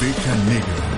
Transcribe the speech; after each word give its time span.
Oveja 0.00 0.34
Negra. 0.46 0.97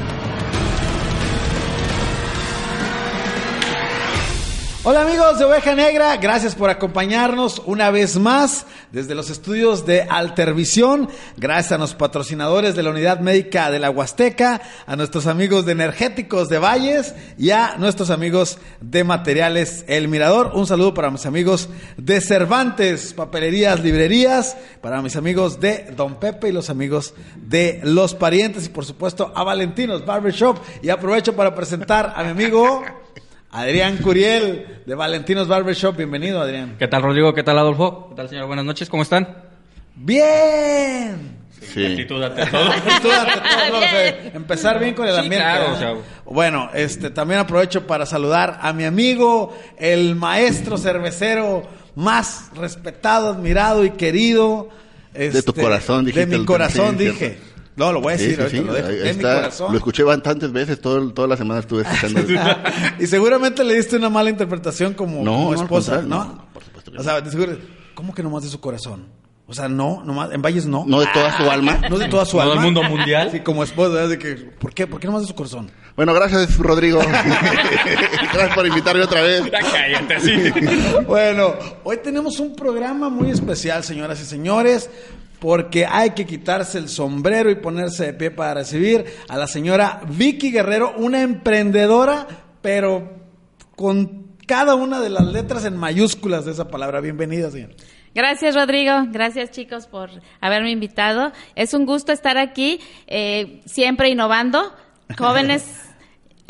Hola 4.82 5.02
amigos 5.02 5.38
de 5.38 5.44
Oveja 5.44 5.74
Negra, 5.74 6.16
gracias 6.16 6.54
por 6.54 6.70
acompañarnos 6.70 7.60
una 7.66 7.90
vez 7.90 8.18
más 8.18 8.64
desde 8.92 9.14
los 9.14 9.28
estudios 9.28 9.84
de 9.84 10.06
Altervisión. 10.08 11.10
Gracias 11.36 11.72
a 11.72 11.76
los 11.76 11.94
patrocinadores 11.94 12.74
de 12.74 12.82
la 12.82 12.88
Unidad 12.88 13.20
Médica 13.20 13.70
de 13.70 13.78
la 13.78 13.90
Huasteca, 13.90 14.62
a 14.86 14.96
nuestros 14.96 15.26
amigos 15.26 15.66
de 15.66 15.72
Energéticos 15.72 16.48
de 16.48 16.58
Valles 16.58 17.14
y 17.36 17.50
a 17.50 17.76
nuestros 17.76 18.08
amigos 18.08 18.56
de 18.80 19.04
Materiales 19.04 19.84
El 19.86 20.08
Mirador. 20.08 20.52
Un 20.54 20.66
saludo 20.66 20.94
para 20.94 21.10
mis 21.10 21.26
amigos 21.26 21.68
de 21.98 22.22
Cervantes, 22.22 23.12
Papelerías, 23.12 23.80
Librerías, 23.80 24.56
para 24.80 25.02
mis 25.02 25.14
amigos 25.14 25.60
de 25.60 25.92
Don 25.94 26.14
Pepe 26.18 26.48
y 26.48 26.52
los 26.52 26.70
amigos 26.70 27.12
de 27.36 27.80
Los 27.82 28.14
Parientes 28.14 28.64
y 28.64 28.70
por 28.70 28.86
supuesto 28.86 29.30
a 29.36 29.44
Valentinos 29.44 30.06
Barbershop. 30.06 30.56
Y 30.80 30.88
aprovecho 30.88 31.36
para 31.36 31.54
presentar 31.54 32.14
a 32.16 32.22
mi 32.22 32.30
amigo... 32.30 32.82
Adrián 33.52 33.96
Curiel 33.98 34.82
de 34.86 34.94
Valentinos 34.94 35.48
Barbershop, 35.48 35.96
bienvenido 35.96 36.40
Adrián. 36.40 36.76
¿Qué 36.78 36.86
tal 36.86 37.02
Rodrigo? 37.02 37.34
¿Qué 37.34 37.42
tal 37.42 37.58
Adolfo? 37.58 38.08
¿Qué 38.10 38.14
tal 38.14 38.28
señor? 38.28 38.46
Buenas 38.46 38.64
noches, 38.64 38.88
¿cómo 38.88 39.02
están? 39.02 39.26
Bien. 39.96 41.38
Sí. 41.60 41.84
Actitud 41.84 42.22
ante 42.22 42.46
todo. 42.50 42.70
Actitud 42.70 43.10
ante 43.10 43.40
todo, 43.70 44.36
Empezar 44.36 44.78
bien 44.78 44.94
con 44.94 45.06
el 45.08 45.14
Sí, 45.14 45.20
ambiente. 45.20 45.44
claro, 45.46 45.64
¿eh? 45.64 45.72
o 45.74 45.78
sea, 45.78 45.94
Bueno, 46.26 46.70
este 46.74 47.10
también 47.10 47.40
aprovecho 47.40 47.86
para 47.88 48.06
saludar 48.06 48.60
a 48.62 48.72
mi 48.72 48.84
amigo, 48.84 49.56
el 49.78 50.14
maestro 50.14 50.78
cervecero 50.78 51.64
más 51.96 52.50
respetado, 52.54 53.30
admirado 53.30 53.84
y 53.84 53.90
querido. 53.90 54.68
De 55.12 55.28
tu 55.42 55.50
este, 55.50 55.60
corazón, 55.60 56.04
De 56.04 56.12
dijiste 56.12 56.38
mi 56.38 56.44
corazón 56.44 56.96
dije. 56.96 57.36
No, 57.80 57.94
lo 57.94 58.02
voy 58.02 58.12
a 58.12 58.16
decir, 58.18 58.38
sí, 58.50 58.60
lo 58.60 58.74
dejo. 58.74 58.90
En 58.90 59.16
mi 59.16 59.22
corazón. 59.22 59.72
Lo 59.72 59.78
escuché 59.78 60.02
bastantes 60.02 60.52
veces, 60.52 60.82
todo, 60.82 61.14
toda 61.14 61.26
la 61.28 61.38
semana 61.38 61.60
estuve 61.60 61.80
escuchando. 61.80 62.20
y 63.00 63.06
seguramente 63.06 63.64
le 63.64 63.74
diste 63.74 63.96
una 63.96 64.10
mala 64.10 64.28
interpretación 64.28 64.92
como, 64.92 65.24
No, 65.24 65.50
no, 65.50 65.62
esposa, 65.62 66.02
¿no? 66.02 66.24
no, 66.24 66.48
por 66.52 66.62
supuesto 66.62 66.92
que 66.92 66.98
O 66.98 67.02
sea, 67.02 67.24
seguro, 67.24 67.56
¿cómo 67.94 68.12
que 68.14 68.22
nomás 68.22 68.42
de 68.42 68.50
su 68.50 68.60
corazón? 68.60 69.06
O 69.46 69.54
sea, 69.54 69.66
no, 69.66 70.04
nomás, 70.04 70.30
en 70.30 70.42
Valles 70.42 70.66
no. 70.66 70.84
no 70.86 71.00
de 71.00 71.06
toda 71.06 71.34
su 71.38 71.50
alma. 71.50 71.80
No 71.90 71.98
de 71.98 72.08
toda 72.08 72.26
su 72.26 72.36
No 72.36 72.42
alma. 72.42 72.54
del 72.56 72.64
mundo 72.64 72.82
mundial. 72.82 73.30
Sí, 73.32 73.40
como 73.40 73.64
esposa, 73.64 74.06
que, 74.18 74.34
¿por 74.34 74.74
qué? 74.74 74.86
¿Por 74.86 75.00
qué 75.00 75.06
nomás 75.06 75.22
de 75.22 75.28
su 75.28 75.34
corazón? 75.34 75.70
Bueno, 75.96 76.12
gracias, 76.12 76.58
Rodrigo. 76.58 76.98
gracias 77.04 78.54
por 78.54 78.66
invitarme 78.66 79.02
otra 79.02 79.22
vez. 79.22 79.42
Ya 79.50 79.58
cállate, 79.58 80.14
así. 80.16 80.52
Bueno, 81.06 81.54
hoy 81.82 81.96
tenemos 81.96 82.38
un 82.40 82.54
programa 82.54 83.08
muy 83.08 83.30
especial, 83.30 83.82
señoras 83.82 84.20
y 84.20 84.26
señores, 84.26 84.90
porque 85.40 85.86
hay 85.86 86.10
que 86.10 86.26
quitarse 86.26 86.78
el 86.78 86.88
sombrero 86.88 87.50
y 87.50 87.56
ponerse 87.56 88.06
de 88.06 88.12
pie 88.12 88.30
para 88.30 88.54
recibir 88.54 89.04
a 89.28 89.36
la 89.36 89.46
señora 89.46 90.02
Vicky 90.08 90.52
Guerrero, 90.52 90.94
una 90.96 91.22
emprendedora, 91.22 92.26
pero 92.60 93.18
con 93.74 94.36
cada 94.46 94.74
una 94.74 95.00
de 95.00 95.10
las 95.10 95.24
letras 95.26 95.64
en 95.64 95.76
mayúsculas 95.76 96.44
de 96.44 96.52
esa 96.52 96.68
palabra. 96.68 97.00
Bienvenida, 97.00 97.50
señora. 97.50 97.74
Gracias, 98.14 98.54
Rodrigo. 98.54 98.92
Gracias, 99.10 99.50
chicos, 99.50 99.86
por 99.86 100.10
haberme 100.40 100.70
invitado. 100.70 101.32
Es 101.54 101.74
un 101.74 101.86
gusto 101.86 102.12
estar 102.12 102.36
aquí, 102.36 102.80
eh, 103.06 103.60
siempre 103.64 104.08
innovando. 104.08 104.74
Jóvenes 105.18 105.89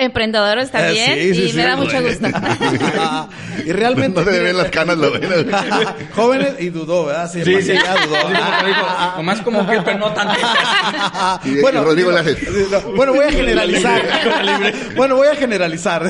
emprendedores 0.00 0.70
también. 0.70 1.12
Eh, 1.12 1.22
sí, 1.28 1.34
sí, 1.34 1.42
y 1.42 1.50
sí. 1.50 1.56
me 1.56 1.62
da 1.64 1.76
mucho 1.76 2.02
gusto. 2.02 2.26
y 3.66 3.72
realmente... 3.72 4.20
No 4.20 4.26
ven 4.26 4.56
las 4.56 4.70
canas, 4.70 4.96
lo 4.96 5.12
ven. 5.12 5.50
Jóvenes 6.14 6.54
y 6.58 6.70
dudó, 6.70 7.06
¿verdad? 7.06 7.30
Sí, 7.30 7.44
Sí, 7.44 7.62
sí. 7.62 7.72
ya 7.74 8.06
dudó. 8.06 8.16
Dijo, 8.28 8.86
Nomás 9.16 9.40
como 9.42 9.66
que 9.66 9.80
pero 9.82 9.98
no 9.98 10.12
tanto. 10.12 10.34
Y- 11.44 11.58
y 11.58 11.62
Rodrigo 11.62 12.10
no, 12.12 12.80
bueno, 12.96 13.12
voy 13.14 13.24
a 13.26 13.30
generalizar. 13.30 14.02
bueno, 14.96 15.16
voy 15.16 15.28
a 15.28 15.36
generalizar. 15.36 16.02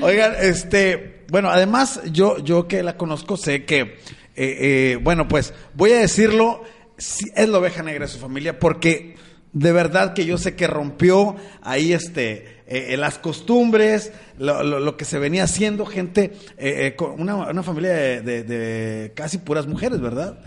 Oigan, 0.00 0.34
este, 0.40 1.24
bueno, 1.30 1.50
además 1.50 2.00
yo, 2.10 2.38
yo 2.38 2.68
que 2.68 2.82
la 2.82 2.96
conozco 2.96 3.36
sé 3.36 3.64
que, 3.64 3.80
eh, 3.80 3.96
eh, 4.36 4.98
bueno, 5.00 5.28
pues 5.28 5.54
voy 5.74 5.92
a 5.92 5.98
decirlo, 5.98 6.62
sí, 6.96 7.26
es 7.34 7.48
la 7.48 7.58
oveja 7.58 7.82
negra 7.82 8.06
de 8.06 8.12
su 8.12 8.18
familia 8.18 8.58
porque 8.58 9.16
de 9.52 9.72
verdad 9.72 10.14
que 10.14 10.26
yo 10.26 10.36
sé 10.38 10.56
que 10.56 10.66
rompió 10.66 11.36
ahí 11.62 11.92
este 11.92 12.53
eh, 12.76 12.94
eh, 12.94 12.96
las 12.96 13.18
costumbres, 13.18 14.12
lo, 14.38 14.62
lo- 14.62 14.80
lo 14.80 14.96
que 14.96 15.04
se 15.04 15.18
venía 15.18 15.44
haciendo, 15.44 15.86
gente, 15.86 16.32
eh, 16.58 16.86
eh, 16.86 16.96
con 16.96 17.20
una, 17.20 17.36
una 17.36 17.62
familia 17.62 17.92
de, 17.92 18.20
de- 18.22 18.42
de 18.44 19.12
casi 19.14 19.38
puras 19.38 19.66
mujeres, 19.66 20.00
¿verdad? 20.00 20.38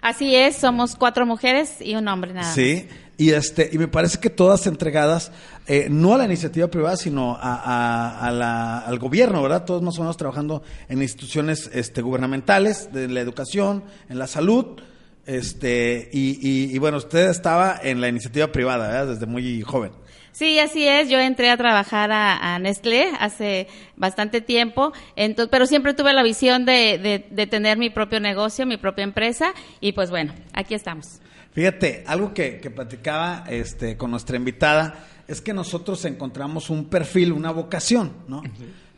Así 0.00 0.34
es, 0.36 0.56
somos 0.56 0.96
cuatro 0.96 1.24
mujeres 1.24 1.76
y 1.80 1.94
un 1.94 2.06
hombre 2.08 2.32
nada 2.34 2.46
más. 2.46 2.54
Sí, 2.54 2.86
y 3.16 3.30
este, 3.30 3.70
y 3.72 3.78
me 3.78 3.88
parece 3.88 4.18
que 4.18 4.28
todas 4.28 4.66
entregadas, 4.66 5.32
eh, 5.66 5.86
no 5.88 6.12
a 6.14 6.18
la 6.18 6.24
iniciativa 6.26 6.66
privada, 6.68 6.96
sino 6.98 7.36
a, 7.40 7.54
a- 7.54 8.26
a 8.26 8.30
la- 8.30 8.78
al 8.80 8.98
gobierno, 8.98 9.40
¿verdad? 9.42 9.64
Todos 9.64 9.80
más 9.82 9.96
o 9.98 10.02
menos 10.02 10.16
trabajando 10.18 10.62
en 10.90 11.00
instituciones 11.00 11.70
este, 11.72 12.02
gubernamentales, 12.02 12.92
de 12.92 13.08
la 13.08 13.20
educación, 13.20 13.82
en 14.10 14.18
la 14.18 14.26
salud, 14.26 14.66
este, 15.26 16.10
y, 16.12 16.38
y- 16.42 16.74
y 16.74 16.78
bueno, 16.78 16.98
usted 16.98 17.30
estaba 17.30 17.80
en 17.82 18.00
la 18.00 18.08
iniciativa 18.08 18.48
privada, 18.48 18.88
¿verdad? 18.88 19.06
Desde 19.14 19.26
muy 19.26 19.62
joven. 19.62 19.92
Sí, 20.34 20.58
así 20.58 20.84
es. 20.86 21.08
Yo 21.08 21.20
entré 21.20 21.48
a 21.48 21.56
trabajar 21.56 22.10
a, 22.10 22.54
a 22.54 22.58
Nestlé 22.58 23.08
hace 23.20 23.68
bastante 23.96 24.40
tiempo, 24.40 24.92
entonces, 25.14 25.48
pero 25.48 25.64
siempre 25.66 25.94
tuve 25.94 26.12
la 26.12 26.24
visión 26.24 26.64
de, 26.64 26.98
de- 26.98 27.26
de 27.30 27.46
tener 27.46 27.78
mi 27.78 27.88
propio 27.88 28.18
negocio, 28.18 28.66
mi 28.66 28.76
propia 28.76 29.04
empresa, 29.04 29.54
y 29.80 29.92
pues 29.92 30.10
bueno, 30.10 30.34
aquí 30.52 30.74
estamos. 30.74 31.20
Fíjate, 31.52 32.02
algo 32.08 32.34
que, 32.34 32.58
que 32.58 32.68
platicaba 32.68 33.44
este, 33.48 33.96
con 33.96 34.10
nuestra 34.10 34.36
invitada 34.36 35.06
es 35.28 35.40
que 35.40 35.54
nosotros 35.54 36.04
encontramos 36.04 36.68
un 36.68 36.86
perfil, 36.86 37.30
una 37.32 37.52
vocación, 37.52 38.12
¿no? 38.26 38.42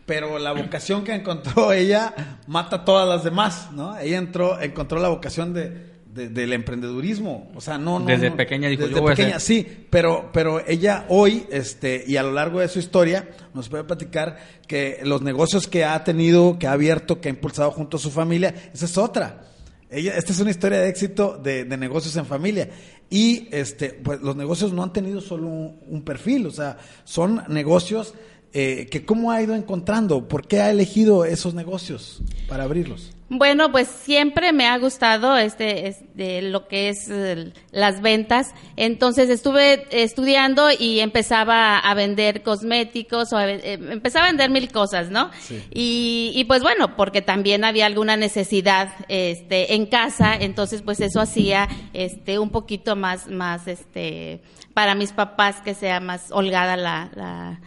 Pero 0.06 0.38
la 0.38 0.52
vocación 0.52 1.04
que 1.04 1.12
encontró 1.12 1.70
ella 1.74 2.14
mata 2.46 2.76
a 2.76 2.84
todas 2.86 3.06
las 3.06 3.24
demás, 3.24 3.68
¿no? 3.72 3.98
Ella 3.98 4.16
entró, 4.16 4.58
encontró 4.58 5.00
la 5.00 5.08
vocación 5.08 5.52
de, 5.52 5.95
de- 6.16 6.28
del 6.28 6.52
emprendedurismo, 6.54 7.50
o 7.54 7.60
sea, 7.60 7.78
no, 7.78 7.98
no 8.00 8.06
Desde 8.06 8.30
no, 8.30 8.36
pequeña 8.36 8.68
dijo, 8.68 8.82
desde 8.82 8.94
"Yo 8.96 9.02
voy 9.02 9.12
a 9.12 9.14
pequeña, 9.14 9.36
hacer". 9.36 9.64
sí, 9.64 9.86
pero, 9.90 10.30
pero 10.32 10.66
ella 10.66 11.04
hoy, 11.08 11.44
este, 11.50 12.02
y 12.06 12.16
a 12.16 12.22
lo 12.22 12.32
largo 12.32 12.60
de 12.60 12.68
su 12.68 12.78
historia, 12.78 13.28
nos 13.54 13.68
puede 13.68 13.84
platicar 13.84 14.38
que 14.66 15.00
los 15.04 15.22
negocios 15.22 15.66
que 15.68 15.84
ha 15.84 16.02
tenido, 16.02 16.58
que 16.58 16.66
ha 16.66 16.72
abierto, 16.72 17.20
que 17.20 17.28
ha 17.28 17.30
impulsado 17.30 17.70
junto 17.70 17.98
a 17.98 18.00
su 18.00 18.10
familia, 18.10 18.54
esa 18.74 18.86
es 18.86 18.98
otra. 18.98 19.42
Ella, 19.88 20.16
esta 20.16 20.32
es 20.32 20.40
una 20.40 20.50
historia 20.50 20.80
de 20.80 20.88
éxito 20.88 21.38
de, 21.40 21.64
de 21.64 21.76
negocios 21.76 22.16
en 22.16 22.26
familia. 22.26 22.68
Y 23.08 23.48
este, 23.52 23.90
pues 23.90 24.20
los 24.20 24.34
negocios 24.34 24.72
no 24.72 24.82
han 24.82 24.92
tenido 24.92 25.20
solo 25.20 25.46
un, 25.46 25.78
un 25.88 26.02
perfil, 26.02 26.46
o 26.46 26.50
sea, 26.50 26.76
son 27.04 27.42
negocios 27.48 28.14
eh, 28.52 28.88
que 28.90 29.04
cómo 29.04 29.30
ha 29.30 29.40
ido 29.42 29.54
encontrando, 29.54 30.26
por 30.26 30.48
qué 30.48 30.60
ha 30.60 30.70
elegido 30.70 31.24
esos 31.24 31.54
negocios 31.54 32.20
para 32.48 32.64
abrirlos. 32.64 33.12
Bueno, 33.28 33.72
pues 33.72 33.88
siempre 33.88 34.52
me 34.52 34.68
ha 34.68 34.78
gustado 34.78 35.36
este, 35.36 35.88
este, 35.88 36.42
lo 36.42 36.68
que 36.68 36.90
es 36.90 37.08
eh, 37.10 37.52
las 37.72 38.00
ventas. 38.00 38.54
Entonces 38.76 39.30
estuve 39.30 39.84
estudiando 39.90 40.68
y 40.70 41.00
empezaba 41.00 41.78
a 41.78 41.94
vender 41.94 42.44
cosméticos 42.44 43.32
o 43.32 43.36
a 43.36 43.50
eh, 43.50 43.72
empezaba 43.72 44.26
a 44.26 44.28
vender 44.28 44.50
mil 44.50 44.70
cosas, 44.70 45.10
¿no? 45.10 45.30
Y, 45.72 46.30
y 46.36 46.44
pues 46.44 46.62
bueno, 46.62 46.94
porque 46.94 47.20
también 47.20 47.64
había 47.64 47.86
alguna 47.86 48.16
necesidad 48.16 48.90
este, 49.08 49.74
en 49.74 49.86
casa, 49.86 50.36
entonces 50.36 50.82
pues 50.82 51.00
eso 51.00 51.20
hacía 51.20 51.68
este, 51.94 52.38
un 52.38 52.50
poquito 52.50 52.94
más, 52.94 53.26
más 53.26 53.66
este, 53.66 54.40
para 54.72 54.94
mis 54.94 55.10
papás 55.10 55.60
que 55.62 55.74
sea 55.74 55.98
más 55.98 56.30
holgada 56.30 56.76
la... 56.76 57.10
la 57.16 57.60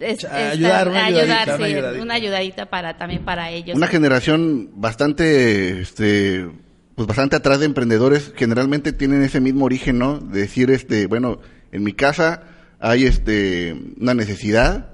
es- 0.00 0.24
ayudar, 0.24 0.88
una 0.88 1.06
ayudadita, 1.06 1.42
ayudar, 1.42 1.48
una 1.48 1.56
sí, 1.56 1.72
ayudadita. 1.74 2.02
una 2.02 2.14
ayudadita 2.14 2.66
para 2.66 2.96
también 2.96 3.24
para 3.24 3.50
ellos. 3.50 3.76
Una 3.76 3.86
generación 3.86 4.70
bastante, 4.76 5.80
este, 5.80 6.48
pues 6.94 7.06
bastante 7.08 7.36
atrás 7.36 7.60
de 7.60 7.66
emprendedores, 7.66 8.32
generalmente 8.36 8.92
tienen 8.92 9.22
ese 9.22 9.40
mismo 9.40 9.64
origen, 9.64 9.98
¿no? 9.98 10.18
De 10.18 10.40
decir, 10.40 10.70
este, 10.70 11.06
bueno, 11.06 11.40
en 11.72 11.82
mi 11.82 11.92
casa 11.92 12.42
hay, 12.80 13.04
este, 13.06 13.74
una 14.00 14.14
necesidad 14.14 14.90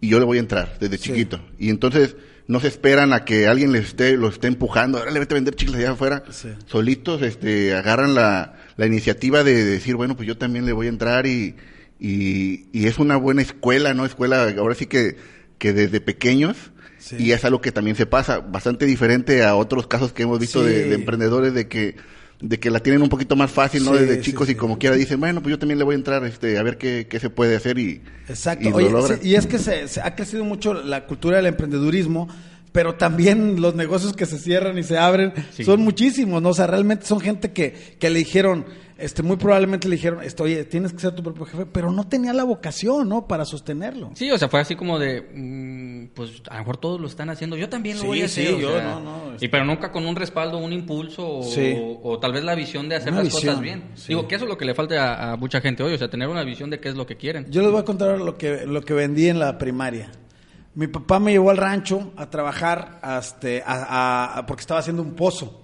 y 0.00 0.08
yo 0.08 0.18
le 0.18 0.24
voy 0.24 0.38
a 0.38 0.40
entrar 0.40 0.76
desde 0.80 0.98
chiquito. 0.98 1.40
Y 1.58 1.70
entonces, 1.70 2.16
no 2.46 2.60
se 2.60 2.68
esperan 2.68 3.12
a 3.14 3.24
que 3.24 3.46
alguien 3.46 3.72
les 3.72 3.86
esté, 3.86 4.16
los 4.18 4.34
esté 4.34 4.48
empujando, 4.48 4.98
ahora 4.98 5.10
le 5.10 5.18
vete 5.18 5.32
a 5.34 5.36
vender 5.36 5.54
chicles 5.54 5.76
allá 5.78 5.92
afuera. 5.92 6.22
Sí. 6.30 6.48
Solitos, 6.66 7.22
este, 7.22 7.74
agarran 7.74 8.14
la, 8.14 8.54
la 8.76 8.86
iniciativa 8.86 9.42
de 9.42 9.64
decir, 9.64 9.96
bueno, 9.96 10.14
pues 10.14 10.28
yo 10.28 10.36
también 10.36 10.66
le 10.66 10.72
voy 10.72 10.86
a 10.86 10.90
entrar 10.90 11.26
y, 11.26 11.56
y, 12.00 12.66
y 12.72 12.86
es 12.86 12.98
una 12.98 13.16
buena 13.16 13.42
escuela, 13.42 13.94
¿no? 13.94 14.04
Escuela, 14.04 14.52
ahora 14.58 14.74
sí 14.74 14.86
que, 14.86 15.16
que 15.58 15.72
desde 15.72 16.00
pequeños, 16.00 16.56
Sí. 16.98 17.16
y 17.18 17.32
es 17.32 17.44
algo 17.44 17.60
que 17.60 17.70
también 17.70 17.96
se 17.96 18.06
pasa, 18.06 18.38
bastante 18.40 18.86
diferente 18.86 19.44
a 19.44 19.56
otros 19.56 19.86
casos 19.86 20.14
que 20.14 20.22
hemos 20.22 20.38
visto 20.38 20.62
Sí. 20.64 20.70
de, 20.70 20.88
de 20.88 20.94
emprendedores 20.94 21.52
de 21.52 21.68
que, 21.68 21.96
de 22.40 22.58
que 22.58 22.70
la 22.70 22.80
tienen 22.80 23.02
un 23.02 23.10
poquito 23.10 23.36
más 23.36 23.50
fácil, 23.50 23.84
¿no? 23.84 23.92
Sí, 23.92 24.00
Desde 24.04 24.20
chicos 24.22 24.48
y 24.48 24.54
como 24.54 24.78
quiera 24.78 24.96
dicen, 24.96 25.20
bueno, 25.20 25.42
pues 25.42 25.50
yo 25.50 25.58
también 25.58 25.78
le 25.78 25.84
voy 25.84 25.94
a 25.94 25.98
entrar, 25.98 26.24
este, 26.24 26.56
a 26.56 26.62
ver 26.62 26.78
qué, 26.78 27.06
qué 27.08 27.20
se 27.20 27.28
puede 27.28 27.56
hacer 27.56 27.78
y, 27.78 28.00
Exacto. 28.28 28.66
y 28.66 28.70
lo 28.70 28.76
Oye, 28.76 28.90
logran. 28.90 29.20
y 29.22 29.34
es 29.34 29.46
que 29.46 29.58
se, 29.58 29.86
se 29.86 30.00
ha 30.00 30.14
crecido 30.14 30.44
mucho 30.44 30.72
la 30.72 31.04
cultura 31.06 31.36
del 31.36 31.46
emprendedurismo, 31.46 32.26
pero 32.72 32.94
también 32.94 33.60
los 33.60 33.74
negocios 33.74 34.14
que 34.14 34.24
se 34.24 34.38
cierran 34.38 34.78
y 34.78 34.82
se 34.82 34.96
abren 34.96 35.32
son 35.62 35.82
muchísimos, 35.82 36.40
¿no? 36.42 36.48
O 36.48 36.54
sea, 36.54 36.66
realmente 36.66 37.04
son 37.04 37.20
gente 37.20 37.52
que, 37.52 37.74
que 38.00 38.08
le 38.08 38.18
dijeron, 38.20 38.64
este, 39.04 39.22
muy 39.22 39.36
probablemente 39.36 39.88
le 39.88 39.96
dijeron, 39.96 40.22
esto, 40.22 40.44
oye, 40.44 40.64
tienes 40.64 40.92
que 40.92 40.98
ser 41.00 41.14
tu 41.14 41.22
propio 41.22 41.44
jefe, 41.46 41.66
pero 41.66 41.92
no 41.92 42.06
tenía 42.08 42.32
la 42.32 42.44
vocación, 42.44 43.08
¿no? 43.08 43.26
Para 43.28 43.44
sostenerlo. 43.44 44.10
Sí, 44.14 44.30
o 44.30 44.38
sea, 44.38 44.48
fue 44.48 44.60
así 44.60 44.74
como 44.76 44.98
de, 44.98 45.20
mm, 45.22 46.14
pues 46.14 46.42
a 46.48 46.54
lo 46.54 46.58
mejor 46.60 46.76
todos 46.78 47.00
lo 47.00 47.06
están 47.06 47.30
haciendo, 47.30 47.56
yo 47.56 47.68
también 47.68 47.96
lo 47.96 48.02
Sí, 48.02 48.06
voy 48.08 48.22
a 48.22 48.24
hacer. 48.26 48.46
sí, 48.54 48.60
yo 48.60 48.72
sea, 48.72 48.82
no, 48.84 49.00
no, 49.00 49.32
este- 49.34 49.44
Y 49.46 49.48
pero 49.48 49.64
nunca 49.64 49.92
con 49.92 50.06
un 50.06 50.16
respaldo, 50.16 50.58
un 50.58 50.72
impulso 50.72 51.38
o, 51.38 51.42
Sí. 51.42 51.74
o 52.02 52.18
tal 52.18 52.32
vez 52.32 52.44
la 52.44 52.54
visión 52.54 52.88
de 52.88 52.96
hacer 52.96 53.12
Una 53.12 53.22
las 53.22 53.32
visión, 53.32 53.54
cosas 53.54 53.60
bien. 53.62 53.84
Digo, 54.08 54.26
que 54.28 54.34
eso 54.36 54.44
es 54.44 54.50
lo 54.50 54.56
que 54.58 54.64
le 54.64 54.74
falta 54.74 55.14
a, 55.14 55.32
a 55.32 55.36
mucha 55.36 55.60
gente 55.60 55.82
hoy, 55.82 55.94
o 55.94 55.98
sea, 55.98 56.08
tener 56.08 56.28
una 56.28 56.42
visión 56.44 56.70
de 56.70 56.80
qué 56.80 56.88
es 56.88 56.94
lo 56.94 57.06
que 57.06 57.16
quieren. 57.16 57.46
Yo 57.50 57.62
les 57.62 57.70
voy 57.70 57.80
a 57.80 57.84
contar 57.84 58.10
ahora 58.10 58.24
lo 58.24 58.36
que, 58.38 58.66
lo 58.66 58.80
que 58.82 58.94
vendí 58.94 59.28
en 59.28 59.38
la 59.38 59.58
primaria. 59.58 60.10
Mi 60.76 60.88
papá 60.88 61.20
me 61.20 61.30
llevó 61.30 61.50
al 61.50 61.56
rancho 61.56 62.12
a 62.16 62.28
trabajar 62.30 63.00
este, 63.20 63.62
a- 63.64 63.74
a- 63.84 64.38
a- 64.38 64.46
porque 64.46 64.62
estaba 64.62 64.80
haciendo 64.80 65.02
un 65.02 65.14
pozo 65.14 65.63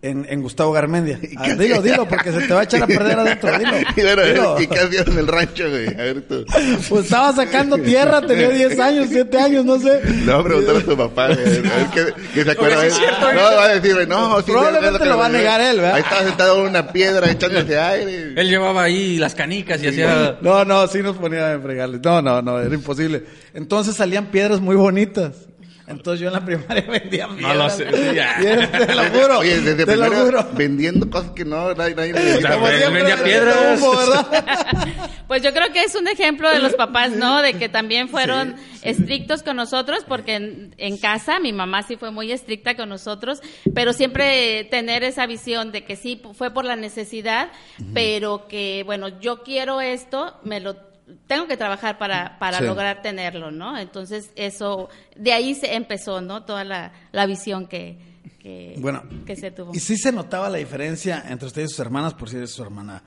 en, 0.00 0.26
en 0.28 0.42
Gustavo 0.42 0.72
Garmendia. 0.72 1.18
Ah, 1.40 1.54
dilo, 1.54 1.80
dilo, 1.80 2.08
porque 2.08 2.32
se 2.32 2.40
te 2.40 2.52
va 2.52 2.60
a 2.60 2.64
echar 2.64 2.82
a 2.82 2.86
perder 2.86 3.18
adentro. 3.18 3.56
Dilo. 3.58 3.76
Y 3.96 4.00
bueno, 4.02 4.24
dilo. 4.24 4.60
¿y 4.60 4.66
qué 4.66 4.80
hacías 4.80 5.06
en 5.06 5.18
el 5.18 5.26
rancho, 5.28 5.70
güey? 5.70 5.86
A 5.86 6.02
ver 6.02 6.22
tú. 6.22 6.44
Pues 6.88 7.04
estaba 7.04 7.32
sacando 7.32 7.78
tierra, 7.78 8.20
tenía 8.22 8.48
10 8.48 8.80
años, 8.80 9.06
7 9.10 9.38
años, 9.38 9.64
no 9.64 9.78
sé. 9.78 10.02
Le 10.04 10.32
voy 10.32 10.40
a 10.40 10.44
preguntar 10.44 10.76
a 10.76 10.80
tu 10.80 10.96
papá, 10.96 11.28
güey, 11.28 11.40
a 11.40 11.60
ver 11.60 11.86
qué, 11.94 12.06
qué 12.34 12.44
se 12.44 12.50
acuerda. 12.50 12.80
Oye, 12.80 12.90
sí 12.90 12.96
es 12.96 12.98
cierto, 12.98 13.32
no, 13.32 13.40
va 13.40 13.64
a 13.64 13.68
decir, 13.68 14.08
no, 14.08 14.38
sí, 14.38 14.50
Probablemente 14.50 15.06
lo 15.06 15.18
va 15.18 15.26
a 15.26 15.28
negar 15.28 15.60
él, 15.60 15.76
¿verdad? 15.76 15.94
Ahí 15.94 16.02
estaba 16.02 16.22
sentado 16.24 16.60
en 16.60 16.70
una 16.70 16.92
piedra 16.92 17.30
echándose 17.30 17.78
aire. 17.78 18.32
Él 18.40 18.48
llevaba 18.48 18.82
ahí 18.82 19.18
las 19.18 19.34
canicas 19.34 19.82
y 19.82 19.88
hacía... 19.88 20.38
No, 20.40 20.64
no, 20.64 20.86
sí 20.88 21.02
nos 21.02 21.16
ponía 21.16 21.54
a 21.54 21.60
fregarle. 21.60 22.00
No, 22.02 22.20
no, 22.22 22.42
no, 22.42 22.60
era 22.60 22.74
imposible. 22.74 23.24
Entonces 23.54 23.94
salían 23.94 24.26
piedras 24.26 24.60
muy 24.60 24.76
bonitas. 24.76 25.48
Entonces 25.88 26.20
yo 26.20 26.28
en 26.28 26.34
la 26.34 26.44
primaria 26.44 26.84
vendía 26.88 27.26
No 27.26 27.36
piedras. 27.36 27.56
lo 27.56 27.70
sé, 27.70 27.84
Te 28.86 28.94
lo 28.94 29.04
juro. 29.04 29.38
Oye, 29.40 29.60
desde 29.60 29.86
te 29.86 29.96
lo 29.96 30.10
juro. 30.10 30.48
vendiendo 30.54 31.08
cosas 31.10 31.30
que 31.32 31.44
no, 31.44 31.74
nadie, 31.74 31.94
nadie 31.94 32.12
O 32.12 32.16
sea, 32.16 32.24
necesita. 32.24 32.54
Como 32.54 32.68
él 32.68 32.78
siempre, 32.78 33.02
vendía 33.04 33.24
piedras. 33.24 33.80
humo, 33.80 33.96
¿verdad? 33.96 34.88
Pues 35.28 35.42
yo 35.42 35.52
creo 35.52 35.70
que 35.74 35.82
es 35.82 35.94
un 35.94 36.08
ejemplo 36.08 36.48
de 36.50 36.58
los 36.58 36.72
papás, 36.72 37.10
¿no? 37.10 37.42
De 37.42 37.52
que 37.52 37.68
también 37.68 38.08
fueron 38.08 38.56
estrictos 38.80 39.42
con 39.42 39.56
nosotros, 39.56 39.98
porque 40.08 40.36
en, 40.36 40.74
en 40.78 40.96
casa 40.96 41.38
mi 41.38 41.52
mamá 41.52 41.82
sí 41.82 41.96
fue 41.96 42.10
muy 42.10 42.32
estricta 42.32 42.76
con 42.76 42.88
nosotros, 42.88 43.42
pero 43.74 43.92
siempre 43.92 44.64
tener 44.70 45.04
esa 45.04 45.26
visión 45.26 45.70
de 45.70 45.84
que 45.84 45.96
sí 45.96 46.22
fue 46.32 46.50
por 46.50 46.64
la 46.64 46.76
necesidad, 46.76 47.50
pero 47.92 48.48
que, 48.48 48.84
bueno, 48.86 49.20
yo 49.20 49.42
quiero 49.42 49.82
esto, 49.82 50.34
me 50.44 50.60
lo 50.60 50.87
tengo 51.26 51.46
que 51.46 51.56
trabajar 51.56 51.98
para, 51.98 52.38
para 52.38 52.58
Sí. 52.58 52.64
lograr 52.64 53.02
tenerlo, 53.02 53.50
¿no? 53.50 53.78
Entonces 53.78 54.30
eso, 54.36 54.88
de 55.16 55.32
ahí 55.32 55.54
se 55.54 55.74
empezó, 55.74 56.20
¿no? 56.20 56.44
Toda 56.44 56.64
la, 56.64 56.92
la 57.12 57.26
visión 57.26 57.66
que, 57.66 57.98
que, 58.38 58.74
Bueno, 58.78 59.02
que 59.26 59.36
se 59.36 59.50
tuvo. 59.50 59.72
y 59.74 59.80
sí 59.80 59.96
se 59.96 60.12
notaba 60.12 60.48
la 60.50 60.58
diferencia 60.58 61.24
entre 61.28 61.46
usted 61.46 61.62
y 61.62 61.68
sus 61.68 61.78
hermanas, 61.80 62.14
por 62.14 62.28
si 62.28 62.36
eres 62.36 62.50
su 62.50 62.62
hermana 62.62 63.02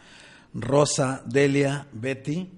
Rosa, 0.53 1.21
Delia, 1.25 1.87
Betty 1.91 2.49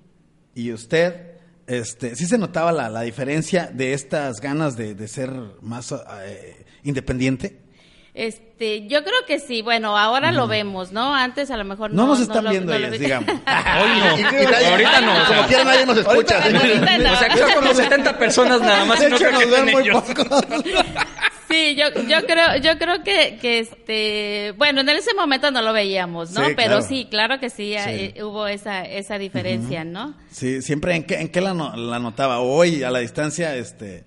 y 0.55 0.71
usted. 0.71 1.31
Este, 1.67 2.15
sí 2.15 2.25
se 2.25 2.37
notaba 2.37 2.71
la, 2.71 2.89
la 2.89 3.01
diferencia 3.01 3.69
de 3.73 3.93
estas 3.93 4.41
ganas 4.41 4.75
de, 4.75 4.95
de 4.95 5.07
ser 5.07 5.31
más 5.61 5.93
eh, 6.25 6.65
independiente. 6.83 7.59
Este, 8.13 8.87
yo 8.87 9.03
creo 9.03 9.15
que 9.27 9.39
sí. 9.39 9.61
Bueno, 9.63 9.97
ahora 9.97 10.31
lo 10.31 10.47
vemos, 10.47 10.91
¿no? 10.91 11.15
Antes 11.15 11.49
a 11.49 11.57
lo 11.57 11.65
mejor 11.65 11.91
No, 11.91 12.03
no. 12.03 12.07
nos 12.09 12.19
están 12.19 12.43
lo- 12.43 12.51
viendo 12.51 12.71
no 12.71 12.77
lo 12.79 12.85
ellas, 12.85 12.99
vi- 12.99 13.05
digamos. 13.05 13.29
Hoy 13.81 13.99
no, 13.99 14.19
Y- 14.19 14.65
ahorita 14.65 15.01
no. 15.01 15.13
o 15.13 15.25
sea, 15.25 15.35
Como 15.35 15.47
quiera 15.47 15.63
nadie 15.63 15.85
nos 15.87 15.97
escucha. 15.97 16.43
Ahorita 16.43 16.97
no. 16.99 17.13
O 17.13 17.15
sea, 17.17 17.29
que 17.29 17.37
son 17.37 17.51
como 17.53 17.73
70 17.73 18.17
personas 18.19 18.61
nada 18.61 18.85
más. 18.85 18.99
De 18.99 19.09
no 19.09 19.15
hecho, 19.15 19.25
creo 19.25 19.39
nos 19.41 19.51
ven 19.51 19.71
muy 19.71 19.89
pocos. 19.89 20.45
Sí, 21.49 21.75
yo, 21.75 21.85
yo 22.07 22.25
creo, 22.25 22.55
yo 22.61 22.79
creo 22.79 23.03
que, 23.03 23.37
que 23.39 23.59
este, 23.59 24.53
bueno, 24.57 24.81
en 24.81 24.89
ese 24.89 25.13
momento 25.13 25.51
no 25.51 25.61
lo 25.61 25.71
veíamos, 25.71 26.31
¿no? 26.31 26.45
Sí, 26.45 26.53
Pero 26.55 26.69
claro. 26.77 26.81
sí, 26.81 27.07
claro 27.11 27.39
que 27.39 27.49
sí, 27.51 27.75
Sí. 27.77 27.89
eh, 28.15 28.23
hubo 28.23 28.47
esa, 28.47 28.83
esa 28.85 29.19
diferencia, 29.19 29.83
¿no? 29.83 30.15
Sí, 30.31 30.63
siempre 30.63 30.95
en 30.95 31.03
qué, 31.03 31.19
en 31.21 31.29
qué 31.29 31.41
la, 31.41 31.53
no- 31.53 31.75
la 31.75 31.99
notaba. 31.99 32.39
Hoy, 32.39 32.81
a 32.81 32.89
la 32.89 32.99
distancia, 32.99 33.55
este, 33.55 34.03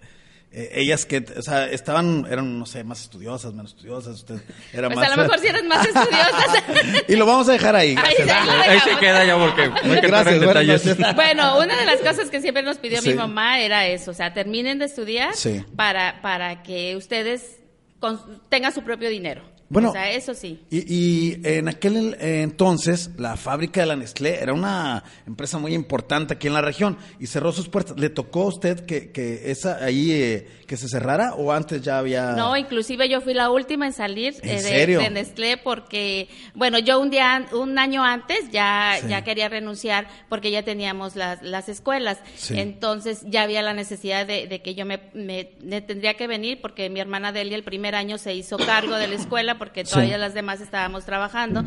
eh, 0.58 0.70
ellas 0.74 1.04
que, 1.04 1.18
o 1.36 1.42
sea, 1.42 1.66
estaban, 1.70 2.26
eran, 2.30 2.58
no 2.58 2.64
sé, 2.64 2.82
más 2.82 3.02
estudiosas, 3.02 3.52
menos 3.52 3.72
estudiosas. 3.72 4.14
Usted 4.14 4.36
era 4.72 4.88
Pues 4.88 4.96
más. 4.98 5.12
a 5.12 5.16
lo 5.16 5.22
mejor 5.22 5.38
si 5.38 5.46
eres 5.48 5.64
más 5.64 5.86
estudiosa. 5.86 6.64
y 7.08 7.14
lo 7.16 7.26
vamos 7.26 7.46
a 7.48 7.52
dejar 7.52 7.76
ahí. 7.76 7.90
Ahí, 7.90 8.14
gracias. 8.24 8.30
ahí 8.30 8.46
lo 8.46 8.52
Ahí 8.72 8.80
se 8.80 8.96
queda 8.98 9.24
ya 9.26 9.38
porque 9.38 9.68
no 9.68 9.74
hay 9.74 10.00
que 10.00 10.06
entrar 10.06 10.24
Gracias, 10.24 10.40
detalles. 10.40 10.96
Bueno, 11.14 11.58
una 11.58 11.76
de 11.76 11.84
las 11.84 12.00
cosas 12.00 12.30
que 12.30 12.40
siempre 12.40 12.62
nos 12.62 12.78
pidió 12.78 13.02
Sí. 13.02 13.10
mi 13.10 13.14
mamá 13.16 13.60
era 13.60 13.86
eso, 13.86 14.10
o 14.12 14.14
sea, 14.14 14.32
terminen 14.32 14.78
de 14.78 14.86
estudiar 14.86 15.34
Sí. 15.34 15.62
para, 15.76 16.22
para 16.22 16.62
que 16.62 16.96
ustedes 16.96 17.58
con- 18.00 18.40
tengan 18.48 18.72
su 18.72 18.82
propio 18.82 19.10
dinero. 19.10 19.42
Bueno, 19.68 19.90
o 19.90 19.92
sea, 19.92 20.10
eso 20.12 20.32
sí. 20.34 20.60
Y, 20.70 20.94
y 20.94 21.40
en 21.44 21.68
aquel 21.68 22.16
eh, 22.20 22.42
entonces, 22.42 23.10
la 23.18 23.36
fábrica 23.36 23.80
de 23.80 23.86
la 23.86 23.96
Nestlé 23.96 24.40
era 24.40 24.52
una 24.52 25.02
empresa 25.26 25.58
muy 25.58 25.74
importante 25.74 26.34
aquí 26.34 26.46
en 26.46 26.54
la 26.54 26.60
región 26.62 26.96
y 27.18 27.26
cerró 27.26 27.50
sus 27.52 27.68
puertas. 27.68 27.98
¿Le 27.98 28.08
tocó 28.08 28.42
a 28.42 28.46
usted 28.46 28.86
que, 28.86 29.10
que 29.10 29.50
esa 29.50 29.84
ahí 29.84 30.12
eh, 30.12 30.48
que 30.66 30.76
se 30.76 30.88
cerrara 30.88 31.34
o 31.34 31.50
antes 31.52 31.82
ya 31.82 31.98
había...? 31.98 32.32
No, 32.32 32.56
inclusive 32.56 33.08
yo 33.08 33.20
fui 33.20 33.34
la 33.34 33.50
última 33.50 33.86
en 33.86 33.92
salir 33.92 34.34
¿En 34.42 34.64
eh, 34.64 34.86
de, 34.86 35.10
Nestlé 35.10 35.56
porque, 35.56 36.28
bueno, 36.54 36.78
yo 36.78 37.00
un 37.00 37.10
día, 37.10 37.46
un 37.52 37.78
año 37.78 38.04
antes 38.04 38.50
ya, 38.52 38.96
Sí. 39.00 39.08
ya 39.08 39.24
quería 39.24 39.48
renunciar 39.48 40.06
porque 40.28 40.50
ya 40.50 40.62
teníamos 40.62 41.16
las, 41.16 41.42
las 41.42 41.68
escuelas. 41.68 42.18
Sí. 42.36 42.58
Entonces 42.58 43.22
ya 43.26 43.42
había 43.42 43.62
la 43.62 43.72
necesidad 43.74 44.26
de, 44.26 44.46
de 44.46 44.62
que 44.62 44.74
yo 44.76 44.86
me, 44.86 45.00
me- 45.12 45.50
me 45.62 45.80
tendría 45.80 46.14
que 46.14 46.26
venir 46.28 46.60
porque 46.62 46.88
mi 46.88 47.00
hermana 47.00 47.32
Delia 47.32 47.56
el 47.56 47.64
primer 47.64 47.94
año 47.96 48.16
se 48.18 48.32
hizo 48.34 48.56
cargo 48.58 48.94
de 48.96 49.08
la 49.08 49.16
escuela 49.16 49.55
porque 49.58 49.84
Sí. 49.84 49.92
todavía 49.92 50.18
las 50.18 50.34
demás 50.34 50.60
estábamos 50.60 51.04
trabajando. 51.04 51.64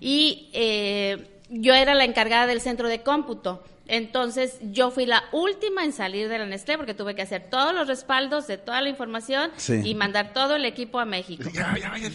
Y 0.00 0.50
eh, 0.52 1.28
yo 1.48 1.74
era 1.74 1.94
la 1.94 2.04
encargada 2.04 2.46
del 2.46 2.60
centro 2.60 2.88
de 2.88 3.02
cómputo. 3.02 3.62
Entonces 3.86 4.56
yo 4.62 4.90
fui 4.90 5.04
la 5.04 5.24
última 5.32 5.84
en 5.84 5.92
salir 5.92 6.28
de 6.30 6.38
la 6.38 6.46
Nestlé 6.46 6.78
porque 6.78 6.94
tuve 6.94 7.14
que 7.14 7.20
hacer 7.22 7.42
todos 7.50 7.74
los 7.74 7.86
respaldos 7.86 8.46
de 8.46 8.56
toda 8.56 8.80
la 8.80 8.88
información 8.88 9.50
Sí. 9.56 9.80
y 9.84 9.94
mandar 9.94 10.32
todo 10.32 10.56
el 10.56 10.64
equipo 10.64 10.98
a 10.98 11.04
México. 11.04 11.44
Ya, 11.52 11.74
ya, 11.78 11.92
ya. 11.98 12.08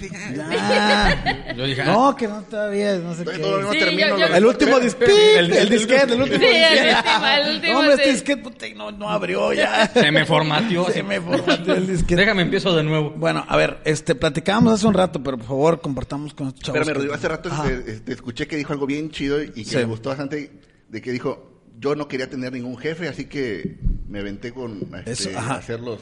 Ya. 0.50 1.54
Yo 1.56 1.66
dije, 1.66 1.84
no, 1.84 2.16
que 2.16 2.28
no 2.28 2.42
todavía, 2.44 2.96
no 2.98 3.14
sé 3.14 3.24
no 3.24 3.32
qué. 3.32 3.38
Sí, 3.72 3.80
termino 3.80 4.08
yo- 4.10 4.18
lo 4.18 4.28
yo- 4.28 4.36
El 4.36 4.46
último 4.46 4.80
disquete, 4.80 5.40
el, 5.40 5.46
El- 5.52 5.58
el- 5.58 5.70
disquete, 5.70 6.14
el 6.14 6.22
último 6.22 6.40
Sí, 6.40 6.46
el 6.46 6.72
disquete. 6.72 6.96
último, 6.98 7.28
el 7.28 7.56
último, 7.56 7.74
No, 7.74 7.80
hombre, 7.80 7.94
este 7.96 8.12
disquete 8.14 8.76
no, 8.76 8.92
no 8.92 9.10
abrió 9.10 9.54
ya. 9.54 9.88
Se 9.88 10.12
me 10.12 10.26
formateó. 10.26 10.90
Se 10.90 11.04
me 11.04 11.22
formateó 11.22 11.74
el 11.76 11.88
disquete. 11.88 12.16
Déjame, 12.22 12.42
empiezo 12.42 12.76
de 12.76 12.84
nuevo. 12.84 13.12
Bueno, 13.12 13.46
a 13.48 13.58
ver, 13.58 13.80
este, 13.86 14.16
platicábamos 14.16 14.74
hace 14.74 14.88
un 14.88 14.94
rato, 14.96 15.22
pero 15.22 15.38
por 15.38 15.46
favor, 15.48 15.82
compartamos 15.82 16.34
con 16.34 16.48
estos 16.48 16.64
chavos. 16.64 16.88
Que- 16.88 16.94
Rodrigo, 16.94 17.14
hace 17.14 17.28
rato 17.28 17.50
Ajá. 17.52 17.70
este, 17.70 17.92
este, 17.92 18.14
escuché 18.14 18.48
que 18.48 18.56
dijo 18.58 18.74
algo 18.74 18.86
bien 18.88 19.12
chido 19.12 19.42
y 19.44 19.52
que 19.52 19.64
Sí. 19.66 19.76
me 19.78 19.84
gustó 19.86 20.10
bastante, 20.10 20.52
de 20.88 21.02
que 21.02 21.12
dijo, 21.12 21.49
yo 21.80 21.96
no 21.96 22.08
quería 22.08 22.30
tener 22.30 22.54
ningún 22.54 22.78
jefe, 22.78 23.08
así 23.08 23.26
que 23.26 23.78
me 24.08 24.20
aventé 24.20 24.52
con 24.52 24.90
este, 25.06 25.12
Eso, 25.30 25.40
hacer 25.40 25.80
los, 25.80 26.00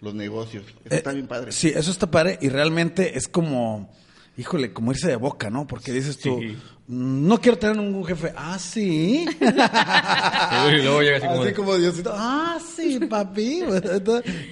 los 0.00 0.14
negocios. 0.14 0.64
Eso 0.84 0.94
Eh, 0.94 0.98
está 0.98 1.12
bien 1.12 1.26
padre. 1.26 1.52
Sí, 1.52 1.72
eso 1.74 1.90
está 1.90 2.10
padre 2.10 2.38
y 2.42 2.48
realmente 2.48 3.16
es 3.16 3.28
como, 3.28 3.92
híjole, 4.36 4.72
como 4.72 4.92
irse 4.92 5.08
de 5.08 5.16
boca, 5.16 5.48
¿no? 5.50 5.66
Porque 5.66 5.92
dices 5.92 6.18
tú, 6.18 6.38
Sí. 6.40 6.56
"Mm, 6.88 7.26
no 7.28 7.40
quiero 7.40 7.58
tener 7.58 7.76
ningún 7.76 8.04
jefe. 8.04 8.32
Ah, 8.36 8.58
sí. 8.58 9.26
Y 9.40 10.82
luego 10.82 11.02
llega 11.02 11.16
así 11.18 11.26
como 11.26 11.40
Así 11.40 11.48
de- 11.48 11.54
como 11.54 11.76
Diosito. 11.76 12.12
Ah, 12.14 12.58
sí, 12.74 13.00
papi. 13.08 13.60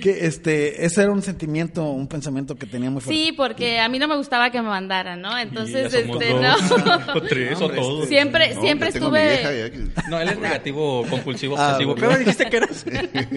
que 0.02 0.26
este, 0.26 0.84
ese 0.84 1.02
era 1.02 1.12
un 1.12 1.22
sentimiento, 1.22 1.84
un 1.90 2.06
pensamiento 2.08 2.54
que 2.56 2.66
tenía 2.66 2.90
muy 2.90 3.00
fuerte. 3.00 3.22
Sí, 3.22 3.32
porque 3.32 3.78
a 3.80 3.88
mí 3.88 3.98
no 3.98 4.08
me 4.08 4.16
gustaba 4.16 4.50
que 4.50 4.60
me 4.62 4.68
mandaran, 4.68 5.20
¿no? 5.20 5.36
Entonces, 5.38 5.92
este, 5.94 6.02
dos, 6.30 6.30
no. 6.40 7.14
o 7.14 7.20
tres 7.28 7.60
o 7.60 7.64
Hombre, 7.66 7.80
todos. 7.80 8.08
Siempre, 8.08 8.54
No, 8.54 8.60
siempre 8.60 8.88
estuve, 8.88 9.72
No, 10.08 10.20
él 10.20 10.28
es 10.28 10.38
negativo, 10.38 11.04
compulsivo, 11.08 11.56
Ah, 11.58 11.68
obsesivo. 11.72 11.94
Pero 11.94 12.18
dijiste 12.18 12.46
que 12.50 12.56
eras. 12.56 12.84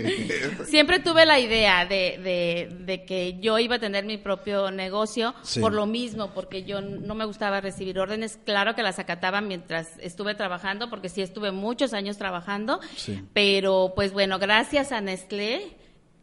siempre 0.68 1.00
tuve 1.00 1.26
la 1.26 1.40
idea 1.40 1.86
de, 1.86 2.20
de, 2.24 2.76
de 2.86 3.06
que 3.06 3.38
yo 3.40 3.60
iba 3.60 3.76
a 3.76 3.80
tener 3.80 4.06
mi 4.06 4.18
propio 4.18 4.72
negocio 4.72 5.34
Sí. 5.44 5.60
por 5.60 5.74
lo 5.74 5.86
mismo, 5.86 6.34
porque 6.34 6.64
yo 6.64 6.82
no 6.82 7.16
me 7.16 7.26
gustaba 7.26 7.62
recibir 7.62 8.00
órdenes. 8.00 8.40
Claro 8.46 8.76
que 8.76 8.84
las 8.88 9.00
acataba 9.00 9.42
mientras 9.42 9.90
estuve 10.00 10.34
trabajando, 10.34 10.90
porque 10.90 11.10
sí 11.10 11.22
estuve 11.22 11.52
muchos 11.52 11.94
años 11.94 12.18
trabajando, 12.18 12.80
Sí. 12.96 13.22
pero 13.34 13.92
pues 13.96 14.14
bueno, 14.14 14.40
gracias 14.40 14.92
a 14.94 15.02
Nestlé 15.02 15.76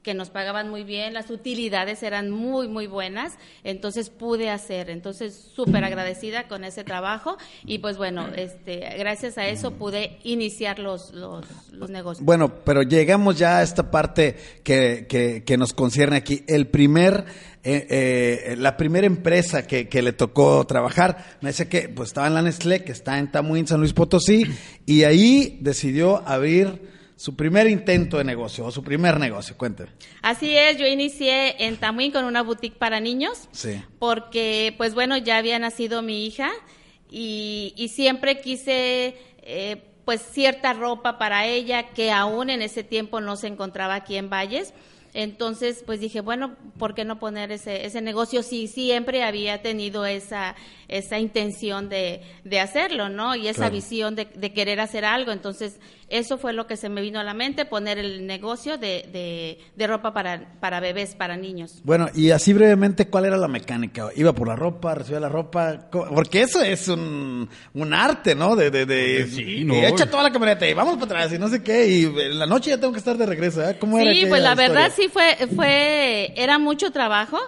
que 0.03 0.13
nos 0.13 0.29
pagaban 0.29 0.69
muy 0.69 0.85
bien, 0.85 1.15
las 1.15 1.31
utilidades 1.31 2.03
eran 2.03 2.31
muy, 2.31 2.69
muy 2.69 2.87
buenas, 2.87 3.39
entonces 3.65 4.11
pude 4.11 4.51
hacer, 4.51 4.91
entonces 4.91 5.51
súper 5.55 5.83
agradecida 5.83 6.47
con 6.47 6.63
ese 6.65 6.85
trabajo 6.85 7.39
y 7.65 7.79
pues 7.79 7.97
bueno, 7.97 8.29
este, 8.37 8.81
gracias 8.99 9.39
a 9.39 9.47
eso 9.47 9.71
pude 9.71 10.19
iniciar 10.23 10.79
los, 10.79 11.13
los, 11.15 11.47
los 11.73 11.89
negocios. 11.89 12.23
Bueno, 12.23 12.55
pero 12.65 12.83
llegamos 12.83 13.39
ya 13.39 13.59
a 13.59 13.63
esta 13.63 13.91
parte 13.91 14.37
que, 14.63 15.07
que, 15.09 15.43
que 15.43 15.57
nos 15.57 15.73
concierne 15.73 16.17
aquí. 16.19 16.45
El 16.49 16.67
primer, 16.67 17.25
eh, 17.65 17.87
eh, 17.89 18.57
la 18.57 18.77
primera 18.77 19.07
empresa 19.07 19.67
que, 19.67 19.89
que 19.89 20.03
le 20.03 20.13
tocó 20.13 20.67
trabajar, 20.67 21.39
me 21.41 21.51
dice 21.51 21.69
que 21.69 21.89
pues 21.89 22.11
estaba 22.11 22.27
en 22.27 22.35
la 22.35 22.43
Nestlé, 22.43 22.85
que 22.85 22.93
está 22.93 23.19
en 23.19 23.31
Tamuín, 23.33 23.67
San 23.67 23.81
Luis 23.81 23.93
Potosí, 23.93 24.45
y 24.85 25.05
ahí 25.05 25.59
decidió 25.63 26.23
abrir 26.29 26.93
su 27.17 27.37
primer 27.37 27.69
intento 27.69 28.19
de 28.19 28.25
negocio 28.25 28.67
o 28.67 28.71
su 28.71 28.83
primer 28.83 29.19
negocio. 29.19 29.57
Cuénteme. 29.57 29.91
Así 30.21 30.57
es, 30.57 30.77
yo 30.79 30.87
inicié 30.87 31.65
en 31.65 31.77
Tamuín 31.77 32.13
con 32.13 32.25
una 32.25 32.43
boutique 32.43 32.77
para 32.77 33.01
niños. 33.01 33.49
Sí. 33.53 33.81
Porque, 33.99 34.75
pues 34.77 34.95
bueno, 34.95 35.17
ya 35.17 35.39
había 35.39 35.59
nacido 35.59 36.03
mi 36.03 36.27
hija 36.27 36.51
y, 37.11 37.73
y 37.77 37.89
siempre 37.89 38.41
quise, 38.41 39.17
eh, 39.43 39.83
pues, 40.05 40.21
cierta 40.33 40.73
ropa 40.73 41.17
para 41.19 41.47
ella 41.47 41.91
que 41.91 42.11
aún 42.11 42.51
en 42.51 42.63
ese 42.63 42.83
tiempo 42.83 43.21
no 43.21 43.37
se 43.37 43.47
encontraba 43.47 43.95
aquí 43.95 44.17
en 44.17 44.29
Valles. 44.29 44.75
Entonces, 45.15 45.85
pues 45.87 46.01
dije, 46.01 46.21
bueno, 46.21 46.57
¿por 46.77 46.95
qué 46.95 47.05
no 47.05 47.21
poner 47.21 47.53
ese, 47.53 47.87
ese 47.87 48.01
negocio 48.01 48.43
si 48.43 48.67
siempre 48.67 49.23
había 49.23 49.63
tenido 49.63 50.05
esa, 50.05 50.57
esa 50.89 51.19
intención 51.19 51.89
de, 51.89 52.23
de 52.45 52.61
hacerlo, 52.61 53.09
¿no? 53.09 53.35
Y 53.37 53.49
esa 53.49 53.61
Claro. 53.63 53.75
visión 53.75 54.15
de, 54.17 54.27
de 54.35 54.53
querer 54.53 54.81
hacer 54.81 55.05
algo. 55.05 55.33
Entonces, 55.33 55.81
eso 56.09 56.37
fue 56.39 56.53
lo 56.53 56.67
que 56.67 56.77
se 56.77 56.89
me 56.89 57.01
vino 57.01 57.19
a 57.19 57.25
la 57.25 57.35
mente, 57.35 57.65
poner 57.65 57.99
el 57.99 58.27
negocio 58.27 58.77
de, 58.79 59.09
de, 59.13 59.59
de 59.75 59.87
ropa 59.87 60.13
para, 60.13 60.59
para 60.61 60.81
bebés, 60.81 61.15
para 61.15 61.37
niños. 61.37 61.81
Bueno, 61.85 62.09
y 62.15 62.31
así 62.31 62.53
brevemente, 62.53 63.09
¿cuál 63.09 63.25
era 63.25 63.37
la 63.37 63.49
mecánica? 63.49 64.11
¿Iba 64.15 64.33
por 64.35 64.49
la 64.49 64.57
ropa, 64.57 64.95
recibía 64.95 65.21
la 65.21 65.29
ropa? 65.29 65.89
¿Cómo? 65.91 66.07
Porque 66.15 66.43
eso 66.43 66.61
es 66.63 66.89
un, 66.89 67.49
un 67.73 67.95
arte, 67.95 68.35
¿no? 68.35 68.55
De, 68.57 68.71
de, 68.71 68.85
de 68.87 69.27
Sí, 69.27 69.61
y 69.61 69.65
no. 69.65 69.75
echa 69.75 70.09
toda 70.11 70.23
la 70.25 70.31
camioneta 70.33 70.69
y 70.69 70.75
vamos 70.75 70.95
para 70.95 71.07
atrás 71.07 71.33
y 71.33 71.39
no 71.39 71.49
sé 71.49 71.63
qué, 71.63 71.87
y 71.89 72.05
en 72.05 72.39
la 72.39 72.47
noche 72.47 72.71
ya 72.71 72.79
tengo 72.79 72.93
que 72.93 72.99
estar 72.99 73.17
de 73.17 73.27
regreso, 73.27 73.69
¿eh? 73.69 73.77
¿Cómo 73.81 73.99
era 73.99 74.13
Sí, 74.13 74.27
pues 74.29 74.43
la 74.43 74.51
historia? 74.53 74.69
verdad 74.75 74.93
sí 74.95 75.09
fue, 75.09 75.37
fue, 75.57 76.33
era 76.37 76.59
mucho 76.59 76.91
trabajo 76.93 77.39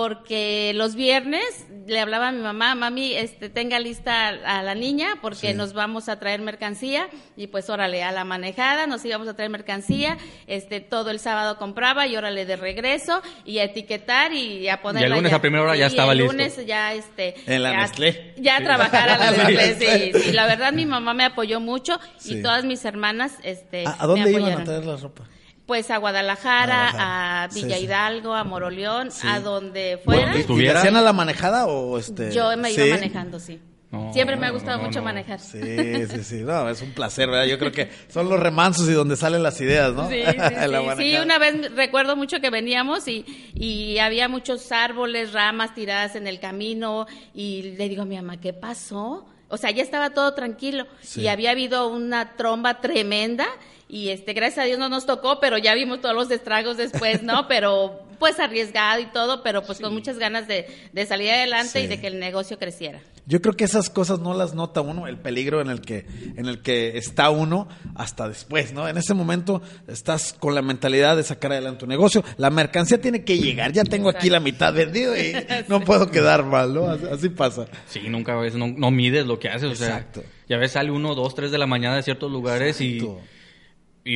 porque 0.00 0.72
los 0.74 0.94
viernes 0.94 1.42
le 1.86 1.98
hablaba 1.98 2.28
a 2.28 2.32
mi 2.32 2.42
mamá, 2.42 2.74
mami, 2.74 3.14
este, 3.14 3.48
tenga 3.48 3.78
lista 3.80 4.28
a 4.28 4.62
la 4.62 4.74
niña 4.74 5.14
porque 5.22 5.52
Sí. 5.52 5.54
nos 5.54 5.72
vamos 5.72 6.10
a 6.10 6.18
traer 6.18 6.42
mercancía 6.42 7.08
y 7.34 7.46
pues 7.46 7.70
órale, 7.70 8.02
a 8.04 8.12
la 8.12 8.24
manejada 8.24 8.86
nos 8.86 9.02
íbamos 9.06 9.26
a 9.26 9.34
traer 9.34 9.50
mercancía, 9.50 10.18
este, 10.46 10.80
todo 10.80 11.08
el 11.10 11.18
sábado 11.18 11.56
compraba 11.56 12.06
y 12.06 12.14
órale 12.14 12.44
de 12.44 12.56
regreso 12.56 13.22
y 13.46 13.56
a 13.58 13.64
etiquetar 13.64 14.34
y 14.34 14.68
a 14.68 14.82
ponerla 14.82 15.16
lunes 15.16 15.30
ya. 15.30 15.36
a 15.38 15.40
primera 15.40 15.62
hora 15.64 15.76
ya 15.76 15.88
Sí, 15.88 15.94
estaba 15.94 16.12
el 16.12 16.18
listo. 16.18 16.32
lunes 16.34 16.66
ya, 16.66 16.92
este, 16.92 17.34
En 17.46 17.62
la 17.62 17.70
ya, 17.72 17.80
Nestlé. 17.80 18.34
ya 18.36 18.56
a 18.58 18.62
trabajar 18.62 19.08
a 19.08 19.16
la 19.16 19.30
Nestlé, 19.48 20.12
sí, 20.12 20.20
sí, 20.24 20.32
la 20.32 20.44
verdad 20.46 20.74
mi 20.74 20.84
mamá 20.84 21.14
me 21.14 21.24
apoyó 21.24 21.58
mucho 21.58 21.98
Sí. 22.18 22.34
y 22.38 22.42
todas 22.42 22.66
mis 22.66 22.84
hermanas, 22.84 23.32
este, 23.42 23.86
¿A, 23.86 23.96
a 23.98 24.06
dónde 24.06 24.30
me 24.30 24.40
iban 24.40 24.60
a 24.60 24.64
traer 24.64 24.84
la 24.84 24.96
ropa? 24.98 25.24
Pues 25.66 25.90
a 25.90 25.96
Guadalajara, 25.98 26.90
Guadalajara. 26.92 27.42
a 27.44 27.48
Villa 27.48 27.76
sí. 27.76 27.84
Hidalgo, 27.84 28.34
a 28.34 28.44
Moroleón, 28.44 29.10
Sí. 29.10 29.26
a 29.26 29.40
donde 29.40 30.00
Bueno, 30.04 30.22
fuera. 30.22 30.36
¿Y 30.36 30.40
Estuviera- 30.42 30.72
le 30.74 30.78
hacían 30.78 30.96
a 30.96 31.02
la 31.02 31.12
manejada 31.12 31.66
o 31.66 31.98
este? 31.98 32.30
yo 32.32 32.56
me 32.56 32.70
iba 32.72 32.84
¿Sí? 32.84 32.90
manejando, 32.90 33.40
sí. 33.40 33.60
No, 33.90 34.12
Siempre 34.12 34.36
me 34.36 34.46
ha 34.46 34.50
gustado 34.50 34.78
no, 34.78 34.84
mucho 34.84 34.98
no. 34.98 35.04
manejar. 35.04 35.38
Sí, 35.38 35.60
sí, 36.06 36.24
sí. 36.24 36.36
No, 36.42 36.68
es 36.68 36.82
un 36.82 36.90
placer, 36.92 37.30
¿verdad? 37.30 37.46
Yo 37.46 37.56
creo 37.56 37.70
que 37.70 37.88
son 38.08 38.28
los 38.28 38.38
remansos 38.40 38.88
y 38.88 38.92
donde 38.92 39.16
salen 39.16 39.44
las 39.44 39.60
ideas, 39.60 39.92
¿no? 39.94 40.08
Sí, 40.08 40.22
sí, 40.98 41.10
sí. 41.12 41.16
una 41.22 41.38
vez 41.38 41.72
recuerdo 41.74 42.16
mucho 42.16 42.40
que 42.40 42.50
veníamos 42.50 43.06
y, 43.06 43.24
y 43.54 43.98
había 43.98 44.28
muchos 44.28 44.70
árboles, 44.72 45.32
ramas 45.32 45.72
tiradas 45.74 46.16
en 46.16 46.26
el 46.26 46.40
camino 46.40 47.06
y 47.32 47.74
le 47.78 47.88
digo 47.88 48.02
a 48.02 48.06
mi 48.06 48.16
mamá, 48.16 48.38
¿qué 48.40 48.52
pasó? 48.52 49.24
O 49.48 49.56
sea, 49.56 49.70
ya 49.70 49.84
estaba 49.84 50.10
todo 50.10 50.34
tranquilo 50.34 50.86
Sí. 51.00 51.20
y 51.22 51.28
había 51.28 51.52
habido 51.52 51.86
una 51.86 52.34
tromba 52.36 52.80
tremenda 52.80 53.46
y 53.88 54.08
este, 54.08 54.32
gracias 54.32 54.64
a 54.64 54.66
Dios 54.66 54.78
no 54.78 54.88
nos 54.88 55.06
tocó, 55.06 55.38
pero 55.40 55.58
ya 55.58 55.74
vimos 55.74 56.00
todos 56.00 56.14
los 56.14 56.30
estragos 56.30 56.76
después, 56.76 57.22
¿no? 57.22 57.46
Pero 57.48 58.00
pues 58.18 58.40
arriesgado 58.40 58.98
y 59.02 59.06
todo, 59.06 59.42
pero 59.42 59.62
pues 59.62 59.78
con 59.78 59.92
muchas 59.92 60.18
ganas 60.18 60.48
de, 60.48 60.66
de 60.94 61.04
salir 61.04 61.30
adelante 61.30 61.80
Sí. 61.80 61.84
y 61.84 61.86
de 61.86 62.00
que 62.00 62.06
el 62.06 62.18
negocio 62.18 62.58
creciera. 62.58 62.98
Yo 63.26 63.42
creo 63.42 63.54
que 63.54 63.64
esas 63.64 63.90
cosas 63.90 64.20
no 64.20 64.32
las 64.32 64.54
nota 64.54 64.80
uno, 64.80 65.06
el 65.06 65.18
peligro 65.18 65.60
en 65.60 65.68
el 65.68 65.82
que 65.82 66.06
en 66.36 66.46
el 66.46 66.62
que 66.62 66.96
está 66.96 67.28
uno 67.28 67.68
hasta 67.94 68.26
después, 68.26 68.72
¿no? 68.72 68.88
En 68.88 68.96
ese 68.96 69.12
momento 69.12 69.60
estás 69.86 70.32
con 70.32 70.54
la 70.54 70.62
mentalidad 70.62 71.14
de 71.14 71.24
sacar 71.24 71.52
adelante 71.52 71.80
tu 71.80 71.86
negocio, 71.86 72.24
la 72.38 72.48
mercancía 72.48 72.98
tiene 73.02 73.22
que 73.22 73.36
llegar, 73.36 73.72
ya 73.72 73.84
tengo 73.84 74.08
aquí 74.08 74.30
la 74.30 74.40
mitad 74.40 74.72
vendido 74.72 75.14
y 75.14 75.34
no 75.68 75.80
puedo 75.82 76.10
quedar 76.10 76.42
mal, 76.46 76.72
¿no? 76.72 76.86
Así, 76.88 77.28
pasa. 77.28 77.66
Sí, 77.86 78.00
nunca 78.08 78.34
ves, 78.36 78.54
no, 78.54 78.68
no 78.68 78.90
mides 78.90 79.26
lo 79.26 79.38
que 79.38 79.50
haces. 79.50 79.70
O 79.72 79.74
sea, 79.74 79.88
Exacto. 79.88 80.22
ya 80.48 80.56
ves, 80.56 80.72
sale 80.72 80.90
uno, 80.90 81.14
dos, 81.14 81.34
tres 81.34 81.50
de 81.50 81.58
la 81.58 81.66
mañana 81.66 81.96
de 81.96 82.02
ciertos 82.02 82.32
lugares 82.32 82.80
Exacto. 82.80 83.20
y, 83.22 83.35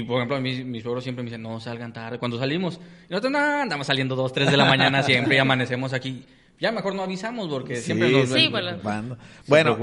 por 0.03 0.17
ejemplo, 0.19 0.37
a 0.37 0.41
mí, 0.41 0.65
mi 0.65 0.81
suegro 0.81 1.01
siempre 1.01 1.23
me 1.25 1.31
dice, 1.31 1.39
no 1.39 1.59
salgan 1.61 1.93
tarde. 1.93 2.19
Cuando 2.19 2.39
salimos, 2.39 2.81
y 3.09 3.11
nosotros, 3.13 3.33
no, 3.33 3.39
andamos 3.39 3.87
saliendo 3.87 4.15
dos, 4.17 4.33
tres 4.33 4.51
de 4.51 4.57
la 4.57 4.65
mañana 4.65 5.03
siempre 5.03 5.37
y 5.37 5.39
amanecemos 5.39 5.93
aquí. 5.93 6.25
Ya 6.61 6.71
mejor 6.73 6.95
no 6.95 7.03
avisamos 7.03 7.49
porque 7.49 7.77
siempre 7.77 8.11
nos 8.13 8.29
sí, 8.29 8.49
bueno. 8.49 8.79
Bueno, 9.47 9.77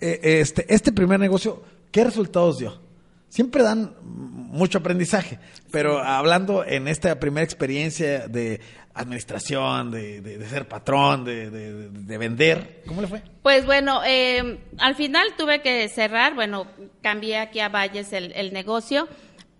eh, 0.00 0.20
eh, 0.22 0.40
este, 0.40 0.72
este 0.74 0.90
primer 0.92 1.20
negocio, 1.20 1.62
¿qué 1.90 2.04
resultados 2.04 2.58
dio? 2.58 2.80
Siempre 3.28 3.62
dan 3.62 3.94
mucho 4.02 4.78
aprendizaje, 4.78 5.38
pero 5.70 5.98
hablando 5.98 6.64
en 6.66 6.88
esta 6.88 7.18
primera 7.20 7.44
experiencia 7.44 8.28
de 8.28 8.60
administración, 8.94 9.90
de, 9.90 10.20
de- 10.20 10.38
de 10.38 10.48
ser 10.48 10.68
patrón, 10.68 11.24
de, 11.24 11.50
de- 11.50 11.88
de 11.90 12.18
vender, 12.18 12.82
¿cómo 12.86 13.00
le 13.00 13.08
fue? 13.08 13.22
Pues 13.42 13.64
bueno, 13.66 14.02
eh, 14.06 14.58
al 14.78 14.94
final 14.94 15.28
tuve 15.36 15.60
que 15.62 15.88
cerrar, 15.88 16.34
bueno, 16.34 16.66
cambié 17.00 17.38
aquí 17.38 17.60
a 17.60 17.68
Valles 17.68 18.12
el, 18.12 18.32
el 18.32 18.52
negocio 18.52 19.08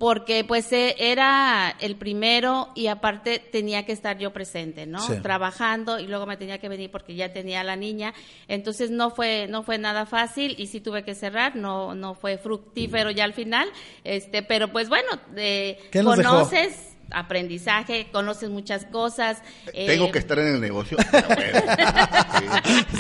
porque 0.03 0.43
pues 0.43 0.73
eh, 0.73 0.97
era 0.99 1.77
el 1.79 1.95
primero 1.95 2.71
y 2.75 2.89
aparte 2.89 3.39
tenía 3.39 3.87
que 3.87 3.93
estar 3.93 4.19
yo 4.19 4.33
presente, 4.33 4.85
¿no? 4.85 4.99
Sí. 4.99 5.21
Trabajando 5.23 6.01
y 6.01 6.09
luego 6.09 6.27
me 6.27 6.37
tenía 6.37 6.59
que 6.59 6.69
venir 6.69 6.91
porque 6.91 7.15
ya 7.15 7.33
tenía 7.33 7.61
a 7.61 7.63
la 7.65 7.77
niña, 7.77 8.13
entonces 8.49 8.91
no 8.91 9.11
fue 9.11 9.47
no 9.49 9.63
fue 9.63 9.79
nada 9.79 10.05
fácil 10.05 10.57
y 10.59 10.67
sí 10.67 10.81
tuve 10.81 11.05
que 11.05 11.15
cerrar, 11.15 11.55
no 11.55 11.95
no 11.95 12.17
fue 12.17 12.37
fructífero 12.37 13.13
ya 13.13 13.23
al 13.23 13.33
final, 13.33 13.69
este, 14.03 14.43
pero 14.43 14.73
pues 14.73 14.89
bueno, 14.89 15.09
eh, 15.37 15.79
¿Qué 15.93 16.03
nos 16.03 16.19
dejó? 16.19 16.51
Aprendizaje, 17.15 18.09
conoces 18.13 18.51
muchas 18.51 18.85
cosas. 18.87 19.43
Tengo 19.73 20.07
eh, 20.07 20.11
que 20.13 20.19
estar 20.19 20.39
en 20.39 20.55
el 20.55 20.61
negocio. 20.61 20.97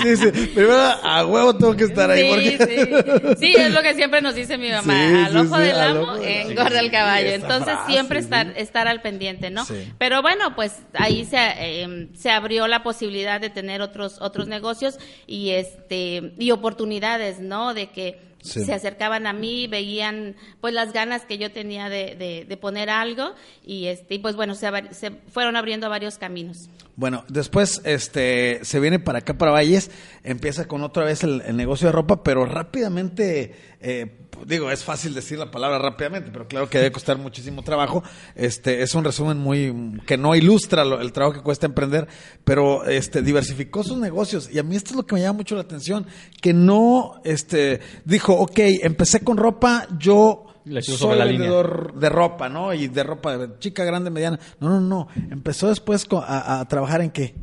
Sí, 0.02 0.16
Sí. 0.16 0.26
primero 0.54 0.74
a 0.74 1.24
huevo 1.26 1.56
tengo 1.56 1.76
que 1.76 1.84
estar 1.84 2.10
ahí. 2.10 2.22
Sí, 2.22 2.56
porque... 2.58 3.36
sí. 3.36 3.46
Sí, 3.46 3.54
es 3.56 3.72
lo 3.72 3.82
que 3.82 3.94
siempre 3.94 4.20
nos 4.20 4.34
dice 4.34 4.58
mi 4.58 4.70
mamá. 4.70 4.94
Sí, 4.94 5.14
al 5.26 5.36
ojo 5.36 5.58
del 5.58 5.80
amo, 5.80 6.16
engorda 6.16 6.80
el 6.80 6.90
caballo. 6.90 7.30
Entonces 7.30 7.74
frase, 7.74 7.92
siempre 7.92 8.18
estar, 8.18 8.52
estar 8.56 8.88
al 8.88 9.00
pendiente, 9.00 9.50
¿no? 9.50 9.64
Pero 9.98 10.22
bueno, 10.22 10.54
pues 10.54 10.82
ahí 10.94 11.24
se, 11.24 11.36
eh, 11.38 12.08
se 12.14 12.30
abrió 12.30 12.66
la 12.66 12.82
posibilidad 12.82 13.40
de 13.40 13.50
tener 13.50 13.80
otros, 13.82 14.18
otros 14.20 14.48
negocios 14.48 14.98
y 15.26 15.50
este, 15.50 16.32
y 16.38 16.50
oportunidades, 16.50 17.40
¿no? 17.40 17.74
De 17.74 17.90
que 17.90 18.31
Sí. 18.42 18.64
se 18.64 18.74
acercaban 18.74 19.26
a 19.26 19.32
mí, 19.32 19.68
veían 19.68 20.34
pues 20.60 20.74
las 20.74 20.92
ganas 20.92 21.24
que 21.24 21.38
yo 21.38 21.52
tenía 21.52 21.88
de, 21.88 22.16
de, 22.16 22.44
de 22.46 22.56
poner 22.56 22.90
algo 22.90 23.34
y 23.64 23.86
este, 23.86 24.16
y 24.16 24.18
pues 24.18 24.36
bueno, 24.36 24.54
se, 24.54 24.68
se 24.92 25.12
fueron 25.32 25.56
abriendo 25.56 25.88
varios 25.88 26.18
caminos. 26.18 26.68
Bueno, 26.96 27.24
después 27.28 27.80
este 27.84 28.60
se 28.64 28.80
viene 28.80 28.98
para 28.98 29.20
acá, 29.20 29.34
para 29.38 29.52
Valles, 29.52 29.90
empieza 30.24 30.66
con 30.66 30.82
otra 30.82 31.04
vez 31.04 31.22
el, 31.22 31.40
el 31.46 31.56
negocio 31.56 31.86
de 31.86 31.92
ropa, 31.92 32.22
pero 32.22 32.44
rápidamente, 32.44 33.54
eh, 33.82 34.18
digo, 34.46 34.70
es 34.70 34.84
fácil 34.84 35.14
decir 35.14 35.38
la 35.38 35.50
palabra 35.50 35.78
rápidamente, 35.78 36.30
pero 36.32 36.46
claro 36.48 36.68
que 36.70 36.78
debe 36.78 36.92
costar 36.92 37.18
muchísimo 37.18 37.62
trabajo. 37.62 38.02
Este 38.34 38.82
es 38.82 38.94
un 38.94 39.04
resumen 39.04 39.38
muy 39.38 40.00
que 40.06 40.16
no 40.16 40.34
ilustra 40.34 40.84
lo- 40.84 41.00
el 41.00 41.12
trabajo 41.12 41.34
que 41.36 41.42
cuesta 41.42 41.66
emprender, 41.66 42.08
pero 42.44 42.84
este 42.86 43.22
diversificó 43.22 43.82
sus 43.84 43.98
negocios 43.98 44.48
y 44.52 44.58
a 44.58 44.62
mí 44.62 44.76
esto 44.76 44.90
es 44.90 44.96
lo 44.96 45.06
que 45.06 45.14
me 45.16 45.20
llama 45.20 45.38
mucho 45.38 45.54
la 45.54 45.62
atención, 45.62 46.06
que 46.40 46.52
no 46.54 47.20
este 47.24 47.80
dijo, 48.04 48.34
ok, 48.34 48.58
empecé 48.82 49.20
con 49.24 49.36
ropa, 49.36 49.86
yo 49.98 50.46
soy 50.80 51.18
la 51.18 51.24
línea. 51.24 51.40
vendedor 51.40 51.94
de 51.94 52.08
ropa, 52.08 52.48
¿no? 52.48 52.72
Y 52.72 52.86
de 52.88 53.02
ropa 53.02 53.36
de 53.36 53.58
chica, 53.58 53.84
grande, 53.84 54.10
mediana. 54.10 54.38
No, 54.60 54.68
no, 54.70 54.80
no. 54.80 55.08
Empezó 55.30 55.68
después 55.68 56.06
a 56.12 56.64
trabajar 56.68 57.00
en 57.00 57.10
qué? 57.10 57.34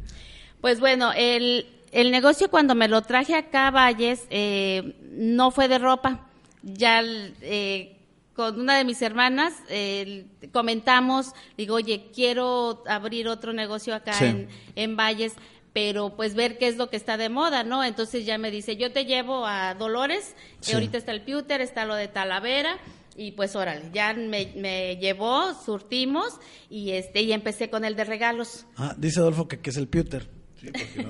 Pues 0.62 0.80
bueno, 0.80 1.12
el, 1.16 1.66
el 1.92 2.12
negocio 2.12 2.50
cuando 2.50 2.76
me 2.76 2.88
lo 2.88 3.02
traje 3.02 3.36
acá 3.36 3.68
a 3.68 3.72
Valles 3.72 4.22
eh, 4.30 4.96
no 5.12 5.52
fue 5.52 5.68
de 5.68 5.80
ropa. 5.80 6.29
Ya 6.64 7.02
eh, 7.04 7.96
con 8.36 8.60
una 8.60 8.78
de 8.78 8.84
mis 8.86 9.02
hermanas 9.02 9.54
eh, 9.70 10.26
comentamos, 10.52 11.34
digo, 11.58 11.76
oye, 11.76 12.08
quiero 12.14 12.84
abrir 12.88 13.28
otro 13.28 13.54
negocio 13.54 13.94
acá 13.96 14.14
Sí. 14.14 14.26
en, 14.26 14.48
en 14.76 14.96
Valles, 14.96 15.34
pero 15.74 16.16
pues 16.16 16.36
ver 16.36 16.58
qué 16.58 16.68
es 16.68 16.78
lo 16.78 16.90
que 16.90 16.98
está 16.98 17.18
de 17.18 17.30
moda, 17.30 17.64
¿no? 17.64 17.84
Entonces 17.84 18.26
ya 18.26 18.38
me 18.38 18.52
dice, 18.52 18.76
yo 18.76 18.92
te 18.92 19.06
llevo 19.06 19.46
a 19.46 19.76
Dolores, 19.76 20.36
que 20.62 20.68
Sí. 20.68 20.74
ahorita 20.74 20.98
está 20.98 21.12
el 21.12 21.22
Pewter, 21.22 21.62
está 21.62 21.86
lo 21.86 21.96
de 21.96 22.08
Talavera, 22.08 22.78
y 23.16 23.32
pues 23.34 23.56
órale, 23.56 23.90
ya 23.94 24.14
me, 24.14 24.54
me 24.56 24.96
llevó, 24.98 25.54
surtimos 25.54 26.40
y 26.70 26.92
este 26.92 27.22
y 27.22 27.34
empecé 27.34 27.70
con 27.70 27.84
el 27.86 27.96
de 27.96 28.06
regalos. 28.06 28.66
Ah, 28.78 28.96
dice 28.98 29.20
Adolfo 29.20 29.48
que, 29.48 29.60
que 29.60 29.70
es 29.72 29.78
el 29.78 29.88
pewter. 29.90 30.30
Sí, 30.60 30.68
porque 30.72 31.04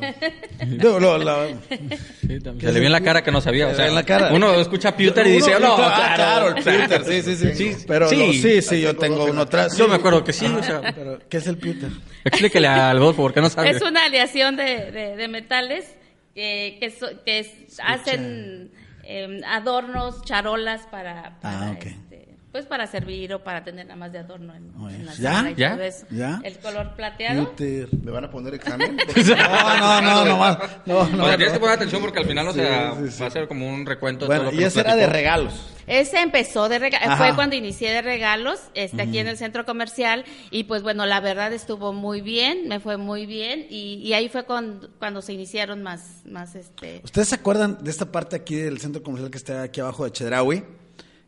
no. 0.60 0.68
Digo, 0.78 1.00
lo- 1.00 1.18
la- 1.18 1.48
Sí. 1.70 2.40
Se 2.60 2.72
le 2.72 2.80
vio 2.80 2.86
en 2.88 2.92
la 2.92 3.02
cara 3.02 3.24
que 3.24 3.32
no 3.32 3.42
sabía. 3.42 3.68
O 3.68 3.70
Se 3.72 3.76
sea, 3.78 3.86
ve 3.86 3.90
en 3.90 3.96
la 3.96 4.04
cara. 4.04 4.32
Uno 4.34 4.54
escucha 4.56 4.96
Pewter 4.96 5.26
y 5.28 5.32
dice, 5.32 5.60
no, 5.60 5.76
ah, 5.78 6.12
claro, 6.16 6.56
el 6.56 6.64
pewter, 6.64 7.04
sí, 7.06 7.22
sí, 7.24 7.36
sí. 7.36 7.56
Sí, 7.56 7.84
pero 7.88 8.08
sí. 8.10 8.16
no, 8.18 8.32
sí, 8.34 8.62
sí, 8.62 8.82
yo 8.82 8.96
tengo 8.96 9.26
uno 9.26 9.42
atrás. 9.42 9.76
Yo 9.78 9.88
me 9.88 9.96
acuerdo 9.96 10.24
que 10.24 10.34
sí, 10.34 10.46
o 10.46 10.62
sea, 10.64 10.82
Pero, 10.96 11.20
¿qué 11.30 11.38
es 11.38 11.48
el 11.48 11.58
pewter? 11.58 11.90
explíquele 12.24 12.68
a 12.68 12.92
Adolfo 12.92 13.24
porque 13.24 13.42
no 13.42 13.50
sabe. 13.50 13.72
Es 13.72 13.82
una 13.82 14.06
aleación 14.06 14.56
de, 14.56 14.92
de- 14.92 15.16
de 15.16 15.28
metales 15.28 15.96
que, 16.36 16.78
que, 16.80 16.92
so- 16.92 17.24
que 17.26 17.46
hacen 17.84 18.72
em, 19.04 19.42
adornos, 19.46 20.24
charolas 20.24 20.82
para, 20.92 21.40
para, 21.42 21.70
Ah, 21.70 21.72
ok. 21.76 21.86
este, 21.86 22.09
pues 22.52 22.66
para 22.66 22.88
servir 22.88 23.34
o 23.34 23.44
para 23.44 23.64
tener 23.64 23.86
nada 23.86 23.96
más 23.96 24.12
de 24.12 24.20
adorno 24.20 24.54
en, 24.56 24.72
en 24.90 25.06
la 25.06 25.14
¿Ya? 25.14 25.34
sala 25.34 25.52
y 25.52 25.56
¿Ya? 25.56 25.72
todo 25.74 25.84
eso. 25.84 26.06
¿Ya? 26.10 26.42
El 26.44 26.58
color 26.58 26.96
plateado. 26.96 27.54
¿Me 27.60 28.12
van 28.12 28.26
a 28.26 28.32
poner 28.32 28.54
examen? 28.56 28.98
No, 29.16 29.78
no, 29.78 30.02
no, 30.02 30.26
no 30.26 30.38
más. 30.38 30.58
No, 30.86 31.08
no. 31.10 31.24
o 31.24 31.28
sea, 31.28 31.38
tienes 31.38 31.54
que 31.54 31.60
poner 31.60 31.76
atención 31.76 32.02
porque 32.02 32.20
al 32.20 32.26
final, 32.26 32.48
o 32.48 32.54
sea, 32.54 32.94
Sí, 32.96 33.06
sí, 33.06 33.12
sí. 33.12 33.22
va 33.22 33.28
a 33.28 33.32
ser 33.32 33.48
como 33.48 33.68
un 33.70 33.86
recuento 33.86 34.26
de 34.26 34.28
Bueno, 34.28 34.44
todo 34.46 34.52
lo 34.52 34.56
y 34.56 34.58
que 34.60 34.64
nos 34.66 34.74
ese 34.74 34.80
era 34.82 34.96
de 34.96 35.06
regalos. 35.08 35.54
Ese 35.86 36.22
empezó 36.22 36.70
de 36.70 36.78
regalos, 36.78 37.18
fue 37.18 37.34
cuando 37.34 37.56
inicié 37.56 37.92
de 37.92 38.04
regalos, 38.04 38.60
este, 38.76 39.02
aquí 39.02 39.18
en 39.18 39.28
el 39.28 39.38
centro 39.38 39.66
comercial, 39.66 40.24
y 40.52 40.66
pues 40.66 40.84
bueno, 40.84 41.08
la 41.08 41.20
verdad 41.20 41.52
estuvo 41.52 41.94
muy 41.94 42.22
bien, 42.22 42.68
me 42.68 42.80
fue 42.80 42.98
muy 42.98 43.26
bien, 43.26 43.66
y, 43.72 43.96
y 43.96 44.14
ahí 44.14 44.30
fue 44.30 44.44
cuando, 44.46 44.88
cuando 45.00 45.24
se 45.24 45.34
iniciaron 45.34 45.82
más, 45.82 46.22
más 46.26 46.54
este, 46.54 47.02
¿Ustedes 47.04 47.30
se 47.30 47.36
acuerdan 47.36 47.84
de 47.84 47.90
esta 47.90 48.12
parte 48.12 48.36
aquí 48.36 48.56
del 48.56 48.80
centro 48.80 49.02
comercial 49.02 49.32
que 49.32 49.38
está 49.40 49.64
aquí 49.64 49.82
abajo 49.82 50.06
de 50.06 50.12
Chedraui? 50.12 50.64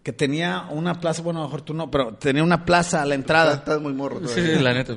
Que 0.03 0.11
tenía 0.13 0.65
una 0.71 0.99
plaza, 0.99 1.21
bueno, 1.21 1.41
a 1.41 1.43
lo 1.43 1.47
mejor 1.49 1.61
tú 1.61 1.73
no, 1.75 1.91
pero 1.91 2.15
tenía 2.15 2.43
una 2.43 2.65
plaza 2.65 3.03
a 3.03 3.05
la 3.05 3.13
entrada. 3.13 3.53
estás 3.53 3.79
muy 3.79 3.93
morro 3.93 4.19
todavía. 4.19 4.57
sí, 4.57 4.63
la 4.63 4.73
neta. 4.73 4.95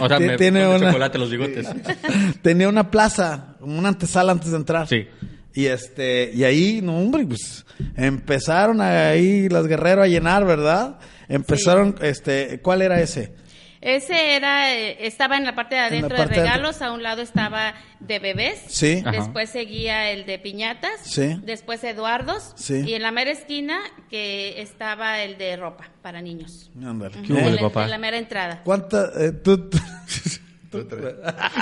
O 0.00 0.08
sea, 0.08 0.18
me 0.18 0.36
tiene 0.38 0.66
una- 0.66 0.86
chocolate 0.88 1.18
los 1.18 1.30
bigotes. 1.30 1.66
tenía 2.42 2.68
una 2.68 2.90
plaza, 2.90 3.56
como 3.60 3.78
una 3.78 3.88
antesala 3.88 4.32
antes 4.32 4.50
de 4.50 4.56
entrar. 4.56 4.88
Sí. 4.88 5.06
Y 5.52 5.66
este, 5.66 6.30
y 6.34 6.44
ahí, 6.44 6.80
no, 6.82 6.98
hombre, 6.98 7.26
pues 7.26 7.64
empezaron 7.96 8.80
ahí 8.80 9.48
las 9.48 9.66
guerreros 9.66 10.04
a 10.04 10.08
llenar, 10.08 10.44
¿verdad? 10.44 10.98
Empezaron, 11.28 11.94
este, 12.02 12.60
¿cuál 12.60 12.82
era 12.82 13.00
ese? 13.00 13.34
Ese 13.80 14.34
era, 14.36 14.74
eh, 14.74 15.06
estaba 15.06 15.36
en 15.36 15.44
la 15.44 15.54
parte 15.54 15.74
de 15.74 15.80
adentro 15.82 16.16
parte 16.16 16.34
de 16.34 16.40
de 16.40 16.46
regalos, 16.46 16.82
a 16.82 16.92
un 16.92 17.02
lado 17.02 17.22
estaba 17.22 17.74
de 18.00 18.18
bebés, 18.18 18.60
Sí. 18.68 19.02
Ajá. 19.04 19.10
después 19.10 19.50
seguía 19.50 20.10
el 20.10 20.24
de 20.26 20.38
piñatas, 20.38 20.90
Sí. 21.04 21.36
después 21.42 21.84
Eduardos, 21.84 22.52
Sí. 22.56 22.82
y 22.86 22.94
en 22.94 23.02
la 23.02 23.10
mera 23.12 23.30
esquina 23.30 23.78
que 24.10 24.60
estaba 24.60 25.20
el 25.22 25.36
de 25.38 25.56
ropa 25.56 25.90
para 26.02 26.20
niños. 26.22 26.70
Ándale. 26.82 27.16
¿Qué 27.26 27.32
hubo, 27.32 27.40
en, 27.40 27.46
el 27.46 27.54
la- 27.56 27.60
papá? 27.62 27.84
en 27.84 27.90
la 27.90 27.98
mera 27.98 28.16
entrada. 28.18 28.60
¿Cuánta, 28.64 29.10
eh, 29.18 29.32
tú, 29.32 29.68
tú- 29.68 29.78
Tú 30.70 30.84
traes. 30.84 31.14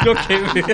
Yo 0.04 0.14
qué, 0.26 0.38
güey. 0.62 0.64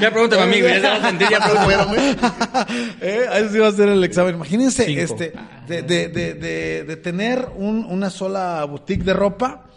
Ya 0.00 0.10
pregúntame 0.10 0.42
a 0.42 0.46
mí, 0.46 0.60
güey. 0.60 0.74
Ya 0.74 0.80
se 0.80 0.88
va 0.88 0.94
a 0.96 1.10
sentir, 1.10 1.28
ya. 1.30 1.38
Eh, 3.00 3.26
ahí 3.30 3.48
sí 3.50 3.58
va 3.58 3.68
a 3.68 3.72
ser 3.72 3.88
el 3.88 4.02
examen. 4.02 4.34
Imagínense, 4.34 4.84
Cinco. 4.84 5.00
este, 5.00 5.32
de, 5.68 5.82
de, 5.82 6.08
de, 6.08 6.34
de, 6.34 6.82
de 6.84 6.96
tener 6.96 7.48
un- 7.54 7.84
una 7.84 8.10
sola 8.10 8.64
boutique 8.64 9.04
de 9.04 9.12
ropa, 9.14 9.67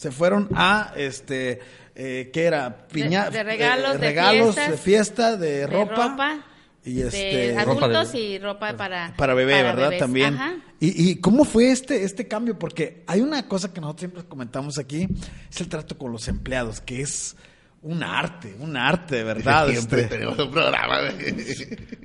se 0.00 0.10
fueron 0.10 0.48
a, 0.54 0.94
este, 0.96 1.60
eh, 1.94 2.30
¿qué 2.32 2.44
era? 2.44 2.86
Piña, 2.88 3.28
de 3.28 3.42
regalos, 3.42 3.96
eh, 3.96 3.98
de 3.98 4.06
regalos, 4.08 4.54
fiestas, 4.54 4.70
de 4.70 4.76
fiesta, 4.78 5.36
de 5.36 5.50
de 5.58 5.66
ropa, 5.66 6.08
ropa, 6.08 6.44
y 6.82 6.94
de 6.94 7.08
este, 7.08 7.54
Ropa 7.66 7.86
de- 7.88 7.94
adultos 7.96 8.14
y 8.14 8.38
ropa 8.38 8.74
para 8.78 9.12
para 9.18 9.34
bebé, 9.34 9.62
¿verdad? 9.62 9.76
bebés. 9.90 9.98
También. 9.98 10.32
Ajá. 10.36 10.54
¿Y, 10.80 11.10
¿Y 11.10 11.16
cómo 11.16 11.44
fue 11.44 11.70
este, 11.70 12.04
este 12.04 12.26
cambio? 12.26 12.58
Porque 12.58 13.04
hay 13.06 13.20
una 13.20 13.46
cosa 13.46 13.74
que 13.74 13.82
nosotros 13.82 14.00
siempre 14.00 14.24
comentamos 14.24 14.78
aquí, 14.78 15.06
es 15.50 15.60
el 15.60 15.68
trato 15.68 15.98
con 15.98 16.10
los 16.12 16.26
empleados, 16.28 16.80
que 16.80 17.02
es 17.02 17.36
un 17.82 18.02
arte, 18.02 18.54
un 18.58 18.76
arte, 18.76 19.16
de 19.16 19.24
verdad. 19.24 19.68
Siempre 19.68 20.02
este. 20.02 20.16
tenemos 20.16 20.38
un 20.38 20.50
programa. 20.50 20.98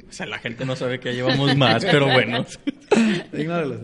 O 0.07 0.13
sea, 0.13 0.25
la 0.25 0.39
gente 0.39 0.63
no 0.65 0.75
sabe 0.75 0.99
que 0.99 1.09
ya 1.09 1.15
llevamos 1.25 1.55
más, 1.57 1.83
pero 1.91 2.05
bueno. 2.05 2.45
Ignórelos. 3.33 3.79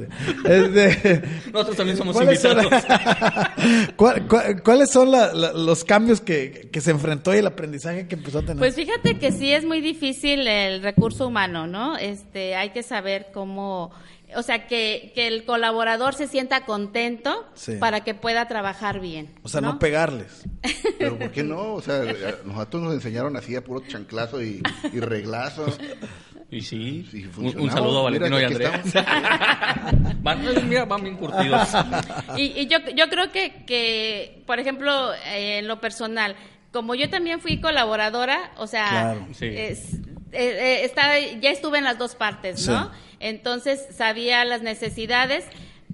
Este, 0.46 1.22
Nosotros 1.52 1.76
también 1.76 1.98
somos 1.98 2.16
¿Cuáles 2.16 2.40
son, 2.42 2.58
invitados. 2.58 2.86
¿Cuál- 3.98 4.28
cuál- 4.28 4.64
cuáles 4.64 4.90
son 4.92 5.12
la- 5.12 5.34
la- 5.34 5.52
los 5.54 5.84
cambios 5.84 6.22
que, 6.22 6.70
que 6.72 6.80
se 6.82 6.92
enfrentó 6.92 7.34
y 7.34 7.38
el 7.40 7.48
aprendizaje 7.48 8.08
que 8.08 8.16
empezó 8.16 8.40
a 8.40 8.42
tener? 8.42 8.58
Pues 8.58 8.76
fíjate 8.76 9.18
que 9.18 9.32
sí 9.34 9.52
es 9.52 9.66
muy 9.66 9.82
difícil 9.82 10.48
el 10.48 10.82
recurso 10.82 11.28
humano, 11.28 11.68
¿no? 11.68 11.98
Este, 11.98 12.56
hay 12.56 12.70
que 12.70 12.84
saber 12.84 13.28
cómo, 13.34 13.92
o 14.36 14.44
sea, 14.44 14.68
que, 14.68 15.12
que 15.16 15.28
el 15.28 15.46
colaborador 15.46 16.14
se 16.14 16.28
sienta 16.28 16.66
contento 16.66 17.46
Sí. 17.54 17.74
para 17.80 18.04
que 18.04 18.14
pueda 18.14 18.48
trabajar 18.48 19.00
bien. 19.00 19.34
o 19.44 19.50
sea, 19.50 19.62
no, 19.62 19.80
pegarles. 19.80 20.44
Pero 21.00 21.18
¿por 21.18 21.32
qué 21.32 21.44
no? 21.44 21.74
O 21.74 21.82
sea, 21.82 22.02
nosotros 22.46 22.84
nos 22.84 22.94
enseñaron 22.94 23.36
así 23.38 23.56
a 23.56 23.64
puro 23.64 23.82
chanclazo 23.88 24.42
y, 24.42 24.62
y 24.94 25.00
reglazo. 25.00 25.66
Y 26.50 26.62
sí, 26.62 27.08
Sí, 27.10 27.26
un, 27.38 27.72
saludo 27.72 28.06
a 28.08 28.12
Mira 28.12 28.28
Valentino 28.30 28.38
y 28.38 28.40
que 28.58 28.66
Andrés. 28.68 28.96
aquí 28.96 30.08
Van, 30.22 30.46
ay, 30.48 30.64
mira, 30.68 30.86
van 30.86 31.04
bien 31.04 31.16
curtidos. 31.18 31.70
Y, 32.38 32.44
y 32.60 32.68
yo, 32.68 32.78
yo 32.96 33.08
creo 33.10 33.32
que, 33.32 33.64
que, 33.66 34.44
por 34.46 34.60
ejemplo, 34.60 35.14
eh, 35.14 35.60
en 35.60 35.68
lo 35.68 35.80
personal, 35.80 36.36
como 36.74 36.94
yo 36.96 37.10
también 37.10 37.40
fui 37.40 37.62
colaboradora, 37.62 38.52
o 38.58 38.68
sea, 38.68 38.90
Claro. 38.90 39.28
Sí. 39.34 39.46
es- 39.48 39.98
eh, 40.32 40.82
eh, 40.82 40.86
está- 40.86 41.18
ya 41.20 41.50
estuve 41.52 41.78
en 41.78 41.84
las 41.84 41.98
dos 41.98 42.16
partes, 42.16 42.68
¿no? 42.68 42.86
Sí. 42.86 42.90
Entonces 43.20 43.86
sabía 43.96 44.44
las 44.46 44.62
necesidades 44.62 45.46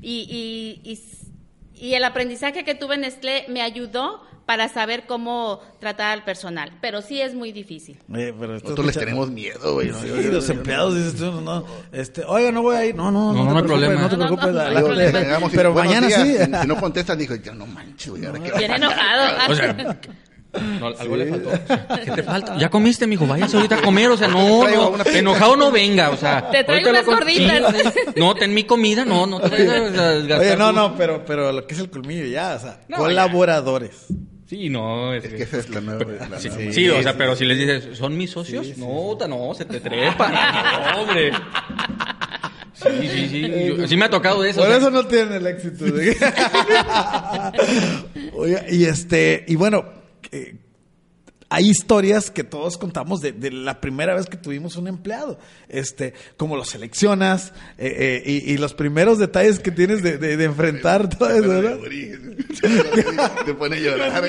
y, 0.02 0.80
y, 0.84 0.90
y, 0.90 1.88
y 1.90 1.94
el 1.96 2.04
aprendizaje 2.04 2.64
que 2.64 2.76
tuve 2.76 2.96
en 2.96 3.02
Nestlé 3.02 3.46
me 3.50 3.62
ayudó 3.62 4.26
para 4.46 4.70
saber 4.70 5.06
cómo 5.08 5.60
tratar 5.82 6.14
al 6.14 6.24
personal, 6.24 6.72
pero 6.80 7.02
sí 7.02 7.20
es 7.20 7.34
muy 7.36 7.52
difícil. 7.52 7.98
Eh, 8.16 8.34
pero 8.40 8.54
Nosotros 8.54 8.86
les 8.86 8.98
tenemos 8.98 9.30
miedo, 9.30 9.74
güey. 9.74 9.90
¿no? 9.90 10.00
Sí, 10.02 10.08
yo- 10.08 10.32
los 10.32 10.50
empleados 10.50 10.96
dices 10.96 11.16
tú, 11.18 11.26
no, 11.26 11.42
no, 11.42 11.66
este, 11.92 12.24
oiga, 12.24 12.50
no 12.54 12.62
voy 12.62 12.78
a 12.78 12.86
ir, 12.86 12.96
no, 12.96 13.12
no, 13.12 13.34
No, 13.34 13.44
no, 13.44 13.52
no 13.52 13.58
hay 13.58 13.64
problema. 13.66 13.96
no 14.02 14.10
te 14.10 14.16
No, 14.16 14.24
no, 14.30 14.36
preocupes, 14.38 14.54
no, 14.56 15.40
no 15.42 15.50
pero 15.50 15.74
"Buenos 15.74 15.94
mañana 15.94 16.08
días". 16.08 16.22
sí. 16.22 16.38
Si, 16.38 16.62
si 16.62 16.68
no 16.68 16.80
contestas, 16.80 17.18
dijo, 17.18 17.36
ya 17.36 17.54
no 17.54 17.66
manches, 17.68 18.08
güey. 18.10 18.26
¿ahora 18.26 18.40
qué 18.42 18.52
va 18.52 18.56
a 18.56 18.60
Bien 18.60 18.72
hacer? 18.72 18.84
enojado. 18.84 19.52
O 19.52 19.56
sea, 19.56 20.00
no, 20.80 20.88
algo 20.88 21.16
le 21.18 21.26
faltó. 21.28 21.52
¿Qué 22.06 22.12
te 22.12 22.24
falta? 22.24 22.58
Ya 22.58 22.70
comiste, 22.70 23.06
mijo, 23.08 23.28
váyase 23.28 23.58
ahorita 23.58 23.76
a 23.76 23.82
comer, 23.82 24.10
o 24.10 24.18
sea, 24.18 24.28
no, 24.28 24.68
no, 24.68 24.96
enojado 25.06 25.56
no 25.56 25.72
venga, 25.72 26.10
o 26.10 26.18
sea. 26.18 26.50
Te 26.50 26.64
traigo 26.64 26.90
unas 26.90 27.06
gorditas. 27.06 27.76
Sí, 27.94 28.00
no, 28.16 28.34
ten 28.36 28.54
mi 28.54 28.64
comida, 28.64 29.06
no, 29.06 29.26
no 29.28 29.40
te 29.40 29.50
vayas 29.50 29.98
a 30.32 30.38
Oye, 30.40 30.56
no, 30.58 30.72
no, 30.72 30.96
pero, 30.96 31.24
pero 31.26 31.52
lo 31.52 31.68
que 31.68 31.74
es 31.76 31.80
el 31.82 31.90
colmillo 31.90 32.26
ya, 32.26 32.56
o 32.56 32.60
sea, 32.60 32.80
No, 32.88 32.98
colaboradores. 32.98 34.06
Sí, 34.50 34.70
no, 34.70 35.14
es, 35.14 35.26
Es 35.26 35.34
que 35.34 35.44
esa 35.44 35.58
es 35.58 35.70
la 35.70 35.82
nueva. 35.82 36.06
la 36.30 36.40
Sí, 36.40 36.48
nueva- 36.48 36.72
sí, 36.72 36.88
o 36.90 37.04
sea, 37.04 37.18
pero 37.18 37.36
si 37.36 37.44
les 37.44 37.58
dices, 37.58 37.98
¿son 37.98 38.16
mis 38.18 38.32
socios? 38.32 38.78
no, 38.78 39.16
ta- 39.20 39.28
no, 39.28 39.54
se 39.54 39.66
te 39.66 39.82
trepan. 39.82 40.34
No, 40.34 41.02
hombre. 41.02 41.34
Sí, 42.74 43.10
sí, 43.10 43.28
sí. 43.30 43.52
yo- 43.78 43.88
sí 43.88 43.98
me 43.98 44.06
ha 44.06 44.10
tocado 44.10 44.46
eso. 44.46 44.60
Por 44.60 44.68
o 44.68 44.70
sea, 44.70 44.78
eso 44.80 44.90
no 44.92 45.06
tienen 45.08 45.34
el 45.34 45.48
éxito. 45.48 45.84
de- 45.92 46.16
Oiga, 48.34 48.64
y 48.70 48.86
este, 48.86 49.44
y 49.48 49.56
bueno, 49.56 49.84
eh, 50.32 50.56
hay 51.50 51.70
historias 51.70 52.30
que 52.30 52.44
todos 52.44 52.78
contamos 52.78 53.22
de, 53.22 53.32
de 53.32 53.52
la 53.52 53.80
primera 53.80 54.14
vez 54.14 54.26
que 54.26 54.36
tuvimos 54.36 54.76
un 54.76 54.90
empleado, 54.90 55.40
este, 55.70 56.14
cómo 56.36 56.58
lo 56.58 56.66
seleccionas 56.66 57.54
eh, 57.78 58.22
eh, 58.26 58.44
y, 58.46 58.52
y 58.54 58.58
los 58.58 58.74
primeros 58.74 59.18
detalles 59.18 59.60
que 59.60 59.72
tienes 59.72 60.04
de, 60.04 60.18
de- 60.18 60.36
de 60.36 60.44
enfrentar 60.44 61.08
todo 61.10 61.30
eso, 61.30 61.48
¿verdad? 61.48 61.78
Te 63.46 63.54
pone 63.54 63.78
a 63.78 63.80
llorar. 63.80 64.24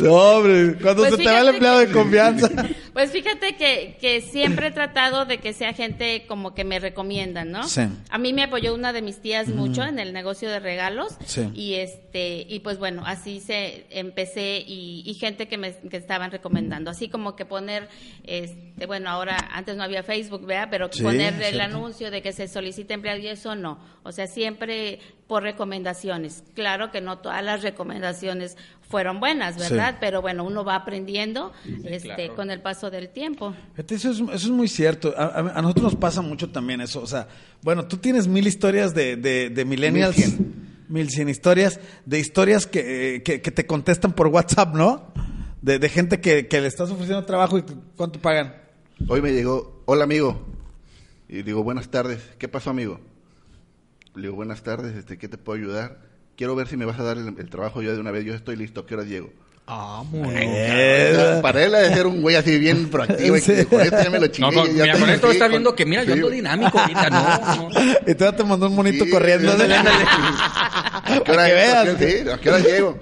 No, 0.00 0.12
hombre, 0.14 0.76
cuando 0.80 1.02
Pues 1.02 1.16
se 1.16 1.22
te 1.22 1.30
va 1.30 1.40
el 1.40 1.48
empleado 1.48 1.80
que- 1.80 1.86
de 1.86 1.92
confianza. 1.92 2.50
Pues 2.96 3.12
fíjate 3.12 3.56
que, 3.56 3.98
que 4.00 4.22
siempre 4.22 4.68
he 4.68 4.70
tratado 4.70 5.26
de 5.26 5.36
que 5.36 5.52
sea 5.52 5.74
gente 5.74 6.24
como 6.26 6.54
que 6.54 6.64
me 6.64 6.78
recomiendan, 6.80 7.50
¿no? 7.52 7.64
Sí. 7.68 7.82
A 8.08 8.16
mí 8.16 8.32
me 8.32 8.44
apoyó 8.44 8.72
una 8.74 8.94
de 8.94 9.02
mis 9.02 9.20
tías 9.20 9.48
mucho 9.48 9.84
en 9.84 9.98
el 9.98 10.14
negocio 10.14 10.48
de 10.48 10.60
regalos 10.60 11.14
Sí. 11.26 11.50
y 11.54 11.74
este 11.74 12.46
y 12.48 12.60
pues 12.60 12.78
bueno 12.78 13.02
así 13.04 13.40
se 13.40 13.84
empecé 13.90 14.64
y, 14.66 15.02
y 15.04 15.12
gente 15.12 15.46
que 15.46 15.58
me 15.58 15.74
que 15.76 15.98
estaban 15.98 16.30
recomendando 16.30 16.90
así 16.90 17.10
como 17.10 17.36
que 17.36 17.44
poner 17.44 17.86
este 18.24 18.86
bueno 18.86 19.10
ahora 19.10 19.36
antes 19.52 19.76
no 19.76 19.82
había 19.82 20.02
Facebook 20.02 20.46
vea 20.46 20.70
pero 20.70 20.88
Sí, 20.90 21.02
poner 21.02 21.34
el 21.42 21.60
anuncio 21.60 22.10
de 22.10 22.22
que 22.22 22.32
se 22.32 22.48
solicita 22.48 22.94
empleado 22.94 23.18
y 23.20 23.26
eso 23.28 23.54
no 23.56 23.78
o 24.04 24.12
sea 24.12 24.26
siempre 24.26 25.00
por 25.26 25.42
recomendaciones 25.42 26.44
claro 26.54 26.90
que 26.90 27.00
no 27.00 27.18
todas 27.18 27.42
las 27.42 27.62
recomendaciones 27.62 28.56
fueron 28.88 29.18
buenas 29.18 29.58
verdad 29.58 29.90
Sí. 29.92 29.96
pero 30.00 30.22
bueno 30.22 30.44
uno 30.44 30.64
va 30.64 30.76
aprendiendo 30.76 31.52
este 31.84 32.14
claro. 32.14 32.36
con 32.36 32.50
el 32.52 32.60
paso 32.62 32.90
del 32.90 33.08
tiempo 33.08 33.54
Eso 33.76 34.10
es, 34.10 34.20
eso 34.20 34.30
es 34.32 34.48
muy 34.50 34.68
cierto. 34.68 35.12
A, 35.16 35.24
a- 35.24 35.58
a 35.58 35.62
nosotros 35.62 35.84
nos 35.92 35.96
pasa 35.96 36.22
mucho 36.22 36.50
también 36.50 36.80
eso. 36.80 37.00
O 37.02 37.06
sea, 37.06 37.26
bueno, 37.62 37.86
tú 37.86 37.96
tienes 37.96 38.28
mil 38.28 38.46
historias 38.46 38.94
de, 38.94 39.16
de, 39.16 39.50
de 39.50 39.64
millennials. 39.64 40.16
Mil 40.16 40.26
cien. 40.26 40.66
Mil 40.88 41.10
cien 41.10 41.28
historias. 41.28 41.80
De 42.04 42.18
historias 42.20 42.66
que, 42.68 43.22
que, 43.24 43.40
que 43.42 43.50
te 43.50 43.66
contestan 43.66 44.12
por 44.12 44.28
WhatsApp, 44.28 44.74
¿no? 44.76 45.12
De, 45.62 45.78
de 45.80 45.88
gente 45.88 46.20
que, 46.20 46.46
que 46.46 46.60
le 46.60 46.68
estás 46.68 46.88
ofreciendo 46.90 47.24
trabajo 47.24 47.58
y 47.58 47.64
cuánto 47.96 48.20
pagan. 48.20 48.54
Hoy 49.08 49.20
me 49.20 49.32
llegó, 49.32 49.82
hola 49.86 50.04
amigo. 50.04 50.46
Y 51.28 51.42
digo, 51.42 51.64
buenas 51.64 51.88
tardes. 51.90 52.20
¿Qué 52.38 52.46
pasó, 52.46 52.70
amigo? 52.70 53.00
Le 54.16 54.22
digo, 54.22 54.34
buenas 54.34 54.62
tardes, 54.62 54.96
este, 54.96 55.18
¿qué 55.18 55.28
te 55.28 55.36
puedo 55.38 55.58
ayudar? 55.58 55.98
Quiero 56.36 56.56
ver 56.56 56.66
si 56.68 56.76
me 56.76 56.84
vas 56.84 56.98
a 56.98 57.02
dar 57.02 57.18
el, 57.18 57.28
el 57.38 57.50
trabajo 57.50 57.82
yo 57.82 57.92
de 57.94 58.00
una 58.00 58.10
vez. 58.10 58.24
Yo 58.24 58.34
estoy 58.34 58.56
listo. 58.56 58.84
¿Qué 58.86 58.94
horas 58.94 59.06
llego? 59.06 59.30
Ah, 59.66 60.04
sea, 60.12 61.42
para 61.42 61.64
él 61.64 61.74
ha 61.74 61.78
de 61.80 61.92
ser 61.94 62.06
un 62.06 62.22
güey 62.22 62.36
así 62.36 62.58
bien 62.58 62.88
proactivo. 62.88 63.36
y 63.36 63.40
que 63.42 63.56
Sí. 63.62 63.64
con 63.66 63.80
esto 63.80 63.96
ya 64.02 64.10
me 64.10 64.20
lo 64.20 64.26
chingué. 64.28 64.54
No, 64.54 64.62
con, 64.62 64.74
ya 64.76 64.82
mira, 64.84 64.98
con 64.98 65.10
esto 65.10 65.30
está 65.30 65.44
con- 65.46 65.50
viendo 65.52 65.74
que, 65.74 65.84
mira, 65.86 66.02
yo 66.04 66.12
Sí. 66.14 66.18
ando 66.20 66.30
dinámico 66.30 66.78
ahorita, 66.78 67.10
no, 67.10 67.56
no. 67.56 67.70
Y 68.06 68.14
todavía 68.14 68.36
te 68.36 68.44
mandó 68.44 68.66
un 68.68 68.74
monito 68.76 69.04
Sí, 69.04 69.10
corriendo. 69.10 69.52
ándale, 69.52 69.74
ándale. 69.74 70.04
¿A 70.08 71.02
qué 71.06 71.12
hora, 71.14 71.24
Para 71.24 71.46
que 71.46 71.52
a 71.52 71.54
veas. 71.54 71.84
qué 71.84 71.90
hora- 71.90 71.98
sí, 71.98 72.28
¿a 72.30 72.38
qué 72.40 72.48
hora 72.50 72.58
llego? 72.60 72.98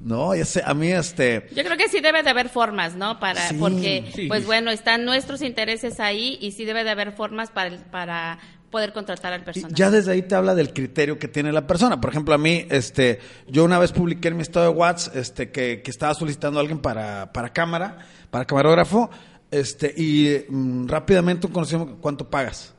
No, 0.00 0.34
ya 0.34 0.44
sé, 0.46 0.62
a 0.64 0.74
mí 0.74 0.90
este... 0.90 1.46
Yo 1.54 1.62
creo 1.62 1.76
que 1.76 1.88
sí 1.88 2.00
debe 2.00 2.22
de 2.24 2.30
haber 2.30 2.48
formas, 2.48 2.96
¿no? 2.96 3.20
Para, 3.20 3.48
Sí, 3.48 3.54
porque, 3.60 4.10
sí. 4.14 4.26
pues 4.26 4.44
bueno, 4.46 4.70
están 4.72 5.04
nuestros 5.04 5.42
intereses 5.42 6.00
ahí 6.00 6.38
y 6.40 6.52
sí 6.52 6.64
debe 6.64 6.82
de 6.84 6.90
haber 6.90 7.12
formas 7.12 7.50
para, 7.50 7.68
el- 7.68 7.78
para 7.78 8.38
poder 8.70 8.92
contratar 8.92 9.32
al 9.32 9.40
Y 9.40 9.44
personal. 9.44 9.74
Ya 9.74 9.90
desde 9.90 10.12
ahí 10.12 10.22
te 10.22 10.34
habla 10.34 10.54
del 10.54 10.72
criterio 10.72 11.18
que 11.18 11.28
tiene 11.28 11.52
la 11.52 11.66
persona. 11.66 12.00
Por 12.00 12.10
ejemplo, 12.10 12.34
a 12.34 12.38
mí, 12.38 12.66
este, 12.70 13.18
yo 13.48 13.64
una 13.64 13.78
vez 13.78 13.92
publiqué 13.92 14.28
en 14.28 14.36
mi 14.36 14.42
estado 14.42 14.70
de 14.70 14.78
WhatsApp, 14.78 15.16
este, 15.16 15.50
que, 15.50 15.82
que 15.82 15.90
estaba 15.90 16.14
solicitando 16.14 16.58
a 16.58 16.62
alguien 16.62 16.78
para, 16.78 17.32
para 17.32 17.52
cámara, 17.52 17.98
para 18.30 18.44
camarógrafo, 18.44 19.10
este, 19.50 19.92
y 19.96 20.44
mm, 20.48 20.88
rápidamente 20.88 21.46
un 21.46 21.52
conocido, 21.52 21.98
¿cuánto 22.00 22.30
pagas? 22.30 22.74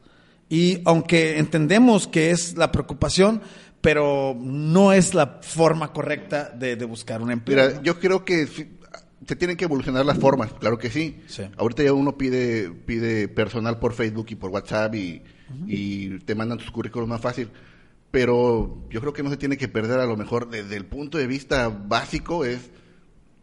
Y 0.49 0.82
aunque 0.86 1.38
entendemos 1.38 2.08
que 2.08 2.32
es 2.32 2.58
la 2.58 2.71
preocupación, 2.71 3.41
pero 3.82 4.36
no 4.39 4.93
es 4.93 5.13
la 5.13 5.39
forma 5.41 5.91
correcta 5.91 6.49
de, 6.49 6.75
de 6.75 6.86
buscar 6.86 7.21
un 7.21 7.32
empleo. 7.32 7.65
Mira, 7.65 7.77
¿no? 7.77 7.84
yo 7.84 7.99
creo 7.99 8.23
que 8.23 8.47
se 8.47 9.36
tienen 9.36 9.56
que 9.58 9.65
evolucionar 9.65 10.06
las 10.06 10.17
formas, 10.17 10.54
claro 10.54 10.77
que 10.77 10.89
sí. 10.89 11.21
Sí. 11.27 11.43
Ahorita 11.58 11.84
ya 11.84 11.93
uno 11.93 12.17
pide 12.17 12.69
pide 12.69 13.27
personal 13.27 13.80
por 13.80 13.93
Facebook 13.93 14.27
y 14.30 14.36
por 14.36 14.49
WhatsApp 14.51 14.95
y, 14.95 15.23
y 15.67 16.19
te 16.19 16.35
mandan 16.35 16.57
tus 16.57 16.71
currículos 16.71 17.07
más 17.07 17.21
fácil. 17.21 17.49
Pero 18.11 18.83
yo 18.89 18.99
creo 18.99 19.13
que 19.13 19.23
no 19.23 19.29
se 19.29 19.37
tiene 19.37 19.57
que 19.57 19.67
perder 19.67 19.99
a 19.99 20.05
lo 20.05 20.17
mejor 20.17 20.49
desde 20.49 20.75
el 20.75 20.85
punto 20.85 21.17
de 21.17 21.27
vista 21.27 21.69
básico 21.69 22.43
es 22.43 22.69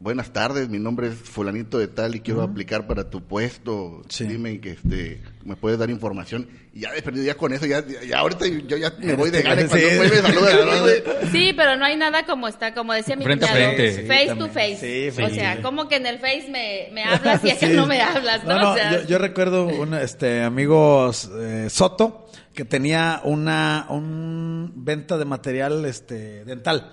buenas 0.00 0.32
tardes, 0.32 0.68
mi 0.68 0.78
nombre 0.78 1.08
es 1.08 1.14
fulanito 1.14 1.78
de 1.78 1.88
tal 1.88 2.14
y 2.14 2.20
quiero 2.20 2.42
aplicar 2.42 2.86
para 2.86 3.10
tu 3.10 3.22
puesto. 3.22 4.02
Sí. 4.08 4.24
Dime 4.26 4.60
que 4.60 4.70
este 4.72 5.20
me 5.44 5.56
puedes 5.56 5.78
dar 5.78 5.90
información 5.90 6.48
y 6.72 6.80
ya 6.80 6.92
de 6.92 7.02
perdido 7.02 7.24
ya 7.24 7.34
con 7.34 7.52
eso 7.52 7.66
ya, 7.66 7.84
ya, 7.86 8.18
ahorita 8.18 8.46
yo 8.46 8.76
ya 8.76 8.92
me 8.98 9.14
voy 9.14 9.30
de 9.30 9.42
gana 9.42 9.66
cuando 9.66 9.76
sí. 10.86 11.02
Sí, 11.32 11.52
pero 11.56 11.76
no 11.76 11.84
hay 11.84 11.96
nada 11.96 12.24
como 12.26 12.46
está, 12.48 12.74
como 12.74 12.92
decía 12.92 13.16
mi 13.16 13.24
Frente 13.24 13.46
a 13.46 13.48
cuñado, 13.52 13.74
frente. 13.74 14.02
Sí, 14.02 14.06
face 14.06 14.26
también. 14.26 14.48
to 14.48 14.54
face. 14.54 15.12
Sí, 15.12 15.22
o 15.22 15.28
sí. 15.28 15.34
sea, 15.34 15.62
como 15.62 15.88
que 15.88 15.96
en 15.96 16.06
el 16.06 16.18
face 16.18 16.46
me, 16.50 16.88
me 16.92 17.02
hablas 17.04 17.44
y 17.44 17.50
acá 17.50 17.66
Sí. 17.66 17.72
no 17.74 17.86
me 17.86 18.00
hablas, 18.00 18.44
¿no? 18.44 18.54
No, 18.54 18.60
no, 18.60 18.70
O 18.70 18.74
sea, 18.74 19.00
yo, 19.02 19.06
yo 19.08 19.18
recuerdo 19.18 19.66
un 19.66 19.94
este, 19.94 20.42
amigo 20.42 21.10
eh, 21.40 21.66
Soto 21.70 22.30
que 22.54 22.64
tenía 22.64 23.20
una 23.24 23.86
un 23.88 24.72
venta 24.76 25.16
de 25.18 25.24
material 25.24 25.84
este, 25.84 26.44
dental. 26.44 26.92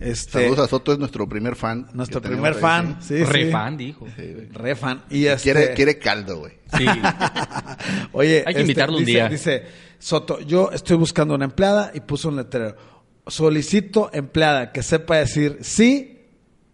Este, 0.00 0.32
Saludos 0.42 0.58
a 0.58 0.68
Soto, 0.68 0.92
es 0.92 0.98
nuestro 0.98 1.28
primer 1.28 1.56
fan. 1.56 1.88
nuestro 1.94 2.20
primer 2.20 2.54
ahí, 2.54 2.60
fan. 2.60 2.98
sí. 3.00 3.18
Sí, 3.18 3.24
Re 3.24 3.44
sí. 3.46 3.50
fan, 3.50 3.76
dijo. 3.76 4.06
Re 4.52 4.74
fan. 4.76 5.02
Y 5.10 5.26
este, 5.26 5.42
Quiere, 5.52 5.74
quiere 5.74 5.98
caldo, 5.98 6.38
güey. 6.40 6.52
Sí. 6.76 6.84
Oye, 8.12 8.38
Hay 8.38 8.44
que 8.44 8.50
este, 8.50 8.60
invitarlo 8.62 8.98
un 8.98 9.04
dice- 9.04 9.12
día. 9.18 9.28
Dice, 9.28 9.66
Soto, 9.98 10.40
yo 10.40 10.70
estoy 10.72 10.96
buscando 10.96 11.34
una 11.34 11.44
empleada 11.44 11.90
y 11.94 12.00
puso 12.00 12.28
un 12.28 12.36
letrero. 12.36 12.76
Solicito 13.26 14.10
empleada 14.12 14.72
que 14.72 14.82
sepa 14.82 15.16
decir 15.18 15.58
sí 15.62 16.20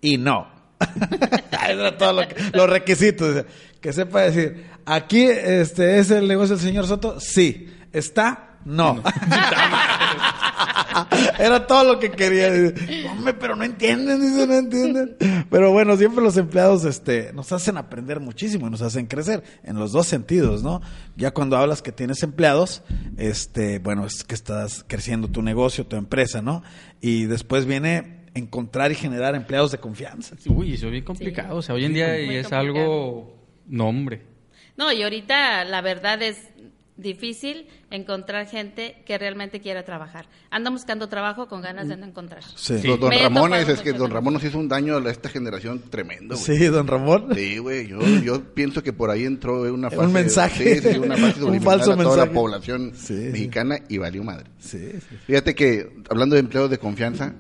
y 0.01 0.17
no. 0.19 0.49
Era 1.69 1.97
todo 1.99 2.13
lo 2.23 2.29
que- 2.29 2.37
los 2.53 2.69
requisitos. 2.71 3.45
Que 3.81 3.93
sepa 3.93 4.23
decir, 4.23 4.67
aquí 4.87 5.23
este 5.25 5.99
es 5.99 6.11
el 6.11 6.27
negocio 6.27 6.57
del 6.57 6.65
señor 6.65 6.87
Soto, 6.87 7.21
sí. 7.21 7.73
¿Está? 7.93 8.59
No. 8.65 9.03
Era 11.39 11.67
todo 11.67 11.85
lo 11.85 11.99
que 11.99 12.11
quería. 12.11 12.51
Dice, 12.51 13.09
Hombre, 13.09 13.35
pero 13.35 13.57
no 13.57 13.65
entienden, 13.65 14.21
dice, 14.21 14.47
no 14.47 14.55
entienden. 14.55 15.17
Pero 15.51 15.73
bueno, 15.73 15.97
siempre 15.97 16.23
los 16.23 16.37
empleados 16.37 16.85
este, 16.85 17.33
nos 17.33 17.53
hacen 17.53 17.77
aprender 17.77 18.21
muchísimo 18.21 18.67
y 18.67 18.71
nos 18.71 18.83
hacen 18.83 19.07
crecer 19.07 19.43
en 19.63 19.79
los 19.79 19.93
dos 19.93 20.07
sentidos, 20.07 20.63
¿no? 20.63 20.81
Ya 21.17 21.33
cuando 21.33 21.57
hablas 21.57 21.83
que 21.83 21.93
tienes 21.93 22.23
empleados, 22.23 22.83
este, 23.17 23.79
bueno, 23.79 24.07
es 24.07 24.25
que 24.25 24.35
estás 24.35 24.85
creciendo 24.87 25.29
tu 25.29 25.43
negocio, 25.43 25.87
tu 25.87 25.97
empresa, 25.97 26.43
¿no? 26.43 26.63
Y 27.01 27.25
después 27.25 27.67
viene 27.67 28.19
encontrar 28.35 28.93
y 28.93 28.95
generar 28.95 29.35
empleados 29.35 29.73
de 29.73 29.79
confianza. 29.79 30.37
Uy, 30.47 30.75
eso 30.75 30.87
es 30.87 30.93
bien 30.93 31.05
complicado. 31.05 31.57
O 31.57 31.63
sea, 31.63 31.75
hoy 31.75 31.85
en 31.85 31.95
día 31.95 32.17
es 32.17 32.49
complicado. 32.49 32.61
algo... 32.61 33.39
No, 33.67 33.89
hombre. 33.89 34.23
No, 34.77 34.93
y 34.93 35.03
ahorita 35.03 35.65
la 35.65 35.81
verdad 35.81 36.23
es 36.23 36.39
difícil 36.99 37.69
encontrar 37.91 38.47
gente 38.47 39.03
que 39.07 39.17
realmente 39.17 39.61
quiera 39.61 39.85
trabajar. 39.85 40.27
Andan 40.51 40.75
buscando 40.75 41.09
trabajo 41.09 41.49
con 41.49 41.63
ganas 41.63 41.89
de 41.89 41.97
no 41.97 42.05
encontrar. 42.07 42.43
Sí. 42.57 42.79
Sí. 42.79 42.87
Los 42.89 43.01
don 43.01 43.11
topado 43.11 43.55
es 43.57 43.81
que 43.81 43.93
don 43.93 44.11
Ramón 44.11 44.35
nos 44.35 44.45
hizo 44.45 44.59
un 44.59 44.69
daño 44.69 44.99
a 44.99 45.11
esta 45.11 45.29
generación 45.29 45.81
tremendo. 45.91 46.37
Sí, 46.37 46.59
don 46.67 46.87
Ramón. 46.87 47.29
Sí, 47.35 47.59
güey, 47.59 47.89
yo, 47.89 48.01
yo 48.23 48.45
pienso 48.53 48.83
que 48.83 48.93
por 48.93 49.11
ahí 49.11 49.25
entró 49.25 49.63
una 49.73 49.89
Un 49.93 49.95
fase... 49.97 50.13
mensaje. 50.13 50.81
Sí, 50.81 50.93
sí, 50.93 50.99
una 50.99 51.17
fase 51.17 51.27
Un 51.39 51.47
subliminal 51.47 51.63
falso 51.63 51.93
a 51.93 51.97
toda 51.97 52.09
mensaje. 52.09 52.27
la 52.27 52.33
población 52.33 52.93
mexicana 53.09 53.79
y 53.89 53.99
valió 53.99 54.25
madre. 54.25 54.51
Sí, 54.59 54.91
sí. 55.09 55.17
Fíjate 55.27 55.55
que, 55.55 56.03
hablando 56.11 56.35
de 56.35 56.41
empleados 56.41 56.71
de 56.71 56.79
confianza, 56.79 57.35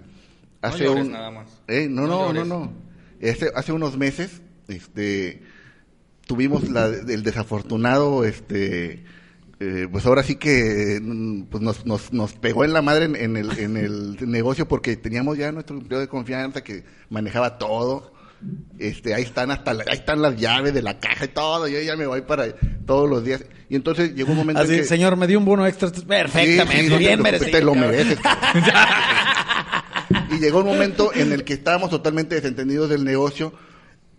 hace 0.62 0.84
llores 0.84 1.04
un... 1.06 1.12
nada 1.12 1.30
más. 1.32 1.48
Eh, 1.66 1.88
no, 1.90 2.06
No 2.06 2.32
no, 2.32 2.44
no, 2.44 2.44
no. 2.44 2.72
Este, 3.20 3.50
hace 3.54 3.72
unos 3.72 3.96
meses, 3.98 4.40
este, 4.68 5.42
tuvimos 6.26 6.68
la, 6.68 6.86
el 6.86 7.24
desafortunado, 7.24 8.24
este, 8.24 9.02
eh, 9.60 9.88
pues 9.90 10.06
ahora 10.06 10.22
sí 10.22 10.36
que 10.36 11.00
mm, 11.02 11.42
pues 11.50 11.62
nos, 11.62 11.84
nos, 11.86 12.12
nos 12.12 12.32
pegó 12.34 12.64
en 12.64 12.72
la 12.72 12.82
madre 12.82 13.06
en, 13.06 13.16
en 13.16 13.36
el, 13.36 13.58
en 13.58 13.76
el 13.76 14.30
negocio 14.30 14.68
porque 14.68 14.96
teníamos 14.96 15.36
ya 15.38 15.50
nuestro 15.52 15.76
empleado 15.76 16.00
de 16.00 16.08
confianza 16.08 16.62
que 16.62 16.84
manejaba 17.10 17.58
todo. 17.58 18.12
Este, 18.78 19.14
ahí 19.14 19.24
están 19.24 19.50
hasta 19.50 19.74
la- 19.74 19.82
ahí 19.88 19.98
están 19.98 20.22
las 20.22 20.36
llaves 20.36 20.72
de 20.72 20.80
la 20.80 21.00
caja 21.00 21.24
y 21.24 21.28
todo, 21.28 21.66
yo 21.66 21.80
ya 21.80 21.96
me 21.96 22.06
voy 22.06 22.20
para 22.22 22.54
todos 22.86 23.10
los 23.10 23.24
días. 23.24 23.44
Y 23.68 23.74
entonces 23.74 24.14
llegó 24.14 24.30
un 24.30 24.38
momento 24.38 24.62
en 24.62 24.68
Así, 24.68 24.76
que 24.76 24.84
señor, 24.84 25.16
me 25.16 25.26
dio 25.26 25.40
un 25.40 25.44
bono 25.44 25.66
extra. 25.66 25.90
Perfectamente, 25.90 26.76
Sí, 26.76 26.82
sí, 26.84 26.88
no 26.88 26.92
te 26.96 26.98
bien 26.98 27.20
merecido. 27.20 27.50
Te 27.50 27.62
lo 27.64 27.74
mereces. 27.74 28.18
y 30.30 30.38
llegó 30.38 30.60
un 30.60 30.66
momento 30.66 31.10
en 31.14 31.32
el 31.32 31.44
que 31.44 31.54
estábamos 31.54 31.90
totalmente 31.90 32.34
desentendidos 32.36 32.88
del 32.90 33.04
negocio 33.04 33.52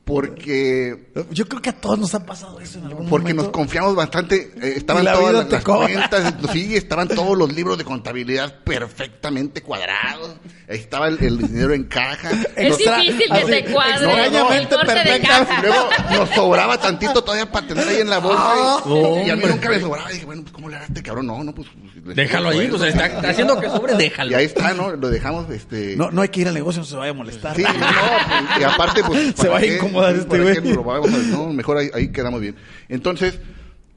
porque 0.09 1.11
Yo 1.31 1.47
creo 1.47 1.61
que 1.61 1.69
a 1.69 1.73
todos 1.79 1.99
nos 1.99 2.15
ha 2.15 2.25
pasado 2.25 2.59
eso 2.59 2.79
en 2.79 2.85
algún 2.85 3.07
porque 3.07 3.33
nos 3.33 3.45
momento. 3.45 3.51
confiamos 3.59 3.95
bastante, 3.95 4.51
eh, 4.61 4.73
estaban 4.77 5.03
Y 5.03 5.05
la 5.05 5.13
todas 5.13 5.49
las, 5.51 5.63
cuentas, 5.63 6.33
sí, 6.51 6.75
estaban 6.75 7.07
todos 7.07 7.37
los 7.37 7.53
libros 7.53 7.77
de 7.77 7.83
contabilidad 7.83 8.55
perfectamente 8.63 9.61
cuadrados, 9.61 10.35
ahí 10.67 10.77
estaba 10.77 11.07
el, 11.07 11.23
el 11.23 11.37
dinero 11.37 11.73
en 11.73 11.83
caja. 11.83 12.31
Es 12.55 12.69
Nos- 12.69 12.77
difícil 12.79 13.27
que 13.27 13.33
así, 13.33 13.51
te 13.51 13.65
cuadre 13.65 14.05
el 14.05 14.19
extrañamente 14.19 14.75
corte 14.75 15.09
de 15.11 15.19
caja. 15.21 15.59
Y 15.59 15.61
luego 15.67 15.89
nos 16.17 16.29
sobraba 16.31 16.77
tantito 16.79 17.23
todavía 17.23 17.51
para 17.51 17.67
tener 17.67 17.87
ahí 17.87 18.01
en 18.01 18.09
la 18.09 18.17
bolsa. 18.19 18.41
Ah, 18.43 18.83
y, 18.85 19.27
y 19.27 19.29
a 19.29 19.35
mí 19.35 19.43
nunca 19.47 19.69
me 19.69 19.79
sobraba. 19.79 20.09
Y 20.09 20.13
dije, 20.15 20.25
bueno, 20.25 20.41
pues 20.41 20.53
¿cómo 20.53 20.69
le 20.69 20.75
hará 20.77 20.85
este 20.85 21.03
cabrón? 21.03 21.27
No, 21.27 21.43
no, 21.43 21.53
pues. 21.53 21.67
pues, 22.03 22.15
Déjalo 22.15 22.49
ahí, 22.49 22.67
pues 22.67 22.81
está, 22.81 23.05
está 23.05 23.29
haciendo 23.29 23.59
que 23.59 23.67
sobre, 23.69 23.95
déjalo. 23.95 24.31
Y 24.31 24.33
ahí 24.33 24.45
está, 24.45 24.73
¿no? 24.73 24.91
Lo 24.95 25.09
dejamos, 25.09 25.49
este. 25.51 25.95
No, 25.95 26.09
no 26.11 26.21
hay 26.23 26.29
que 26.29 26.41
ir 26.41 26.47
al 26.47 26.53
negocio, 26.55 26.81
no 26.81 26.87
se 26.87 26.95
vaya 26.95 27.11
a 27.11 27.13
molestar. 27.13 27.55
Sí, 27.55 27.61
no, 27.63 27.69
pues, 27.69 28.59
y 28.59 28.63
aparte, 28.63 29.03
pues. 29.03 29.19
Se 29.29 29.33
¿para 29.35 29.49
va 29.51 29.57
a 29.57 29.61
qué? 29.61 29.77
Sí, 30.07 30.19
este 30.19 30.75
¿para 30.83 30.99
güey. 30.99 31.11
No, 31.31 31.53
mejor 31.53 31.77
ahí, 31.77 31.89
ahí 31.93 32.11
quedamos 32.11 32.41
bien. 32.41 32.55
Entonces, 32.87 33.39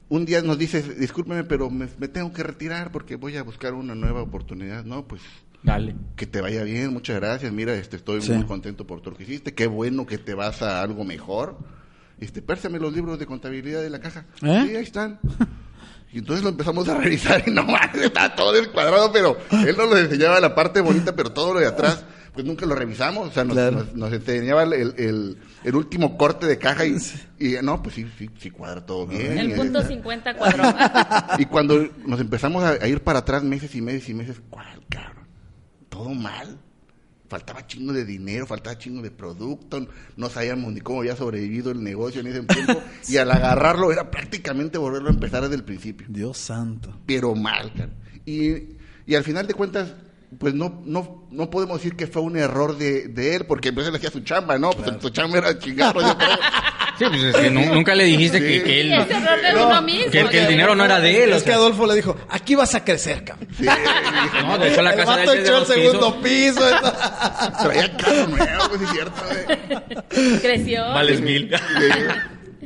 un 0.09 0.25
día 0.25 0.41
nos 0.41 0.57
dice, 0.57 0.81
discúlpeme, 0.81 1.43
pero 1.43 1.69
me, 1.69 1.87
me 1.97 2.07
tengo 2.07 2.31
que 2.33 2.43
retirar 2.43 2.91
porque 2.91 3.15
voy 3.15 3.37
a 3.37 3.43
buscar 3.43 3.73
una 3.73 3.95
nueva 3.95 4.21
oportunidad. 4.21 4.83
No, 4.83 5.07
pues. 5.07 5.21
Dale. 5.63 5.95
Que 6.17 6.25
te 6.27 6.41
vaya 6.41 6.63
bien, 6.63 6.91
muchas 6.91 7.15
gracias. 7.21 7.51
Mira, 7.53 7.73
este, 7.75 7.95
estoy 7.95 8.21
Sí. 8.21 8.31
muy 8.33 8.45
contento 8.45 8.85
por 8.85 8.99
todo 9.01 9.11
lo 9.11 9.17
que 9.17 9.23
hiciste. 9.23 9.53
Qué 9.53 9.65
bueno 9.67 10.05
que 10.05 10.17
te 10.17 10.33
vas 10.33 10.61
a 10.61 10.81
algo 10.81 11.05
mejor. 11.05 11.57
Este, 12.19 12.41
pérsame 12.41 12.79
los 12.79 12.93
libros 12.93 13.17
de 13.17 13.25
contabilidad 13.25 13.81
de 13.81 13.89
la 13.89 13.99
caja. 13.99 14.25
¿Eh? 14.41 14.65
Sí, 14.67 14.75
ahí 14.75 14.83
están. 14.83 15.19
Y 16.11 16.19
entonces 16.19 16.43
lo 16.43 16.49
empezamos 16.49 16.87
a 16.89 16.97
revisar 16.99 17.43
y 17.47 17.51
no 17.51 17.63
mames, 17.63 17.95
estaba 18.03 18.35
todo 18.35 18.51
descuadrado, 18.51 19.11
pero 19.11 19.35
él 19.65 19.75
nos 19.75 19.89
lo 19.89 19.97
enseñaba 19.97 20.39
la 20.39 20.53
parte 20.53 20.79
bonita, 20.81 21.15
pero 21.15 21.31
todo 21.31 21.53
lo 21.55 21.59
de 21.59 21.65
atrás, 21.67 22.05
pues 22.33 22.45
nunca 22.45 22.65
lo 22.65 22.75
revisamos. 22.75 23.29
O 23.29 23.31
sea, 23.31 23.43
nos, 23.43 23.53
Claro. 23.53 23.77
nos- 23.77 23.93
nos 23.95 24.11
enseñaba 24.13 24.63
el, 24.63 25.37
el, 25.63 25.75
último 25.75 26.17
corte 26.17 26.45
de 26.47 26.57
caja 26.57 26.85
y, 26.85 26.97
y 27.39 27.55
no, 27.61 27.81
pues 27.81 27.95
sí, 27.95 28.05
sí, 28.17 28.29
sí 28.39 28.49
cuadra 28.49 28.85
todo 28.85 29.05
bien. 29.07 29.37
El 29.37 29.51
Y- 29.51 29.53
punto 29.55 29.81
50 29.81 30.35
cuadró. 30.35 30.63
y 31.39 31.45
cuando 31.45 31.87
nos 32.05 32.19
empezamos 32.19 32.63
a, 32.63 32.71
a 32.71 32.87
ir 32.87 33.01
para 33.01 33.19
atrás 33.19 33.43
meses 33.43 33.73
y 33.75 33.81
meses 33.81 34.07
y 34.09 34.13
meses, 34.13 34.41
¿cuál, 34.49 34.81
cabrón? 34.89 35.27
Todo 35.89 36.09
mal. 36.09 36.57
Faltaba 37.29 37.65
chingo 37.65 37.93
de 37.93 38.05
dinero, 38.05 38.45
faltaba 38.45 38.77
chingo 38.77 39.01
de 39.01 39.09
producto, 39.09 39.87
no 40.17 40.29
sabíamos 40.29 40.71
ni 40.71 40.81
cómo 40.81 40.99
había 40.99 41.15
sobrevivido 41.15 41.71
el 41.71 41.83
negocio 41.83 42.21
en 42.21 42.27
ese 42.27 42.43
tiempo. 42.43 42.73
y 43.09 43.17
al 43.17 43.31
agarrarlo 43.31 43.91
era 43.91 44.11
prácticamente 44.11 44.77
volverlo 44.77 45.09
a 45.09 45.13
empezar 45.13 45.41
desde 45.41 45.55
el 45.55 45.63
principio. 45.63 46.05
Dios 46.09 46.37
santo. 46.37 46.95
Pero 47.07 47.33
mal, 47.33 47.71
cabrón. 47.73 47.95
Y, 48.25 48.75
y 49.07 49.15
al 49.15 49.23
final 49.23 49.47
de 49.47 49.53
cuentas, 49.55 49.93
pues 50.39 50.53
no, 50.53 50.81
no, 50.85 51.27
no 51.31 51.49
podemos 51.49 51.77
decir 51.77 51.95
que 51.95 52.07
fue 52.07 52.21
un 52.21 52.37
error 52.37 52.77
de, 52.77 53.07
de 53.09 53.35
él, 53.35 53.45
porque 53.45 53.71
pues 53.73 53.87
él 53.87 53.95
hacía 53.95 54.09
su 54.11 54.21
chamba, 54.21 54.57
¿no? 54.57 54.69
Pues 54.71 54.91
su 55.01 55.09
chamba 55.09 55.37
era 55.39 55.51
yo 55.59 55.73
creo. 55.75 55.93
Sí, 56.95 57.05
pues 57.09 57.23
es 57.23 57.35
que 57.35 57.49
nu- 57.49 57.73
nunca 57.73 57.95
le 57.95 58.03
dijiste 58.03 58.39
que, 58.39 58.61
que 58.61 58.81
él... 58.81 58.93
Es 58.93 59.09
error 59.09 59.41
de 59.41 59.53
No, 59.53 59.67
uno 59.67 59.81
mismo. 59.81 60.11
que 60.11 60.19
el- 60.19 60.29
que 60.29 60.39
el 60.41 60.47
dinero 60.47 60.75
no 60.75 60.85
era 60.85 60.99
de 60.99 61.23
él, 61.23 61.33
o 61.33 61.37
Es 61.37 61.41
que. 61.41 61.51
Adolfo 61.51 61.87
le 61.87 61.95
dijo, 61.95 62.15
aquí 62.29 62.53
vas 62.53 62.75
a 62.75 62.83
crecer, 62.85 63.23
cabrón. 63.23 63.47
Sí, 63.57 63.65
No, 64.45 64.57
de 64.59 64.71
hecho 64.71 64.81
la 64.83 64.91
el 64.91 64.97
casa 64.97 65.17
de 65.17 65.23
él 65.23 65.29
echó 65.39 65.57
el 65.57 65.65
segundo 65.65 66.21
piso. 66.21 66.69
eso. 66.69 66.93
Traía 67.63 67.97
carro 67.97 68.27
nuevo, 68.27 68.63
pues 68.69 68.81
es 68.83 68.89
cierto, 68.91 69.21
güey. 69.27 70.39
Creció. 70.39 70.83
Vales 70.83 71.19
mil. 71.21 71.49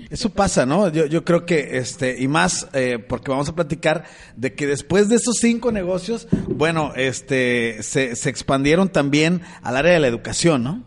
Eso 0.09 0.29
pasa, 0.29 0.65
¿no? 0.65 0.89
Yo, 0.89 1.05
yo 1.05 1.25
creo 1.25 1.45
que, 1.45 1.77
este, 1.77 2.15
y 2.21 2.27
más, 2.27 2.67
eh, 2.73 2.97
porque 2.97 3.29
vamos 3.31 3.49
a 3.49 3.55
platicar 3.55 4.05
de 4.37 4.53
que 4.53 4.65
después 4.65 5.09
de 5.09 5.17
esos 5.17 5.35
cinco 5.39 5.71
negocios, 5.71 6.27
bueno, 6.47 6.93
este, 6.95 7.83
se, 7.83 8.15
se 8.15 8.29
expandieron 8.29 8.89
también 8.89 9.41
al 9.63 9.75
área 9.75 9.91
de 9.93 9.99
la 9.99 10.07
educación, 10.07 10.63
¿no? 10.63 10.83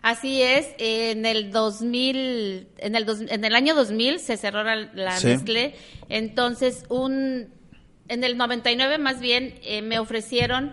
Así 0.00 0.42
es, 0.42 0.66
en 0.78 1.26
el 1.26 1.50
2000, 1.52 2.68
en 2.78 2.94
el, 2.96 3.04
dos- 3.04 3.20
en 3.28 3.44
el 3.44 3.54
año 3.54 3.74
2000 3.74 4.18
se 4.20 4.36
cerró 4.36 4.62
la, 4.64 4.76
la 4.94 5.16
Sí. 5.18 5.28
Nestlé, 5.28 5.74
entonces 6.08 6.84
un, 6.88 7.48
en 8.08 8.24
el 8.24 8.36
99 8.36 8.98
más 8.98 9.20
bien 9.20 9.54
eh, 9.62 9.80
me 9.82 9.98
ofrecieron 10.00 10.72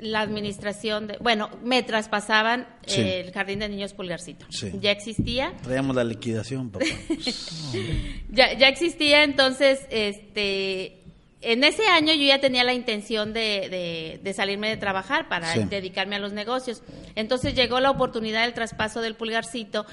la 0.00 0.20
administración, 0.20 1.06
de, 1.08 1.16
bueno, 1.18 1.50
me 1.62 1.82
traspasaban 1.82 2.66
Sí. 2.86 3.00
eh, 3.00 3.20
el 3.20 3.32
Jardín 3.32 3.58
de 3.60 3.68
Niños 3.68 3.92
Pulgarcito. 3.94 4.46
Sí. 4.50 4.72
Ya 4.80 4.90
existía, 4.90 5.52
Traíamos 5.62 5.94
la 5.96 6.04
liquidación, 6.04 6.70
papá. 6.70 6.84
ya, 8.30 8.52
ya 8.54 8.68
existía, 8.68 9.24
entonces, 9.24 9.80
este, 9.90 11.02
en 11.42 11.64
ese 11.64 11.86
año 11.86 12.12
yo 12.12 12.22
ya 12.24 12.40
tenía 12.40 12.64
la 12.64 12.74
intención 12.74 13.32
de, 13.32 13.68
de- 13.70 14.20
de 14.22 14.32
salirme 14.34 14.68
de 14.68 14.76
trabajar 14.76 15.28
para 15.28 15.52
Sí. 15.54 15.60
dedicarme 15.64 16.16
a 16.16 16.18
los 16.18 16.32
negocios. 16.32 16.82
Entonces 17.14 17.54
llegó 17.54 17.80
la 17.80 17.90
oportunidad 17.90 18.42
del 18.44 18.54
traspaso 18.54 19.00
del 19.00 19.14
pulgarcito 19.14 19.86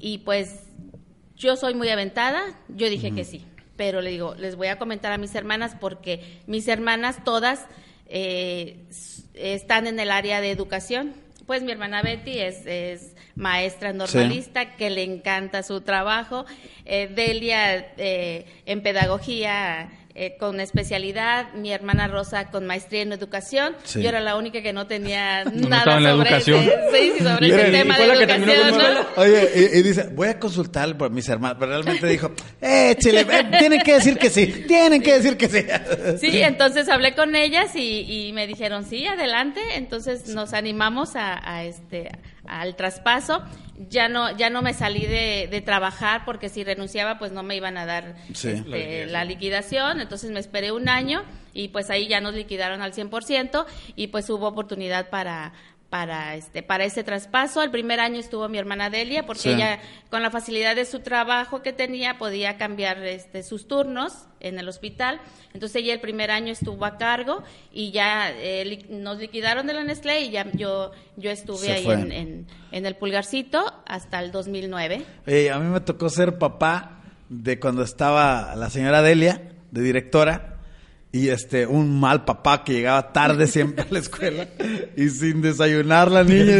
y 0.00 0.18
pues 0.18 0.64
yo 1.36 1.56
soy 1.56 1.74
muy 1.74 1.88
aventada, 1.88 2.42
yo 2.68 2.88
dije 2.90 3.12
que 3.12 3.24
sí, 3.24 3.44
pero 3.76 4.00
le 4.00 4.10
digo, 4.10 4.34
les 4.34 4.56
voy 4.56 4.66
a 4.68 4.76
comentar 4.78 5.12
a 5.12 5.18
mis 5.18 5.34
hermanas 5.36 5.76
porque 5.80 6.40
mis 6.48 6.66
hermanas 6.66 7.22
todas 7.24 7.66
eh, 8.08 8.76
están 9.34 9.86
en 9.86 10.00
el 10.00 10.10
área 10.10 10.40
de 10.40 10.50
educación. 10.50 11.14
Pues 11.46 11.62
mi 11.62 11.72
hermana 11.72 12.02
Betty 12.02 12.38
es, 12.38 12.66
es 12.66 13.14
maestra 13.34 13.92
normalista, 13.92 14.76
que 14.76 14.90
le 14.90 15.02
encanta 15.04 15.62
su 15.62 15.80
trabajo. 15.80 16.44
Eh, 16.84 17.08
Delia 17.14 17.94
eh, 17.96 18.44
en 18.66 18.82
pedagogía 18.82 19.90
eh, 20.18 20.36
con 20.38 20.60
especialidad. 20.60 21.52
Mi 21.54 21.72
hermana 21.72 22.08
Rosa 22.08 22.50
con 22.50 22.66
maestría 22.66 23.02
en 23.02 23.12
educación. 23.12 23.76
Sí. 23.84 24.02
Yo 24.02 24.08
era 24.08 24.20
la 24.20 24.36
única 24.36 24.62
que 24.62 24.72
no 24.72 24.86
tenía 24.86 25.44
No 25.52 25.68
nada 25.68 25.84
sobre, 25.84 26.10
educación. 26.10 26.64
ese, 26.64 26.72
sí, 26.92 27.24
sobre 27.24 27.46
ese 27.46 27.70
tema 27.70 27.96
de 27.98 28.04
educación. 28.04 29.06
Oye, 29.16 29.50
y, 29.54 29.78
y 29.78 29.82
dice, 29.82 30.08
voy 30.12 30.28
a 30.28 30.38
consultar 30.40 30.96
por 30.96 31.10
mis 31.10 31.28
hermanos, 31.28 31.56
pero 31.60 31.72
realmente 31.72 32.06
dijo, 32.06 32.32
eh, 32.60 32.96
chile, 32.98 33.26
eh, 33.30 33.44
tienen 33.58 33.80
que 33.80 33.94
decir 33.94 34.18
que 34.18 34.30
sí, 34.30 34.64
tienen 34.66 35.02
que 35.02 35.14
decir 35.14 35.36
que 35.36 35.48
sí. 35.48 35.64
Sí, 36.18 36.42
entonces 36.42 36.88
hablé 36.88 37.14
con 37.14 37.36
ellas 37.36 37.74
y, 37.76 38.28
y 38.28 38.32
me 38.32 38.46
dijeron, 38.46 38.84
sí, 38.84 39.06
adelante. 39.06 39.60
Entonces 39.76 40.28
nos 40.28 40.52
animamos 40.52 41.14
a, 41.16 41.40
a 41.48 41.64
este 41.64 42.10
al 42.48 42.76
traspaso. 42.76 43.42
Ya 43.90 44.08
no 44.08 44.36
ya 44.36 44.50
no 44.50 44.60
me 44.60 44.74
salí 44.74 45.06
de, 45.06 45.46
de 45.50 45.60
trabajar 45.60 46.24
porque 46.24 46.48
si 46.48 46.64
renunciaba 46.64 47.18
pues 47.18 47.30
no 47.30 47.42
me 47.44 47.54
iban 47.54 47.76
a 47.76 47.86
dar 47.86 48.16
Sí. 48.34 48.48
este, 48.48 49.06
la, 49.06 49.24
liquidación. 49.24 50.00
Entonces 50.00 50.30
me 50.32 50.40
esperé 50.40 50.72
un 50.72 50.88
año 50.88 51.22
y 51.54 51.68
pues 51.68 51.88
ahí 51.90 52.08
ya 52.08 52.20
nos 52.20 52.34
liquidaron 52.34 52.82
al 52.82 52.92
100% 52.92 53.66
y 53.94 54.08
pues 54.08 54.28
hubo 54.30 54.48
oportunidad 54.48 55.10
para 55.10 55.52
para 55.90 56.34
este 56.34 56.62
para 56.62 56.84
ese 56.84 57.02
traspaso. 57.02 57.62
El 57.62 57.70
primer 57.70 57.98
año 57.98 58.20
estuvo 58.20 58.46
mi 58.50 58.58
hermana 58.58 58.90
Delia 58.90 59.24
porque 59.24 59.40
Sí. 59.42 59.48
ella 59.50 59.78
con 60.10 60.22
la 60.22 60.30
facilidad 60.30 60.76
de 60.76 60.84
su 60.84 61.00
trabajo 61.00 61.62
que 61.62 61.72
tenía 61.72 62.18
podía 62.18 62.58
cambiar 62.58 62.98
este 63.04 63.42
sus 63.42 63.66
turnos 63.68 64.26
en 64.40 64.58
el 64.58 64.68
hospital. 64.68 65.18
Entonces 65.54 65.82
ella 65.82 65.94
el 65.94 66.00
primer 66.00 66.30
año 66.30 66.52
estuvo 66.52 66.84
a 66.84 66.98
cargo 66.98 67.42
y 67.72 67.90
ya 67.90 68.30
eh, 68.30 68.66
li- 68.66 68.86
nos 68.90 69.16
liquidaron 69.18 69.66
de 69.66 69.72
la 69.72 69.82
Nestlé 69.82 70.20
y 70.20 70.30
ya 70.30 70.46
yo 70.52 70.90
yo 71.16 71.30
estuve 71.30 71.58
Se 71.66 71.72
ahí 71.72 71.86
en, 71.90 72.12
en, 72.12 72.46
en 72.70 72.84
el 72.86 72.94
pulgarcito 72.94 73.64
hasta 73.86 74.20
el 74.20 74.30
2009. 74.30 75.02
Oye, 75.26 75.50
a 75.50 75.58
mí 75.58 75.70
me 75.70 75.80
tocó 75.80 76.10
ser 76.10 76.36
papá 76.38 77.00
de 77.30 77.58
cuando 77.58 77.82
estaba 77.82 78.54
la 78.56 78.68
señora 78.68 79.00
Delia, 79.00 79.40
de 79.70 79.80
directora, 79.82 80.57
y 81.10 81.30
este, 81.30 81.66
un 81.66 81.98
mal 81.98 82.24
papá 82.26 82.64
que 82.64 82.74
llegaba 82.74 83.12
tarde 83.14 83.46
siempre 83.46 83.82
a 83.82 83.86
la 83.90 83.98
escuela 83.98 84.46
y 84.94 85.08
sin 85.08 85.40
desayunar 85.40 86.10
la 86.10 86.22
niña. 86.22 86.56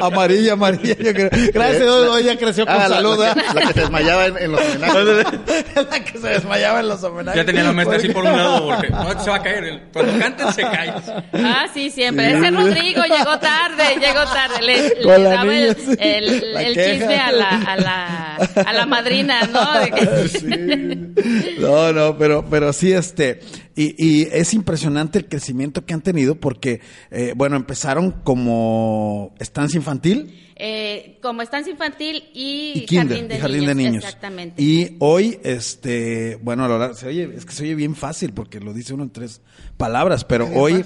amarilla, 0.00 0.54
amarilla. 0.54 0.96
yo 0.98 1.12
creo. 1.12 1.30
Gracias 1.52 1.82
a 1.82 1.84
Dios, 1.84 2.20
ella 2.20 2.36
creció 2.36 2.66
con 2.66 2.74
Ah, 2.74 2.88
la, 2.88 2.96
salud. 2.96 3.16
la 3.18 3.30
¿eh? 3.30 3.34
que, 3.34 3.54
la 3.54 3.60
que 3.68 3.72
se 3.74 3.80
desmayaba 3.80 4.26
en, 4.26 4.38
en 4.38 4.52
los 4.52 4.60
homenajes. 4.60 5.06
la 5.90 6.04
que 6.04 6.18
se 6.18 6.28
desmayaba 6.28 6.80
en 6.80 6.88
los 6.88 7.02
homenajes. 7.04 7.40
Ya 7.40 7.46
tenía 7.46 7.62
la 7.64 7.72
maestra 7.72 7.98
así 7.98 8.08
por 8.08 8.24
un 8.24 8.32
lado 8.36 8.66
porque 8.74 8.90
no 8.90 9.20
se 9.22 9.30
va 9.30 9.36
a 9.36 9.42
caer. 9.42 9.82
Cuando 9.92 10.18
canten 10.18 10.52
se 10.52 10.62
cae. 10.62 10.92
Ah, 11.34 11.66
sí, 11.72 11.90
siempre. 11.90 12.32
Ese 12.36 12.50
Rodrigo 12.50 13.02
llegó 13.04 13.38
tarde, 13.38 13.84
llegó 14.00 14.24
tarde. 14.24 14.62
Le, 14.62 15.22
daba 15.22 15.44
niña, 15.44 15.56
el, 15.66 15.76
sí. 15.76 15.96
el- 16.00 16.56
el 16.56 16.74
chisme 16.74 17.16
a 17.16 17.30
la, 17.32 17.48
a, 17.48 17.76
la, 17.76 18.23
a 18.36 18.72
la 18.72 18.86
madrina, 18.86 19.40
¿no? 19.52 19.60
Sí. 20.28 20.46
No, 21.58 21.92
no, 21.92 22.16
pero, 22.18 22.44
pero 22.48 22.72
sí, 22.72 22.92
este, 22.92 23.40
y, 23.76 23.94
y 23.98 24.28
es 24.32 24.54
impresionante 24.54 25.18
el 25.18 25.26
crecimiento 25.28 25.84
que 25.84 25.94
han 25.94 26.00
tenido 26.02 26.34
porque, 26.36 26.80
eh, 27.10 27.32
bueno, 27.36 27.56
empezaron 27.56 28.10
como 28.12 29.34
estancia 29.38 29.78
infantil 29.78 30.34
Eh, 30.56 31.18
como 31.20 31.42
estancia 31.42 31.72
infantil 31.72 32.24
y, 32.32 32.72
y 32.76 32.86
kinder, 32.86 33.08
jardín, 33.08 33.28
de, 33.28 33.34
y 33.36 33.38
jardín 33.40 33.66
de 33.66 33.74
niños. 33.74 34.04
Exactamente. 34.04 34.62
Y 34.62 34.96
hoy, 35.00 35.38
este, 35.42 36.36
bueno, 36.42 36.64
a 36.64 36.68
lo 36.68 36.78
largo, 36.78 36.94
se 36.94 37.08
oye, 37.08 37.28
es 37.36 37.44
que 37.44 37.52
se 37.52 37.64
oye 37.64 37.74
bien 37.74 37.94
fácil 37.96 38.32
porque 38.32 38.60
lo 38.60 38.72
dice 38.72 38.94
uno 38.94 39.02
en 39.02 39.10
tres 39.10 39.40
palabras, 39.76 40.24
pero 40.24 40.48
hoy, 40.54 40.84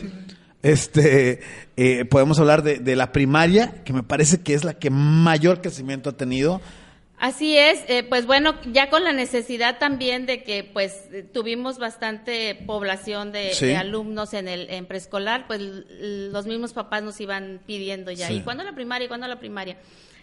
este, 0.63 1.41
eh, 1.77 2.05
podemos 2.07 2.39
hablar 2.39 2.63
de, 2.63 2.79
de 2.79 2.97
la 2.97 3.13
primaria, 3.13 3.83
que 3.85 3.93
me 3.93 4.03
parece 4.03 4.41
que 4.41 4.55
es 4.55 4.65
la 4.65 4.75
que 4.75 4.89
mayor 4.91 5.61
crecimiento 5.61 6.11
ha 6.11 6.17
tenido. 6.17 6.61
Así 7.21 7.57
es, 7.59 7.81
eh, 7.89 8.05
pues 8.05 8.27
bueno, 8.27 8.55
ya 8.73 8.91
con 8.91 9.03
la 9.03 9.13
necesidad 9.13 9.79
también 9.79 10.25
de 10.25 10.45
que 10.45 10.63
pues 10.63 11.09
eh, 11.13 11.23
tuvimos 11.25 11.79
bastante 11.79 12.55
población 12.55 13.33
de, 13.33 13.55
Sí. 13.55 13.67
de 13.67 13.77
alumnos 13.77 14.35
en 14.35 14.47
el 14.47 14.71
en 14.71 14.87
preescolar, 14.87 15.47
pues 15.49 15.61
los 15.61 16.47
mismos 16.47 16.73
papás 16.75 17.03
nos 17.03 17.21
iban 17.21 17.61
pidiendo 17.67 18.13
ya, 18.13 18.29
Sí. 18.29 18.35
¿y 18.35 18.41
cuándo 18.43 18.63
la 18.63 18.75
primaria? 18.75 19.07
¿Y 19.07 19.09
cuándo 19.09 19.27
la 19.27 19.41
primaria? 19.41 19.79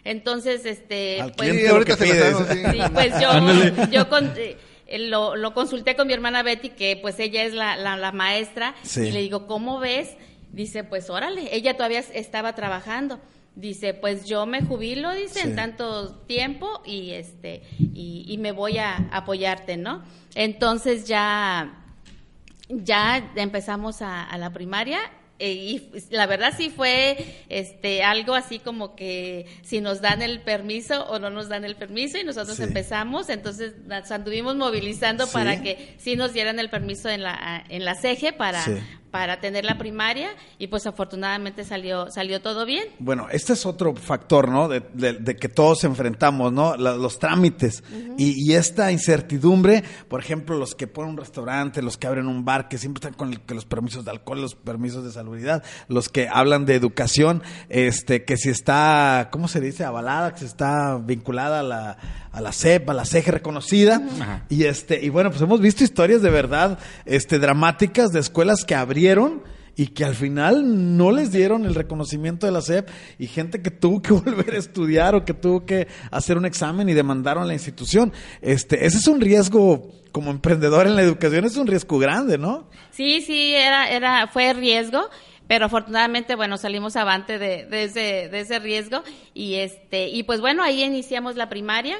Entonces, 0.05 0.65
este, 0.65 1.19
Al 1.19 1.34
pues, 1.34 1.51
Sí, 1.53 1.65
ahorita 1.67 1.97
pasaron, 1.97 2.47
sí. 2.47 2.79
Pues 2.93 3.13
yo, 3.19 3.88
yo 3.91 4.08
con- 4.10 4.31
eh, 4.38 4.55
lo, 4.99 5.36
lo 5.36 5.53
consulté 5.53 5.95
con 5.97 6.08
mi 6.08 6.13
hermana 6.13 6.43
Betty, 6.43 6.69
que 6.69 6.97
pues 7.01 7.19
ella 7.19 7.43
es 7.43 7.53
la, 7.53 7.75
la, 7.75 7.97
la 7.97 8.12
maestra, 8.13 8.73
Sí. 8.84 9.01
y 9.08 9.12
le 9.12 9.19
digo, 9.21 9.47
¿cómo 9.47 9.79
ves? 9.79 10.12
Dice, 10.51 10.84
pues 10.86 11.10
órale, 11.10 11.53
ella 11.53 11.75
todavía 11.75 11.99
estaba 12.13 12.55
trabajando. 12.55 13.19
Dice, 13.55 13.93
pues 13.93 14.25
yo 14.25 14.45
me 14.45 14.61
jubilo, 14.61 15.11
dice, 15.13 15.39
Sí. 15.41 15.47
en 15.47 15.55
tanto 15.55 16.13
tiempo 16.27 16.81
y 16.85 17.11
este 17.11 17.63
y, 17.79 18.25
y 18.27 18.37
me 18.37 18.51
voy 18.51 18.77
a 18.79 18.95
apoyarte, 19.11 19.77
¿no? 19.77 20.03
Entonces 20.35 21.07
ya 21.07 21.81
ya 22.69 23.31
empezamos 23.35 24.01
a, 24.01 24.23
a 24.23 24.37
la 24.37 24.49
primaria 24.51 24.99
eh, 25.37 25.51
y 25.53 25.91
la 26.09 26.25
verdad 26.25 26.53
sí 26.57 26.69
fue 26.69 27.43
este 27.49 28.03
algo 28.03 28.33
así 28.33 28.57
como 28.59 28.95
que 28.95 29.45
si 29.63 29.81
nos 29.81 30.01
dan 30.01 30.21
el 30.21 30.41
permiso 30.41 31.05
o 31.07 31.19
no 31.19 31.29
nos 31.29 31.47
dan 31.49 31.63
el 31.65 31.75
permiso 31.75 32.17
y 32.17 32.23
nosotros 32.23 32.57
Sí. 32.57 32.63
empezamos 32.63 33.29
entonces 33.29 33.73
nos 33.85 34.09
anduvimos 34.11 34.55
movilizando 34.55 35.27
Sí. 35.27 35.33
para 35.33 35.61
que 35.61 35.95
sí 35.99 36.15
nos 36.15 36.33
dieran 36.33 36.57
el 36.59 36.69
permiso 36.69 37.09
en 37.09 37.21
la 37.21 37.63
en 37.69 37.85
la 37.85 37.95
CEGE 37.95 38.33
para 38.33 38.63
Sí. 38.63 38.71
Para 39.15 39.39
tener 39.39 39.63
la 39.63 39.78
primaria 39.78 40.32
y 40.60 40.67
pues 40.67 40.86
afortunadamente 40.88 41.63
salió 41.63 42.12
salió 42.12 42.41
todo 42.41 42.65
bien 42.65 42.84
Bueno, 42.99 43.28
este 43.32 43.54
es 43.54 43.65
otro 43.65 43.95
factor, 43.95 44.49
¿no? 44.49 44.67
De, 44.67 44.82
de- 44.93 45.13
de 45.13 45.38
que 45.38 45.47
todos 45.47 45.86
enfrentamos, 45.86 46.51
¿no? 46.51 46.75
La- 46.75 46.97
los 46.97 47.17
trámites 47.17 47.82
y, 48.17 48.34
y 48.36 48.56
esta 48.56 48.91
incertidumbre, 48.91 49.86
por 50.10 50.19
ejemplo, 50.19 50.58
los 50.58 50.75
que 50.75 50.88
ponen 50.88 51.12
un 51.12 51.17
restaurante, 51.17 51.82
los 51.82 51.95
que 51.97 52.08
abren 52.08 52.28
un 52.28 52.43
bar, 52.43 52.67
que 52.67 52.78
siempre 52.78 52.99
están 52.99 53.13
con 53.13 53.32
el- 53.32 53.39
que 53.39 53.56
los 53.56 53.63
permisos 53.63 54.04
de 54.04 54.12
alcohol, 54.12 54.41
los 54.41 54.56
permisos 54.56 55.06
de 55.06 55.13
salubridad, 55.13 55.63
los 55.88 56.10
que 56.10 56.28
hablan 56.28 56.65
de 56.65 56.75
educación, 56.75 57.41
este, 57.69 58.25
que 58.25 58.36
si 58.36 58.49
está, 58.49 59.30
¿cómo 59.32 59.47
se 59.47 59.62
dice? 59.62 59.86
Avalada, 59.86 60.34
que 60.34 60.39
si 60.39 60.45
está 60.45 60.97
vinculada 60.97 61.62
a 61.62 61.63
la, 61.63 61.97
a 62.36 62.41
la 62.41 62.52
CEP, 62.52 62.89
a 62.89 62.93
la 62.93 63.06
CEG 63.06 63.30
reconocida. 63.30 64.02
Ajá. 64.19 64.45
Y 64.50 64.65
este, 64.65 65.04
y 65.04 65.10
bueno, 65.10 65.30
pues 65.30 65.41
hemos 65.41 65.62
visto 65.62 65.84
historias 65.84 66.21
de 66.21 66.30
verdad, 66.30 66.78
este, 67.06 67.39
dramáticas 67.39 68.12
de 68.12 68.19
escuelas 68.19 68.65
que 68.65 68.76
abrieron 68.76 69.41
y 69.78 69.88
que 69.88 70.06
al 70.06 70.15
final 70.15 70.98
no 70.98 71.12
les 71.12 71.32
dieron 71.32 71.65
el 71.65 71.76
reconocimiento 71.76 72.45
de 72.45 72.52
la 72.52 72.62
SEP 72.62 72.89
y 73.19 73.28
gente 73.28 73.62
que 73.62 73.71
tuvo 73.71 74.02
que 74.02 74.12
volver 74.13 74.54
a 74.54 74.58
estudiar 74.58 75.15
o 75.15 75.24
que 75.24 75.34
tuvo 75.34 75.65
que 75.65 75.88
hacer 76.12 76.38
un 76.38 76.45
examen 76.45 76.89
y 76.89 76.93
demandaron 76.93 77.43
a 77.43 77.48
la 77.48 77.54
institución. 77.54 78.12
Este, 78.41 78.86
ese 78.86 78.98
es 78.98 79.08
un 79.08 79.21
riesgo 79.21 79.89
como 80.12 80.32
emprendedor 80.32 80.88
en 80.88 80.95
la 80.95 81.02
educación, 81.02 81.45
es 81.45 81.58
un 81.58 81.67
riesgo 81.67 82.00
grande, 82.00 82.38
¿no? 82.38 82.69
Sí, 82.91 83.21
sí, 83.21 83.54
era, 83.54 83.89
era, 83.89 84.28
fue 84.28 84.54
riesgo, 84.54 85.10
pero 85.48 85.65
afortunadamente, 85.65 86.36
bueno, 86.36 86.58
salimos 86.58 86.95
avante 86.95 87.38
de, 87.38 87.65
de 87.65 87.84
ese, 87.84 88.30
de 88.30 88.39
ese 88.39 88.60
riesgo 88.60 89.04
y 89.34 89.56
este, 89.56 90.08
y 90.08 90.24
pues 90.24 90.39
bueno, 90.39 90.63
ahí 90.63 90.84
iniciamos 90.84 91.36
la 91.36 91.50
primaria 91.50 91.98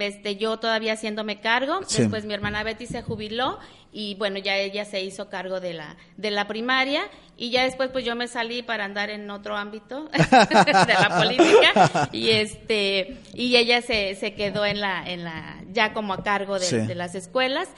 este, 0.00 0.36
yo 0.36 0.58
todavía 0.58 0.94
haciéndome 0.94 1.40
cargo, 1.40 1.80
Sí. 1.86 2.02
después 2.02 2.24
mi 2.24 2.34
hermana 2.34 2.62
Betty 2.62 2.86
se 2.86 3.02
jubiló 3.02 3.58
y 3.92 4.16
bueno, 4.16 4.38
ya 4.38 4.56
ella 4.56 4.84
se 4.84 5.02
hizo 5.02 5.28
cargo 5.30 5.60
de 5.60 5.72
la, 5.72 5.96
de 6.16 6.30
la 6.30 6.46
primaria 6.46 7.02
y 7.36 7.50
ya 7.50 7.64
después 7.64 7.88
pues 7.90 8.04
yo 8.04 8.14
me 8.16 8.28
salí 8.28 8.62
para 8.62 8.84
andar 8.84 9.08
en 9.10 9.30
otro 9.30 9.56
ámbito 9.56 10.08
de 10.12 10.94
la 10.94 11.16
política 11.16 12.08
y 12.12 12.30
este, 12.30 13.16
y 13.34 13.56
ella 13.56 13.80
se, 13.82 14.14
se 14.16 14.34
quedó 14.34 14.66
en 14.66 14.80
la, 14.80 15.08
en 15.08 15.24
la, 15.24 15.62
ya 15.72 15.92
como 15.94 16.12
a 16.12 16.22
cargo 16.22 16.58
de, 16.58 16.66
Sí. 16.66 16.76
de 16.78 16.94
las 16.94 17.14
escuelas. 17.14 17.68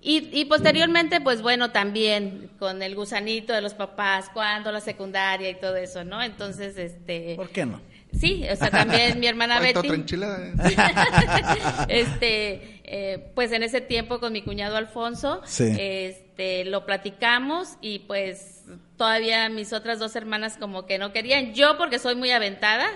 Y, 0.00 0.28
y 0.32 0.44
posteriormente, 0.44 1.20
pues 1.20 1.42
bueno, 1.42 1.72
también 1.72 2.52
con 2.60 2.82
el 2.84 2.94
gusanito 2.94 3.52
de 3.52 3.60
los 3.60 3.74
papás, 3.74 4.30
cuando 4.32 4.70
la 4.70 4.80
secundaria 4.80 5.50
y 5.50 5.56
todo 5.58 5.74
eso, 5.74 6.04
¿no? 6.04 6.22
Entonces, 6.22 6.78
este... 6.78 7.34
¿Por 7.34 7.48
qué 7.50 7.66
no? 7.66 7.80
Sí, 8.18 8.44
o 8.50 8.56
sea, 8.56 8.70
también 8.70 9.20
mi 9.20 9.26
hermana 9.26 9.60
Betty. 9.60 9.78
otra 9.78 9.94
enchilada, 9.94 10.46
¿eh? 10.46 10.52
este, 11.88 12.80
eh, 12.84 13.30
pues 13.34 13.52
en 13.52 13.62
ese 13.62 13.80
tiempo 13.80 14.18
con 14.18 14.32
mi 14.32 14.42
cuñado 14.42 14.76
Alfonso, 14.76 15.42
Sí. 15.44 15.74
este, 15.78 16.64
lo 16.64 16.86
platicamos 16.86 17.76
y 17.80 18.00
pues 18.00 18.64
todavía 18.96 19.48
mis 19.48 19.72
otras 19.72 19.98
dos 19.98 20.16
hermanas 20.16 20.56
como 20.58 20.86
que 20.86 20.98
no 20.98 21.12
querían. 21.12 21.54
Yo 21.54 21.76
porque 21.78 21.98
soy 21.98 22.14
muy 22.14 22.30
aventada, 22.30 22.86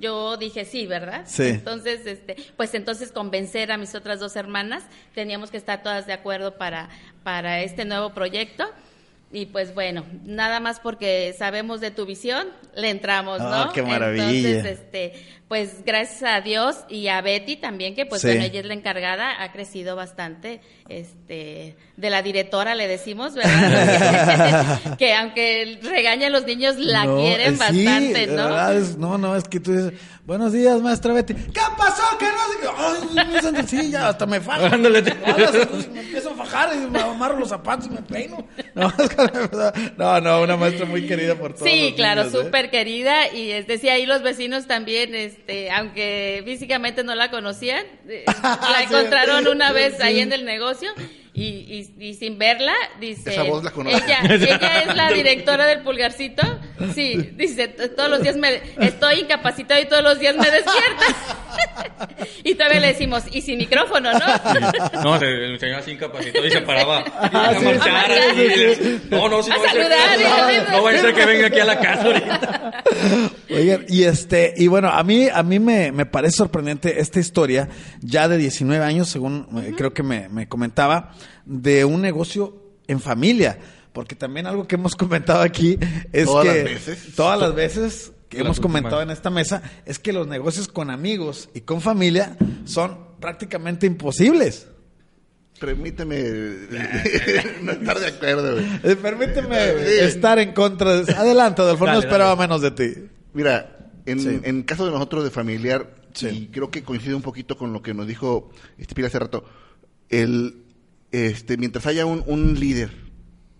yo 0.00 0.36
dije 0.36 0.64
sí, 0.64 0.86
¿verdad? 0.86 1.22
Sí. 1.26 1.44
Entonces, 1.44 2.06
este, 2.06 2.36
pues 2.56 2.74
entonces 2.74 3.12
convencer 3.12 3.70
a 3.70 3.76
mis 3.76 3.94
otras 3.94 4.18
dos 4.18 4.34
hermanas, 4.36 4.82
teníamos 5.14 5.50
que 5.50 5.56
estar 5.58 5.82
todas 5.82 6.06
de 6.06 6.14
acuerdo 6.14 6.56
para, 6.56 6.88
para 7.22 7.60
este 7.60 7.84
nuevo 7.84 8.14
proyecto. 8.14 8.64
Y 9.34 9.46
pues 9.46 9.74
bueno, 9.74 10.04
nada 10.24 10.60
más 10.60 10.78
porque 10.78 11.34
sabemos 11.36 11.80
de 11.80 11.90
tu 11.90 12.06
visión, 12.06 12.46
le 12.76 12.88
entramos, 12.88 13.40
Ah, 13.40 13.64
¿no? 13.66 13.72
qué 13.72 13.82
maravilla. 13.82 14.30
Entonces, 14.30 14.78
este, 14.78 15.12
pues 15.48 15.84
gracias 15.84 16.22
a 16.22 16.40
Dios 16.40 16.76
y 16.88 17.08
a 17.08 17.20
Betty 17.20 17.56
también, 17.56 17.94
que 17.94 18.06
pues 18.06 18.22
Sí. 18.22 18.28
bueno, 18.28 18.44
ella 18.44 18.60
es 18.60 18.66
la 18.66 18.74
encargada, 18.74 19.42
ha 19.42 19.52
crecido 19.52 19.94
bastante, 19.94 20.60
este, 20.88 21.76
de 21.96 22.10
la 22.10 22.22
directora 22.22 22.74
le 22.74 22.88
decimos, 22.88 23.34
¿verdad? 23.34 24.80
que 24.98 25.14
aunque 25.14 25.78
regaña 25.82 26.28
a 26.28 26.30
los 26.30 26.44
niños, 26.46 26.76
la 26.76 27.04
No, 27.04 27.16
quieren 27.18 27.54
eh, 27.54 27.56
bastante, 27.58 28.14
sí, 28.24 28.26
de 28.30 28.36
¿no? 28.36 28.44
verdad 28.44 28.76
es- 28.76 28.96
no, 28.96 29.18
no, 29.18 29.36
es 29.36 29.44
que 29.44 29.60
tú 29.60 29.72
dices, 29.72 29.92
buenos 30.24 30.52
días, 30.52 30.80
maestra 30.80 31.12
Betty. 31.12 31.34
¿Qué 31.34 31.60
pasó? 31.76 32.02
¿Qué 32.18 32.26
no? 32.26 32.72
Ay, 32.76 33.64
sí, 33.66 33.90
ya 33.90 34.08
hasta 34.08 34.26
me 34.26 34.40
fajo. 34.40 34.76
Me 34.78 34.98
empiezo 36.00 36.30
a 36.30 36.34
fajar 36.34 36.70
y 36.74 36.90
me 36.90 37.00
amarro 37.00 37.38
los 37.38 37.50
zapatos 37.50 37.86
y 37.86 37.90
me 37.90 38.02
peino. 38.02 38.46
No, 38.74 38.88
es 38.98 39.96
no, 39.98 40.20
no, 40.20 40.42
una 40.42 40.56
maestra 40.56 40.86
muy 40.86 41.06
querida 41.06 41.34
por 41.36 41.54
todos. 41.54 41.68
Sí, 41.68 41.88
los 41.88 41.92
claro, 41.94 42.22
¿eh? 42.22 42.30
súper 42.30 42.70
querida 42.70 43.32
y 43.32 43.50
es 43.52 43.66
decía 43.66 43.92
ahí 43.94 44.06
los 44.06 44.22
vecinos 44.22 44.66
también, 44.66 45.14
este, 45.36 45.70
aunque 45.70 46.42
físicamente 46.44 47.02
no 47.04 47.14
la 47.14 47.30
conocían, 47.30 47.84
eh, 48.08 48.24
la 48.42 48.78
Sí. 48.78 48.84
encontraron 48.84 49.46
una 49.48 49.72
vez 49.72 49.96
Sí. 49.96 50.02
ahí 50.02 50.20
en 50.20 50.32
el 50.32 50.44
negocio 50.44 50.90
y, 51.32 51.42
y, 51.44 51.94
y 52.08 52.14
sin 52.14 52.38
verla 52.38 52.74
dice, 53.00 53.32
Esa 53.32 53.42
voz 53.42 53.64
la 53.64 53.70
ella, 53.70 54.18
ella 54.28 54.82
es 54.82 54.94
la 54.96 55.10
directora 55.12 55.66
del 55.66 55.80
pulgarcito, 55.80 56.42
sí, 56.94 57.16
dice 57.36 57.68
todos 57.68 58.10
los 58.10 58.22
días 58.22 58.36
me 58.36 58.60
estoy 58.80 59.20
incapacitado 59.20 59.80
y 59.80 59.86
todos 59.86 60.02
los 60.02 60.18
días 60.18 60.34
me 60.36 60.50
despierta 60.50 62.18
y 62.44 62.54
todavía 62.54 62.80
le 62.80 62.86
decimos 62.88 63.22
y 63.30 63.40
sin 63.42 63.58
micrófono, 63.58 64.12
¿no? 64.12 64.20
No, 65.04 65.18
se, 65.18 65.26
el 65.26 65.58
señor 65.60 65.80
así 65.80 65.92
incapacitado 65.92 66.46
y 66.46 66.50
se 66.50 66.60
paraba. 66.62 67.04
Y 67.34 67.36
Ah, 67.36 67.50
a 67.50 67.58
sí, 67.58 67.64
marchar, 67.64 68.10
sí, 68.34 68.48
sí, 68.54 69.00
y- 69.06 69.14
No, 69.14 69.28
no, 69.28 69.42
si 69.42 69.50
A 69.50 69.56
no, 69.56 69.62
va 69.62 69.68
a 69.68 69.72
ser- 69.72 69.82
saludar, 69.82 70.18
no, 70.18 70.52
y- 70.52 70.76
no 70.76 70.82
vaya 70.82 70.98
a 70.98 71.02
ser 71.02 71.14
que 71.14 71.26
venga 71.26 71.46
aquí 71.46 71.60
a 71.60 71.64
la 71.64 71.78
casa 71.80 72.02
ahorita. 72.04 72.82
Oigan, 73.50 73.86
y 73.88 74.02
este, 74.04 74.54
y 74.56 74.66
bueno, 74.66 74.88
a 74.88 75.02
mí, 75.04 75.28
a 75.32 75.42
mí 75.42 75.58
me, 75.58 75.92
me 75.92 76.06
parece 76.06 76.36
sorprendente 76.38 77.00
esta 77.00 77.20
historia, 77.20 77.68
ya 78.00 78.28
de 78.28 78.36
19 78.38 78.84
años, 78.84 79.08
según 79.08 79.46
eh, 79.64 79.72
creo 79.76 79.92
que 79.94 80.02
me, 80.02 80.28
me 80.28 80.48
comentaba, 80.48 81.12
de 81.44 81.84
un 81.84 82.00
negocio 82.02 82.56
en 82.88 83.00
familia. 83.00 83.58
Porque 83.94 84.14
también 84.14 84.46
algo 84.46 84.68
que 84.68 84.74
hemos 84.74 84.94
comentado 84.96 85.40
aquí 85.40 85.78
es 86.12 86.26
Todas 86.26 86.44
que 86.46 86.54
las 86.64 86.64
veces. 86.86 87.14
todas 87.16 87.40
las 87.40 87.54
veces 87.54 88.12
que 88.28 88.40
hemos 88.40 88.60
comentado 88.60 89.00
en 89.00 89.10
esta 89.10 89.30
mesa 89.30 89.62
es 89.86 89.98
que 89.98 90.12
los 90.12 90.26
negocios 90.26 90.68
con 90.68 90.90
amigos 90.90 91.48
y 91.54 91.60
con 91.62 91.80
familia 91.80 92.36
son 92.66 92.98
prácticamente 93.20 93.86
imposibles. 93.86 94.66
Permíteme 95.60 96.20
no 97.62 97.72
estar 97.72 97.98
de 98.00 98.06
acuerdo, 98.08 98.54
güey. 98.54 98.66
Eh, 98.82 98.96
permíteme 98.96 99.56
Sí. 99.86 100.00
estar 100.00 100.38
en 100.40 100.52
contra 100.52 101.00
de... 101.02 101.12
Adelante, 101.14 101.62
Adolfo, 101.62 101.86
no 101.86 101.98
esperaba 102.00 102.30
dale. 102.34 102.40
menos 102.40 102.60
de 102.60 102.70
ti. 102.72 103.00
Mira, 103.32 103.90
en, 104.04 104.18
Sí. 104.20 104.40
en 104.42 104.64
caso 104.64 104.84
de 104.84 104.90
nosotros 104.90 105.22
de 105.22 105.30
familiar, 105.30 105.94
Sí. 106.12 106.26
y 106.28 106.46
creo 106.48 106.70
que 106.70 106.82
coincide 106.82 107.14
un 107.14 107.22
poquito 107.22 107.56
con 107.56 107.72
lo 107.72 107.80
que 107.82 107.94
nos 107.94 108.06
dijo 108.08 108.50
este 108.78 109.06
hace 109.06 109.18
rato, 109.20 109.44
el, 110.08 110.56
este, 111.12 111.56
mientras 111.56 111.86
haya 111.86 112.04
un, 112.04 112.24
un 112.26 112.58
líder, 112.58 112.90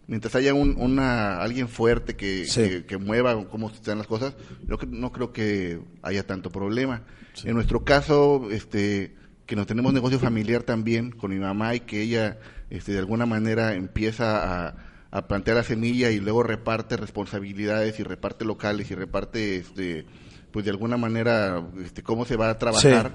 mientras 0.06 0.34
haya 0.34 0.54
un, 0.54 0.76
una, 0.78 1.38
alguien 1.40 1.68
fuerte 1.68 2.14
que, 2.16 2.44
Sí. 2.46 2.60
que, 2.62 2.84
que 2.86 2.98
mueva 2.98 3.48
cómo 3.48 3.70
están 3.70 3.98
las 3.98 4.06
cosas, 4.06 4.34
yo 4.66 4.76
no 4.88 5.12
creo 5.12 5.32
que 5.32 5.80
haya 6.02 6.26
tanto 6.26 6.50
problema. 6.50 7.02
En 7.44 7.54
nuestro 7.54 7.84
caso, 7.84 8.48
este, 8.50 9.14
que 9.46 9.56
no 9.56 9.66
tenemos 9.66 9.92
negocio 9.92 10.18
familiar 10.18 10.62
también 10.62 11.10
con 11.10 11.30
mi 11.30 11.38
mamá 11.38 11.74
y 11.74 11.80
que 11.80 12.02
ella, 12.02 12.38
este, 12.70 12.92
de 12.92 12.98
alguna 12.98 13.26
manera 13.26 13.74
empieza 13.74 14.66
a, 14.68 14.76
a 15.10 15.26
plantear 15.28 15.56
la 15.56 15.62
semilla 15.64 16.10
y 16.10 16.20
luego 16.20 16.42
reparte 16.42 16.96
responsabilidades 16.96 17.98
y 18.00 18.02
reparte 18.02 18.44
locales 18.44 18.90
y 18.90 18.94
reparte, 18.94 19.56
este, 19.56 20.06
pues 20.52 20.64
de 20.64 20.70
alguna 20.70 20.96
manera, 20.96 21.62
este, 21.84 22.02
cómo 22.02 22.24
se 22.24 22.36
va 22.36 22.50
a 22.50 22.58
trabajar. 22.58 23.12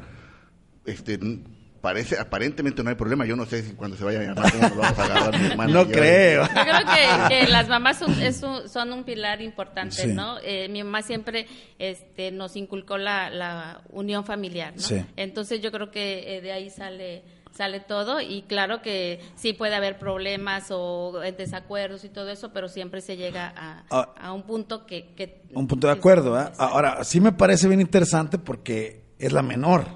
Este, 0.86 1.13
n- 1.15 1.43
parece, 1.82 2.18
aparentemente 2.20 2.84
no 2.84 2.89
hay 2.89 2.96
problema. 2.96 3.26
Yo 3.26 3.36
no 3.36 3.46
sé 3.46 3.63
si 3.63 3.74
cuando 3.74 3.96
se 3.98 4.04
vaya 4.04 4.20
a 4.20 4.24
llamar 4.24 4.52
cómo 4.52 4.63
nos 4.68 4.78
vamos 4.78 5.00
a 5.00 5.04
agarrar 5.04 5.39
mi 5.39 5.46
hermana 5.52 5.74
No 5.74 5.84
yo. 5.86 5.92
creo. 5.92 6.44
Yo 6.44 6.54
creo 6.54 7.28
que, 7.30 7.36
que 7.46 7.48
las 7.52 7.68
mamás 7.68 7.98
son, 8.00 8.22
es 8.22 8.42
un, 8.44 8.68
son 8.70 8.92
un 8.94 9.04
pilar 9.04 9.42
importante, 9.42 9.96
Sí. 9.96 10.08
¿no? 10.13 10.38
Eh, 10.44 10.68
mi 10.70 10.84
mamá 10.84 11.02
siempre 11.02 11.48
este, 11.78 12.32
nos 12.32 12.56
inculcó 12.56 12.98
la, 12.98 13.30
la 13.30 13.82
unión 13.89 14.26
familiar, 14.26 14.74
¿no? 14.76 14.82
Sí. 14.82 15.04
Entonces 15.15 15.62
yo 15.62 15.72
creo 15.72 15.92
que 15.92 16.38
eh, 16.38 16.42
de 16.42 16.52
ahí 16.52 16.70
sale 16.70 17.24
sale 17.52 17.80
todo 17.82 18.22
y 18.22 18.44
claro 18.44 18.82
que 18.82 19.20
sí 19.36 19.52
puede 19.54 19.76
haber 19.76 19.98
problemas 19.98 20.68
o 20.70 21.22
eh, 21.24 21.32
desacuerdos 21.34 22.06
y 22.06 22.10
todo 22.10 22.30
eso, 22.30 22.54
pero 22.54 22.70
siempre 22.70 23.02
se 23.02 23.18
llega 23.18 23.52
a, 23.58 23.84
Ah. 23.89 24.13
a 24.22 24.32
un 24.34 24.44
punto 24.44 24.86
que... 24.86 25.13
que 25.15 25.42
Un 25.54 25.68
punto 25.68 25.88
de 25.88 25.94
acuerdo. 25.94 26.39
¿eh? 26.39 26.46
Ahora, 26.58 27.04
sí 27.04 27.20
me 27.20 27.32
parece 27.34 27.68
bien 27.68 27.82
interesante 27.82 28.38
porque 28.38 29.02
es 29.18 29.34
la 29.34 29.42
menor. 29.42 29.88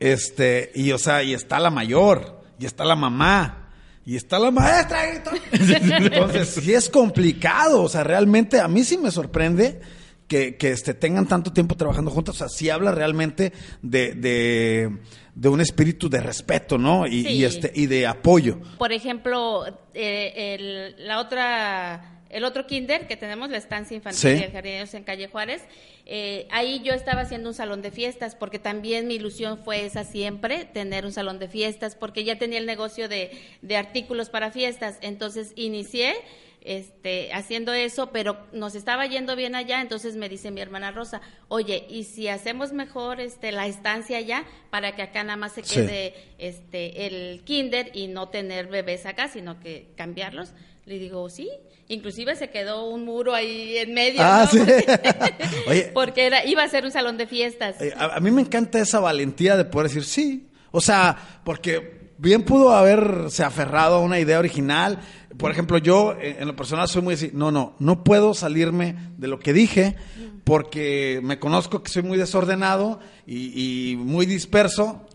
Este, 0.00 0.72
y 0.74 0.90
o 0.92 0.98
sea, 0.98 1.22
y 1.22 1.34
está 1.34 1.60
la 1.60 1.70
mayor, 1.70 2.42
y 2.58 2.66
está 2.66 2.84
la 2.84 2.96
mamá, 2.96 3.70
y 4.04 4.16
está 4.16 4.38
la 4.38 4.50
maestra. 4.50 5.14
y 5.14 5.18
todo. 5.22 5.34
Entonces, 5.52 6.48
sí 6.48 6.72
es 6.74 6.88
complicado. 6.88 7.82
O 7.82 7.88
sea, 7.88 8.02
realmente 8.02 8.58
a 8.60 8.66
mí 8.66 8.82
sí 8.82 8.96
me 8.98 9.10
sorprende 9.10 9.80
que, 10.26 10.56
que 10.56 10.70
este, 10.70 10.94
tengan 10.94 11.26
tanto 11.28 11.52
tiempo 11.52 11.76
trabajando 11.76 12.10
juntas. 12.10 12.34
O 12.36 12.38
sea, 12.38 12.48
sí 12.48 12.70
habla 12.70 12.92
realmente 12.92 13.52
de, 13.82 14.14
de, 14.14 14.98
de 15.34 15.48
un 15.48 15.60
espíritu 15.60 16.08
de 16.08 16.20
respeto, 16.20 16.78
¿no? 16.78 17.06
Y, 17.06 17.22
Sí. 17.24 17.28
y 17.32 17.44
este, 17.44 17.70
y 17.74 17.86
de 17.86 18.06
apoyo. 18.06 18.58
Por 18.78 18.92
ejemplo, 18.92 19.66
eh, 19.92 20.54
el, 20.96 21.06
la 21.06 21.20
otra, 21.20 22.19
el 22.30 22.44
otro 22.44 22.66
kinder 22.66 23.06
que 23.06 23.16
tenemos, 23.16 23.50
la 23.50 23.58
estancia 23.58 23.94
infantil 23.96 24.20
Sí. 24.38 24.44
y 24.52 24.56
el 24.56 24.64
niños 24.64 24.94
en 24.94 25.04
Calle 25.04 25.28
Juárez, 25.28 25.62
eh, 26.06 26.46
ahí 26.50 26.80
yo 26.84 26.92
estaba 26.94 27.22
haciendo 27.22 27.48
un 27.50 27.54
salón 27.54 27.82
de 27.82 27.90
fiestas, 27.90 28.34
porque 28.34 28.58
también 28.58 29.06
mi 29.06 29.14
ilusión 29.16 29.58
fue 29.58 29.84
esa 29.84 30.04
siempre, 30.04 30.64
tener 30.64 31.04
un 31.04 31.12
salón 31.12 31.38
de 31.38 31.48
fiestas, 31.48 31.94
porque 31.94 32.24
ya 32.24 32.38
tenía 32.38 32.58
el 32.58 32.66
negocio 32.66 33.08
de, 33.08 33.30
de 33.62 33.76
artículos 33.76 34.30
para 34.30 34.50
fiestas, 34.50 34.98
entonces 35.02 35.52
inicié 35.56 36.14
este, 36.62 37.32
haciendo 37.32 37.72
eso, 37.72 38.10
pero 38.12 38.36
nos 38.52 38.74
estaba 38.74 39.06
yendo 39.06 39.34
bien 39.34 39.54
allá, 39.54 39.80
entonces 39.80 40.16
me 40.16 40.28
dice 40.28 40.50
mi 40.50 40.60
hermana 40.60 40.90
Rosa, 40.90 41.22
oye, 41.48 41.86
¿y 41.88 42.04
si 42.04 42.28
hacemos 42.28 42.72
mejor 42.72 43.18
este, 43.20 43.50
la 43.50 43.66
estancia 43.66 44.18
allá 44.18 44.44
para 44.68 44.94
que 44.94 45.00
acá 45.02 45.24
nada 45.24 45.36
más 45.38 45.52
se 45.52 45.62
Sí. 45.64 45.76
quede 45.76 46.14
este, 46.38 47.06
el 47.06 47.42
kinder 47.44 47.90
y 47.94 48.08
no 48.08 48.28
tener 48.28 48.66
bebés 48.66 49.06
acá, 49.06 49.28
sino 49.28 49.58
que 49.58 49.86
cambiarlos? 49.96 50.52
Le 50.90 50.98
digo, 50.98 51.28
sí, 51.30 51.48
inclusive 51.86 52.34
se 52.34 52.50
quedó 52.50 52.88
un 52.90 53.04
muro 53.04 53.32
ahí 53.32 53.76
en 53.78 53.94
medio, 53.94 54.20
Ah, 54.24 54.48
¿no? 54.52 54.64
sí. 54.64 54.72
Oye. 55.68 55.90
Porque 55.94 56.26
era, 56.26 56.44
iba 56.44 56.64
a 56.64 56.68
ser 56.68 56.84
un 56.84 56.90
salón 56.90 57.16
de 57.16 57.28
fiestas. 57.28 57.76
A, 57.96 58.16
a 58.16 58.18
mí 58.18 58.32
me 58.32 58.40
encanta 58.42 58.80
esa 58.80 58.98
valentía 58.98 59.56
de 59.56 59.64
poder 59.64 59.86
decir 59.86 60.02
sí. 60.02 60.48
O 60.72 60.80
sea, 60.80 61.42
porque 61.44 62.10
bien 62.18 62.42
pudo 62.42 62.72
haberse 62.72 63.44
aferrado 63.44 63.94
a 63.94 64.00
una 64.00 64.18
idea 64.18 64.40
original. 64.40 64.98
Por 65.38 65.52
ejemplo, 65.52 65.78
yo 65.78 66.16
eh, 66.20 66.38
en 66.40 66.48
lo 66.48 66.56
personal 66.56 66.88
soy 66.88 67.02
muy 67.02 67.14
así, 67.14 67.30
no, 67.34 67.52
no, 67.52 67.76
no 67.78 68.02
puedo 68.02 68.34
salirme 68.34 68.96
de 69.16 69.28
lo 69.28 69.38
que 69.38 69.52
dije 69.52 69.94
porque 70.42 71.20
me 71.22 71.38
conozco 71.38 71.84
que 71.84 71.90
soy 71.92 72.02
muy 72.02 72.18
desordenado 72.18 72.98
y, 73.28 73.92
y 73.92 73.96
muy 73.96 74.26
disperso 74.26 75.06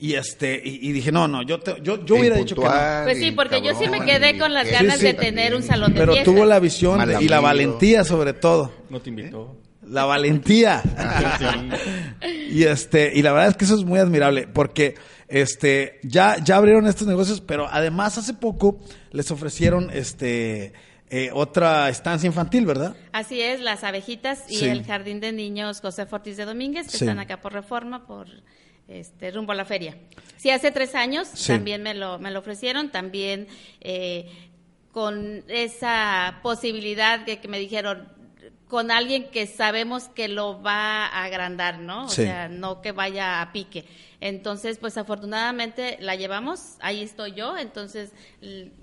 Y 0.00 0.14
este, 0.14 0.60
y, 0.64 0.88
y 0.88 0.92
dije, 0.92 1.10
no, 1.10 1.26
no, 1.26 1.42
yo, 1.42 1.58
te- 1.58 1.80
yo, 1.82 2.04
yo 2.04 2.14
hubiera 2.16 2.36
dicho 2.36 2.54
que 2.54 2.62
no. 2.62 2.70
Pues 3.04 3.18
sí, 3.18 3.32
porque 3.32 3.60
yo 3.60 3.74
sí 3.74 3.88
me 3.88 4.04
quedé 4.04 4.38
con 4.38 4.54
las 4.54 4.70
ganas 4.70 4.98
Sí, 4.98 5.06
de 5.06 5.14
tener 5.14 5.54
un 5.56 5.62
salón 5.64 5.92
de 5.92 5.98
Pero 6.00 6.12
fiesta. 6.12 6.30
tuvo 6.32 6.44
la 6.44 6.60
visión 6.60 6.98
Mal 6.98 7.20
y 7.20 7.26
la 7.28 7.40
valentía 7.40 8.04
sobre 8.04 8.32
todo. 8.32 8.72
No 8.90 9.00
te 9.00 9.10
invitó. 9.10 9.56
La 9.82 10.04
valentía. 10.04 10.82
y 12.50 12.64
este, 12.64 13.12
y 13.14 13.22
la 13.22 13.32
verdad 13.32 13.48
es 13.50 13.56
que 13.56 13.64
eso 13.64 13.74
es 13.74 13.84
muy 13.84 13.98
admirable, 13.98 14.46
porque 14.46 14.94
este, 15.28 15.98
ya, 16.02 16.36
ya 16.42 16.56
abrieron 16.56 16.86
estos 16.86 17.06
negocios, 17.06 17.40
pero 17.40 17.66
además 17.70 18.18
hace 18.18 18.34
poco 18.34 18.78
les 19.12 19.30
ofrecieron 19.30 19.90
este 19.92 20.72
eh, 21.10 21.30
otra 21.32 21.88
estancia 21.88 22.26
infantil, 22.26 22.66
¿verdad? 22.66 22.94
Así 23.12 23.40
es, 23.40 23.60
las 23.60 23.82
abejitas 23.82 24.44
y 24.48 24.56
Sí. 24.58 24.66
el 24.66 24.84
jardín 24.84 25.20
de 25.20 25.32
niños 25.32 25.80
José 25.80 26.04
Fortis 26.06 26.36
de 26.36 26.44
Domínguez, 26.44 26.86
que 26.86 26.98
Sí. 26.98 27.04
están 27.04 27.18
acá 27.18 27.40
por 27.40 27.52
reforma, 27.54 28.06
por 28.06 28.26
este 28.88 29.30
rumbo 29.30 29.52
a 29.52 29.54
la 29.54 29.64
feria. 29.64 29.96
Sí, 30.36 30.50
hace 30.50 30.70
tres 30.72 30.94
años 30.94 31.28
Sí. 31.32 31.48
también 31.52 31.82
me 31.82 31.94
lo, 31.94 32.18
me 32.18 32.30
lo 32.30 32.38
ofrecieron, 32.40 32.90
también 32.90 33.46
eh, 33.80 34.30
con 34.92 35.44
esa 35.48 36.40
posibilidad 36.42 37.20
de 37.20 37.38
que 37.38 37.48
me 37.48 37.58
dijeron 37.58 38.08
con 38.68 38.90
alguien 38.90 39.30
que 39.30 39.46
sabemos 39.46 40.04
que 40.08 40.28
lo 40.28 40.62
va 40.62 41.06
a 41.06 41.24
agrandar, 41.24 41.78
¿no? 41.80 42.04
O 42.04 42.08
Sí. 42.08 42.22
sea, 42.24 42.48
no 42.48 42.82
que 42.82 42.92
vaya 42.92 43.40
a 43.40 43.52
pique. 43.52 43.84
Entonces, 44.20 44.78
pues 44.78 44.96
afortunadamente 44.98 45.96
la 46.00 46.16
llevamos, 46.16 46.74
ahí 46.80 47.02
estoy 47.02 47.32
yo, 47.34 47.56
entonces 47.56 48.10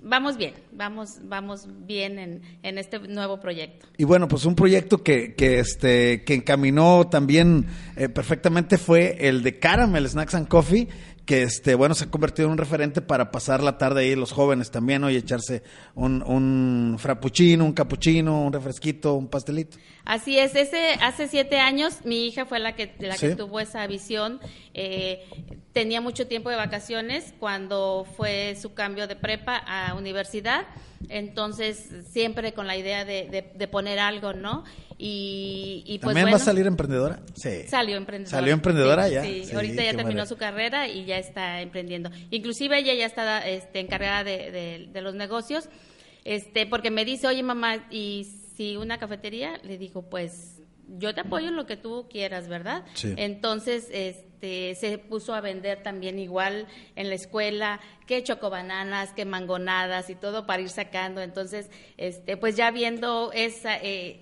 vamos 0.02 0.38
bien, 0.38 0.54
vamos, 0.72 1.18
vamos 1.22 1.66
bien 1.86 2.18
en, 2.18 2.42
en 2.62 2.78
este 2.78 2.98
nuevo 3.00 3.38
proyecto. 3.38 3.86
Y 3.98 4.04
bueno, 4.04 4.28
pues 4.28 4.44
un 4.46 4.54
proyecto 4.54 5.02
que, 5.02 5.34
que, 5.34 5.58
este, 5.60 6.24
que 6.24 6.34
encaminó 6.34 7.06
también 7.08 7.66
eh, 7.96 8.08
perfectamente 8.08 8.78
fue 8.78 9.28
el 9.28 9.42
de 9.42 9.58
Caramel 9.58 10.08
Snacks 10.08 10.34
and 10.34 10.48
Coffee, 10.48 10.88
que 11.26 11.42
este, 11.42 11.74
bueno, 11.74 11.94
se 11.96 12.04
ha 12.04 12.10
convertido 12.10 12.46
en 12.46 12.52
un 12.52 12.58
referente 12.58 13.02
para 13.02 13.30
pasar 13.32 13.62
la 13.62 13.76
tarde 13.78 14.02
ahí 14.02 14.14
los 14.14 14.30
jóvenes 14.32 14.70
también, 14.70 15.02
¿no? 15.02 15.10
Y 15.10 15.16
echarse 15.16 15.62
un, 15.94 16.22
un 16.22 16.96
frappuccino, 16.98 17.64
un 17.64 17.72
cappuccino, 17.72 18.42
un 18.44 18.52
refresquito, 18.52 19.14
un 19.14 19.26
pastelito. 19.28 19.76
Así 20.04 20.38
es, 20.38 20.54
ese 20.54 20.94
hace 21.02 21.26
siete 21.26 21.58
años 21.58 21.98
mi 22.04 22.26
hija 22.26 22.46
fue 22.46 22.60
la 22.60 22.76
que 22.76 22.94
la 23.00 23.16
Sí. 23.16 23.26
que 23.28 23.34
tuvo 23.36 23.58
esa 23.60 23.86
visión. 23.88 24.40
eh, 24.72 25.24
tenía 25.72 26.00
mucho 26.00 26.26
tiempo 26.26 26.48
de 26.48 26.56
vacaciones 26.56 27.34
cuando 27.40 28.06
fue 28.16 28.56
su 28.60 28.72
cambio 28.72 29.06
de 29.08 29.16
prepa 29.16 29.56
a 29.56 29.94
universidad, 29.94 30.66
entonces 31.08 31.88
siempre 32.10 32.52
con 32.52 32.66
la 32.66 32.76
idea 32.76 33.04
de, 33.04 33.28
de- 33.28 33.52
de 33.54 33.68
poner 33.68 33.98
algo, 33.98 34.32
¿no? 34.32 34.64
Y, 34.98 35.82
y 35.86 35.98
pues 35.98 36.14
¿También 36.14 36.24
bueno, 36.26 36.36
va 36.38 36.42
a 36.42 36.44
salir 36.44 36.66
emprendedora? 36.66 37.20
Sí. 37.34 37.64
Salió 37.68 37.96
emprendedora. 37.96 38.38
¿Salió 38.38 38.52
emprendedora 38.54 39.06
Sí, 39.08 39.12
ya? 39.14 39.22
Sí, 39.22 39.44
Sí, 39.44 39.54
ahorita 39.54 39.84
ya 39.84 39.94
terminó 39.94 40.24
su 40.26 40.36
carrera 40.36 40.88
y 40.88 41.04
ya 41.04 41.18
está 41.18 41.60
emprendiendo. 41.60 42.10
Inclusive 42.30 42.78
ella 42.78 42.94
ya 42.94 43.06
está 43.06 43.46
este, 43.46 43.80
encargada 43.80 44.24
de, 44.24 44.50
de- 44.50 44.88
de 44.92 45.00
los 45.02 45.14
negocios, 45.14 45.68
este, 46.24 46.66
porque 46.66 46.90
me 46.90 47.04
dice, 47.04 47.26
oye 47.26 47.42
mamá, 47.42 47.86
¿y 47.90 48.24
si 48.56 48.76
una 48.76 48.98
cafetería? 48.98 49.60
Le 49.62 49.76
digo, 49.78 50.08
pues 50.08 50.62
yo 50.98 51.14
te 51.14 51.20
apoyo 51.20 51.48
en 51.48 51.56
lo 51.56 51.66
que 51.66 51.76
tú 51.76 52.06
quieras, 52.10 52.48
¿verdad? 52.48 52.84
Sí. 52.94 53.12
Entonces, 53.16 53.88
este, 53.92 54.25
se 54.40 54.98
puso 54.98 55.34
a 55.34 55.40
vender 55.40 55.82
también 55.82 56.18
igual 56.18 56.66
en 56.94 57.08
la 57.08 57.14
escuela, 57.14 57.80
que 58.06 58.22
chocobananas, 58.22 59.12
que 59.12 59.24
mangonadas 59.24 60.10
y 60.10 60.14
todo 60.14 60.46
para 60.46 60.62
ir 60.62 60.68
sacando. 60.68 61.20
Entonces, 61.20 61.70
este, 61.96 62.36
pues 62.36 62.56
ya 62.56 62.70
viendo 62.70 63.32
esa, 63.32 63.76
eh, 63.82 64.20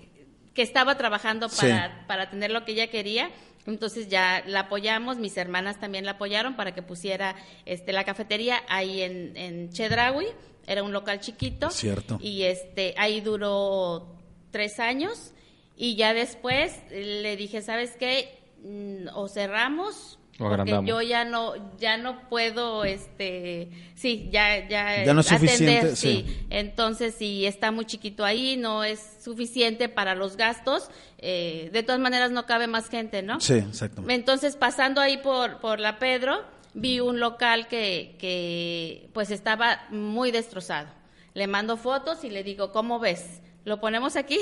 que 0.55 0.62
estaba 0.62 0.97
trabajando 0.97 1.49
Sí. 1.49 1.62
para, 1.67 2.07
para 2.07 2.31
tener 2.31 2.51
lo 2.51 2.65
que 2.65 2.73
ella 2.73 2.89
quería. 2.89 3.31
Entonces 3.67 4.09
ya 4.09 4.43
la 4.47 4.61
apoyamos, 4.61 5.17
mis 5.17 5.37
hermanas 5.39 5.81
también 5.81 6.05
la 6.05 6.12
apoyaron 6.12 6.55
para 6.55 6.75
que 6.75 6.83
pusiera 6.83 7.35
este 7.65 7.93
la 7.93 8.05
cafetería 8.05 8.62
ahí 8.69 9.01
en, 9.01 9.35
en 9.39 9.71
Chedraui, 9.71 10.27
era 10.67 10.83
un 10.83 10.93
local 10.93 11.21
chiquito. 11.21 11.71
Cierto. 11.71 12.19
Y 12.21 12.43
este 12.43 12.95
ahí 12.99 13.21
duró 13.23 14.17
tres 14.51 14.79
años 14.81 15.33
y 15.77 15.97
ya 15.97 16.12
después 16.15 16.79
le 16.91 17.37
dije, 17.37 17.62
¿sabes 17.62 17.97
qué? 17.99 18.39
Mm, 18.65 19.09
O 19.15 19.29
cerramos 19.29 20.19
O 20.37 20.39
porque 20.39 20.55
agrandamos. 20.55 20.89
yo 20.89 21.03
ya 21.03 21.25
no 21.27 21.53
ya 21.79 21.99
no 21.99 22.29
puedo 22.31 22.83
este 22.85 23.69
sí 23.95 24.31
ya 24.33 24.67
ya 24.67 25.05
Ya 25.05 25.12
no 25.15 25.21
es 25.21 25.27
suficiente, 25.27 25.77
atender, 25.79 25.97
sí. 25.97 26.25
sí. 26.27 26.47
Entonces, 26.51 27.15
si 27.15 27.45
está 27.47 27.71
muy 27.71 27.85
chiquito 27.85 28.25
ahí, 28.25 28.57
no 28.57 28.83
es 28.83 29.19
suficiente 29.23 29.89
para 29.91 30.15
los 30.15 30.37
gastos. 30.37 30.89
eh, 31.19 31.71
de 31.73 31.83
todas 31.83 32.01
maneras, 32.01 32.31
no 32.33 32.45
cabe 32.47 32.67
más 32.67 32.89
gente, 32.89 33.23
¿no? 33.23 33.39
Sí, 33.41 33.55
exactamente. 33.55 34.15
Entonces, 34.15 34.57
pasando 34.57 35.01
ahí 35.01 35.19
por, 35.19 35.59
por 35.61 35.79
la 35.81 35.99
Pedro, 35.99 36.43
vi 36.75 37.01
un 37.01 37.21
local 37.21 37.67
que, 37.69 38.17
que 38.19 39.09
pues 39.15 39.31
estaba 39.31 39.85
muy 39.91 40.31
destrozado. 40.33 40.89
Le 41.35 41.47
mando 41.47 41.77
fotos 41.77 42.25
y 42.25 42.31
le 42.31 42.43
digo, 42.45 42.73
¿cómo 42.73 42.99
ves? 42.99 43.41
¿Lo 43.65 43.81
ponemos 43.81 44.17
aquí? 44.17 44.39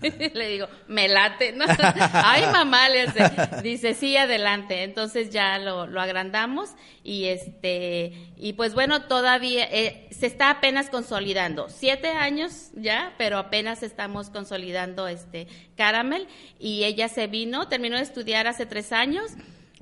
le 0.34 0.48
digo, 0.48 0.66
me 0.88 1.06
late. 1.06 1.52
¿no? 1.52 1.66
Ay, 2.12 2.44
mamá, 2.50 2.88
le 2.88 3.02
hace. 3.02 3.62
dice, 3.62 3.94
sí, 3.94 4.16
adelante. 4.16 4.82
Entonces 4.82 5.30
ya 5.30 5.58
lo, 5.58 5.86
lo 5.86 6.00
agrandamos 6.00 6.70
y 7.04 7.26
este, 7.26 8.12
y 8.36 8.54
pues 8.54 8.72
bueno, 8.74 9.02
todavía 9.02 9.64
eh, 9.70 10.08
se 10.10 10.26
está 10.26 10.48
apenas 10.48 10.88
consolidando. 10.88 11.68
Siete 11.68 12.08
años 12.08 12.70
ya, 12.74 13.12
pero 13.18 13.36
apenas 13.36 13.82
estamos 13.82 14.30
consolidando 14.30 15.06
este 15.06 15.48
Caramel 15.76 16.26
y 16.58 16.84
ella 16.84 17.08
se 17.08 17.26
vino, 17.26 17.68
terminó 17.68 17.96
de 17.96 18.02
estudiar 18.02 18.46
hace 18.46 18.64
tres 18.64 18.92
años 18.92 19.32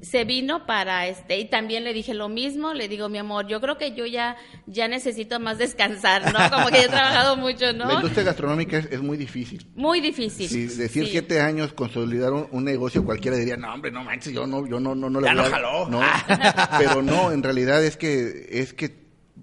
se 0.00 0.24
vino 0.24 0.64
para 0.66 1.06
este 1.08 1.38
y 1.38 1.44
también 1.44 1.84
le 1.84 1.92
dije 1.92 2.14
lo 2.14 2.28
mismo, 2.28 2.72
le 2.72 2.88
digo 2.88 3.08
mi 3.08 3.18
amor, 3.18 3.46
yo 3.48 3.60
creo 3.60 3.76
que 3.76 3.94
yo 3.94 4.06
ya 4.06 4.36
ya 4.66 4.88
necesito 4.88 5.38
más 5.40 5.58
descansar, 5.58 6.32
¿no? 6.32 6.50
Como 6.50 6.68
que 6.68 6.76
yo 6.78 6.82
he 6.84 6.88
trabajado 6.88 7.36
mucho, 7.36 7.66
La 7.66 7.72
¿no? 7.72 7.92
industria 7.94 8.24
gastronómica 8.24 8.78
es, 8.78 8.86
es 8.90 9.00
muy 9.02 9.18
difícil. 9.18 9.66
Muy 9.74 10.00
difícil. 10.00 10.48
Si 10.48 10.66
decir 10.66 11.04
Sí. 11.04 11.10
siete 11.12 11.40
años 11.40 11.72
consolidar 11.72 12.32
un, 12.32 12.46
un 12.50 12.64
negocio 12.64 13.04
cualquiera 13.04 13.36
diría 13.36 13.56
no 13.56 13.72
hombre 13.74 13.90
no 13.90 14.02
manches 14.02 14.32
yo 14.32 14.46
no 14.46 14.66
yo 14.66 14.80
no 14.80 14.94
no 14.94 15.10
no 15.10 15.20
le 15.20 15.26
Ya 15.26 15.34
voy 15.34 15.42
no 15.42 15.46
a-". 15.48 15.50
jaló. 15.50 15.88
no 15.88 16.00
pero 16.78 17.02
no 17.02 17.32
en 17.32 17.42
realidad 17.42 17.84
es 17.84 17.96
que 17.96 18.46
es 18.50 18.72
que 18.72 19.00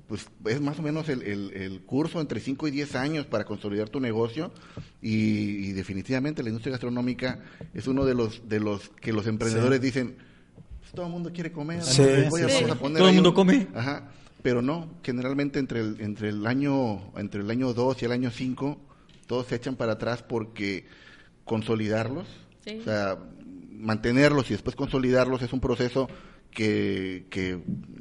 pues 0.07 0.27
es 0.45 0.61
más 0.61 0.79
o 0.79 0.81
menos 0.81 1.09
el, 1.09 1.21
el- 1.23 1.51
el 1.53 1.81
curso 1.81 2.21
entre 2.21 2.39
5 2.39 2.67
y 2.67 2.71
10 2.71 2.95
años 2.95 3.25
para 3.25 3.43
consolidar 3.45 3.89
tu 3.89 3.99
negocio 3.99 4.51
y, 5.01 5.67
y 5.67 5.71
definitivamente 5.73 6.41
la 6.43 6.49
industria 6.49 6.71
gastronómica 6.71 7.39
es 7.73 7.87
uno 7.87 8.05
de 8.05 8.13
los 8.13 8.47
de 8.47 8.59
los 8.59 8.89
que 9.01 9.11
los 9.11 9.27
emprendedores 9.27 9.81
dicen 9.81 10.15
"Pues, 10.15 10.26
todo 10.93 11.05
el 11.05 11.11
mundo 11.11 11.31
quiere 11.33 11.51
comer 11.51 11.83
Sí, 11.83 12.01
voy 12.29 12.41
a- 12.41 12.49
sí, 12.49 12.53
vamos 12.53 12.53
sí. 12.53 12.71
a 12.71 12.75
poner 12.75 12.97
Todo 12.99 13.09
el 13.09 13.15
mundo 13.15 13.29
un-". 13.29 13.35
come. 13.35 13.67
Ajá. 13.75 14.09
Pero 14.43 14.61
no, 14.61 14.87
generalmente 15.03 15.59
entre 15.59 15.79
el, 15.81 15.97
entre 15.99 16.29
el 16.29 16.45
año 16.47 17.11
entre 17.17 17.41
el 17.41 17.49
año 17.49 17.73
2 17.73 18.01
y 18.01 18.05
el 18.05 18.11
año 18.11 18.31
5 18.31 18.77
todos 19.25 19.47
se 19.47 19.55
echan 19.55 19.75
para 19.75 19.93
atrás 19.93 20.23
porque 20.23 20.85
consolidarlos, 21.43 22.27
Sí. 22.63 22.77
o 22.79 22.83
sea, 22.83 23.17
mantenerlos 23.71 24.49
y 24.49 24.53
después 24.53 24.75
consolidarlos 24.75 25.41
es 25.41 25.53
un 25.53 25.59
proceso 25.59 26.07
que, 26.51 27.25
que 27.29 27.59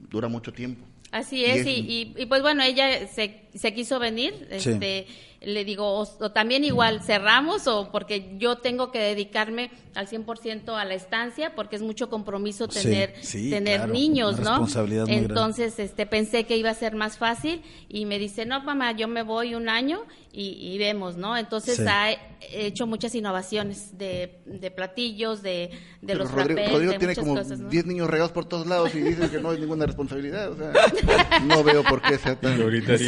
dura 0.09 0.28
mucho 0.28 0.53
tiempo. 0.53 0.84
Así 1.12 1.37
Y 1.39 1.45
es, 1.45 1.57
es- 1.61 1.66
y, 1.66 1.70
y, 1.70 2.14
y, 2.22 2.26
pues 2.26 2.43
bueno, 2.43 2.62
ella 2.62 3.07
se, 3.09 3.45
se 3.57 3.72
quiso 3.74 3.98
venir, 3.98 4.34
Sí. 4.59 4.70
este, 4.70 5.07
le 5.42 5.64
digo, 5.64 5.86
o, 6.00 6.02
o 6.02 6.32
también 6.32 6.64
igual 6.64 7.02
cerramos 7.02 7.66
o 7.68 7.90
porque 7.92 8.32
yo 8.38 8.57
tengo 8.57 8.90
que 8.90 8.98
dedicarme 8.98 9.70
al 9.94 10.09
100% 10.09 10.74
a 10.76 10.84
la 10.84 10.94
estancia 10.94 11.54
porque 11.54 11.76
es 11.76 11.82
mucho 11.82 12.09
compromiso 12.09 12.66
Sí, 12.70 12.80
tener 12.82 13.14
sí, 13.20 13.50
tener 13.50 13.76
claro, 13.80 13.92
niños, 13.92 14.34
una 14.38 14.42
¿no? 14.44 14.50
responsabilidad 14.50 15.02
muy 15.07 15.11
grande. 15.12 15.28
Entonces, 15.28 15.78
este 15.78 16.07
pensé 16.07 16.44
que 16.44 16.57
iba 16.57 16.70
a 16.70 16.74
ser 16.74 16.94
más 16.94 17.18
fácil 17.18 17.62
y 17.88 18.07
me 18.07 18.18
dice, 18.18 18.44
"No, 18.46 18.62
mamá, 18.62 18.92
yo 18.92 19.09
me 19.09 19.22
voy 19.22 19.54
un 19.54 19.68
año 19.68 20.00
y, 20.32 20.48
y 20.72 20.78
vemos, 20.78 21.16
¿no?" 21.16 21.36
Entonces 21.36 21.76
Sí. 21.76 21.84
ha 21.86 22.16
hecho 22.52 22.86
muchas 22.86 23.14
innovaciones 23.14 23.96
de, 23.98 24.38
de 24.46 24.70
platillos, 24.70 25.42
de, 25.42 25.50
de 25.50 26.07
Pero 26.07 26.18
los 26.20 26.32
Rodrigo, 26.32 26.54
frappés, 26.57 26.72
Rodrigo 26.72 26.92
de 26.92 26.98
tiene 26.98 27.14
como 27.16 27.34
cosas, 27.36 27.59
¿no? 27.61 27.68
10 27.68 27.86
niños 27.86 28.09
regados 28.11 28.32
por 28.32 28.44
todos 28.46 28.66
lados 28.66 28.94
y 28.94 29.00
dicen 29.00 29.28
que 29.30 29.38
no 29.40 29.50
hay 29.50 29.61
ninguna 29.61 29.86
responsabilidad. 29.86 30.50
O 30.50 30.57
sea, 30.57 30.72
no 31.44 31.62
veo 31.62 31.82
por 31.84 32.02
qué 32.02 32.18
sea 32.18 32.38
tan... 32.38 32.59
Y 32.59 32.62
ahorita 32.62 32.98
sí. 32.98 33.04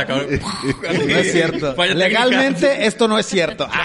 Acaba 0.00 0.24
de 0.24 0.36
acabar. 0.36 1.06
No 1.06 1.16
es 1.16 1.32
cierto. 1.32 1.74
Legalmente 1.94 2.86
esto 2.86 3.08
no 3.08 3.18
es 3.18 3.26
cierto. 3.26 3.68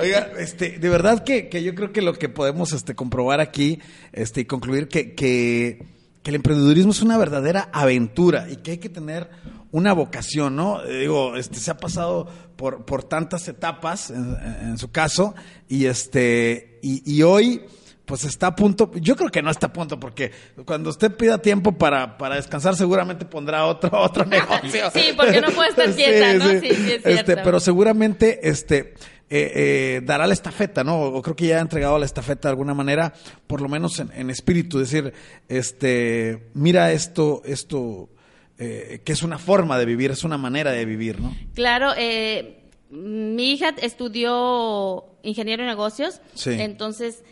Oiga, 0.00 0.30
este, 0.38 0.78
de 0.78 0.88
verdad 0.88 1.24
que, 1.24 1.48
que 1.48 1.62
yo 1.62 1.74
creo 1.74 1.92
que 1.92 2.02
lo 2.02 2.14
que 2.14 2.28
podemos 2.28 2.72
este, 2.72 2.94
comprobar 2.94 3.40
aquí 3.40 3.80
este, 4.12 4.42
y 4.42 4.44
concluir 4.44 4.88
que, 4.88 5.14
que, 5.14 5.86
que 6.22 6.30
el 6.30 6.36
emprendedurismo 6.36 6.92
es 6.92 7.02
una 7.02 7.18
verdadera 7.18 7.68
aventura 7.72 8.48
y 8.50 8.56
que 8.56 8.72
hay 8.72 8.78
que 8.78 8.88
tener 8.88 9.30
una 9.70 9.92
vocación, 9.92 10.56
¿no? 10.56 10.82
Eh, 10.84 11.00
Digo, 11.00 11.36
este, 11.36 11.58
se 11.58 11.70
ha 11.70 11.76
pasado 11.76 12.28
por, 12.56 12.84
por 12.84 13.04
tantas 13.04 13.48
etapas 13.48 14.10
en, 14.10 14.36
en 14.62 14.78
su 14.78 14.90
caso 14.90 15.34
y, 15.68 15.86
este, 15.86 16.78
y, 16.82 17.02
y 17.10 17.22
hoy 17.22 17.62
pues 18.04 18.24
está 18.24 18.48
a 18.48 18.56
punto, 18.56 18.90
yo 18.96 19.16
creo 19.16 19.30
que 19.30 19.42
no 19.42 19.50
está 19.50 19.68
a 19.68 19.72
punto, 19.72 19.98
porque 20.00 20.32
cuando 20.64 20.90
usted 20.90 21.14
pida 21.16 21.38
tiempo 21.38 21.72
para, 21.72 22.18
para 22.18 22.34
descansar, 22.36 22.74
seguramente 22.76 23.24
pondrá 23.24 23.64
otro, 23.66 23.90
otro 24.00 24.24
negocio. 24.24 24.90
Sí, 24.92 25.12
porque 25.16 25.40
no 25.40 25.50
puede 25.50 25.70
estar 25.70 25.94
quieta, 25.94 26.34
¿no? 26.34 26.50
Sí, 26.60 26.60
sí, 26.60 26.92
es 26.92 27.06
Este, 27.06 27.36
pero 27.38 27.60
seguramente, 27.60 28.48
este, 28.48 28.94
eh, 29.30 29.52
eh, 29.54 30.00
dará 30.04 30.26
la 30.26 30.34
estafeta, 30.34 30.84
¿no? 30.84 31.00
O 31.00 31.22
creo 31.22 31.36
que 31.36 31.46
ya 31.46 31.58
ha 31.58 31.60
entregado 31.60 31.98
la 31.98 32.04
estafeta 32.04 32.48
de 32.48 32.52
alguna 32.52 32.74
manera, 32.74 33.14
por 33.46 33.60
lo 33.60 33.68
menos 33.68 33.98
en, 34.00 34.10
en 34.12 34.30
espíritu, 34.30 34.78
decir, 34.78 35.12
este, 35.48 36.50
mira 36.54 36.92
esto, 36.92 37.40
esto, 37.44 38.08
eh, 38.58 39.00
que 39.04 39.12
es 39.12 39.22
una 39.22 39.38
forma 39.38 39.78
de 39.78 39.86
vivir, 39.86 40.10
es 40.10 40.24
una 40.24 40.36
manera 40.38 40.72
de 40.72 40.84
vivir, 40.84 41.20
¿no? 41.20 41.34
Claro, 41.54 41.92
eh, 41.96 42.58
mi 42.90 43.52
hija 43.52 43.70
estudió 43.80 45.04
ingeniero 45.22 45.62
de 45.62 45.68
negocios, 45.68 46.20
Sí. 46.34 46.50
entonces 46.58 47.22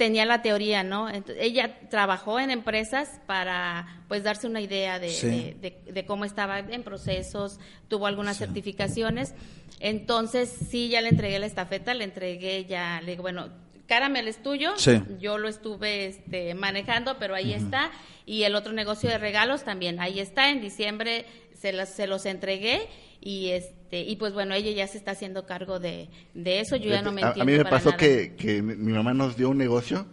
tenía 0.00 0.24
la 0.24 0.40
teoría, 0.40 0.82
¿no? 0.82 1.10
Ent- 1.10 1.34
ella 1.38 1.78
trabajó 1.90 2.40
en 2.40 2.50
empresas 2.50 3.20
para 3.26 4.02
pues 4.08 4.22
darse 4.24 4.46
una 4.46 4.62
idea 4.62 4.98
de, 4.98 5.10
Sí. 5.10 5.26
de- 5.28 5.56
de- 5.84 5.92
de 5.92 6.06
cómo 6.06 6.24
estaba 6.24 6.58
en 6.58 6.82
procesos, 6.82 7.60
tuvo 7.88 8.06
algunas 8.06 8.38
certificaciones, 8.38 9.34
entonces 9.78 10.48
sí, 10.70 10.88
ya 10.88 11.02
le 11.02 11.10
entregué 11.10 11.38
la 11.38 11.44
estafeta, 11.44 11.92
le 11.92 12.04
entregué 12.04 12.64
ya, 12.64 13.02
le 13.02 13.10
digo, 13.10 13.22
bueno, 13.22 13.50
Caramel 13.86 14.26
es 14.26 14.42
tuyo, 14.42 14.72
Sí. 14.78 15.02
yo 15.18 15.36
lo 15.36 15.48
estuve 15.48 16.06
este, 16.06 16.54
manejando, 16.54 17.18
pero 17.18 17.34
ahí 17.34 17.52
está, 17.52 17.90
y 18.24 18.44
el 18.44 18.54
otro 18.54 18.72
negocio 18.72 19.10
de 19.10 19.18
regalos 19.18 19.64
también, 19.64 20.00
ahí 20.00 20.18
está, 20.18 20.48
en 20.48 20.62
diciembre 20.62 21.26
se 21.52 21.74
los, 21.74 21.90
se 21.90 22.06
los 22.06 22.24
entregué, 22.24 22.88
y 23.20 23.50
este 23.50 24.02
y 24.02 24.16
pues 24.16 24.32
bueno, 24.32 24.54
ella 24.54 24.70
ya 24.72 24.86
se 24.86 24.98
está 24.98 25.12
haciendo 25.12 25.46
cargo 25.46 25.78
de, 25.80 26.08
de 26.34 26.60
eso, 26.60 26.76
yo 26.76 26.90
ya 26.90 27.02
no 27.02 27.12
me 27.12 27.22
a, 27.22 27.28
a 27.28 27.28
entiendo 27.28 27.44
mí 27.44 27.52
me 27.58 27.64
para 27.64 27.76
pasó 27.76 27.90
nada. 27.90 27.96
que, 27.96 28.34
que 28.36 28.62
mi, 28.62 28.74
mi 28.76 28.92
mamá 28.92 29.12
nos 29.14 29.36
dio 29.36 29.50
un 29.50 29.58
negocio 29.58 30.06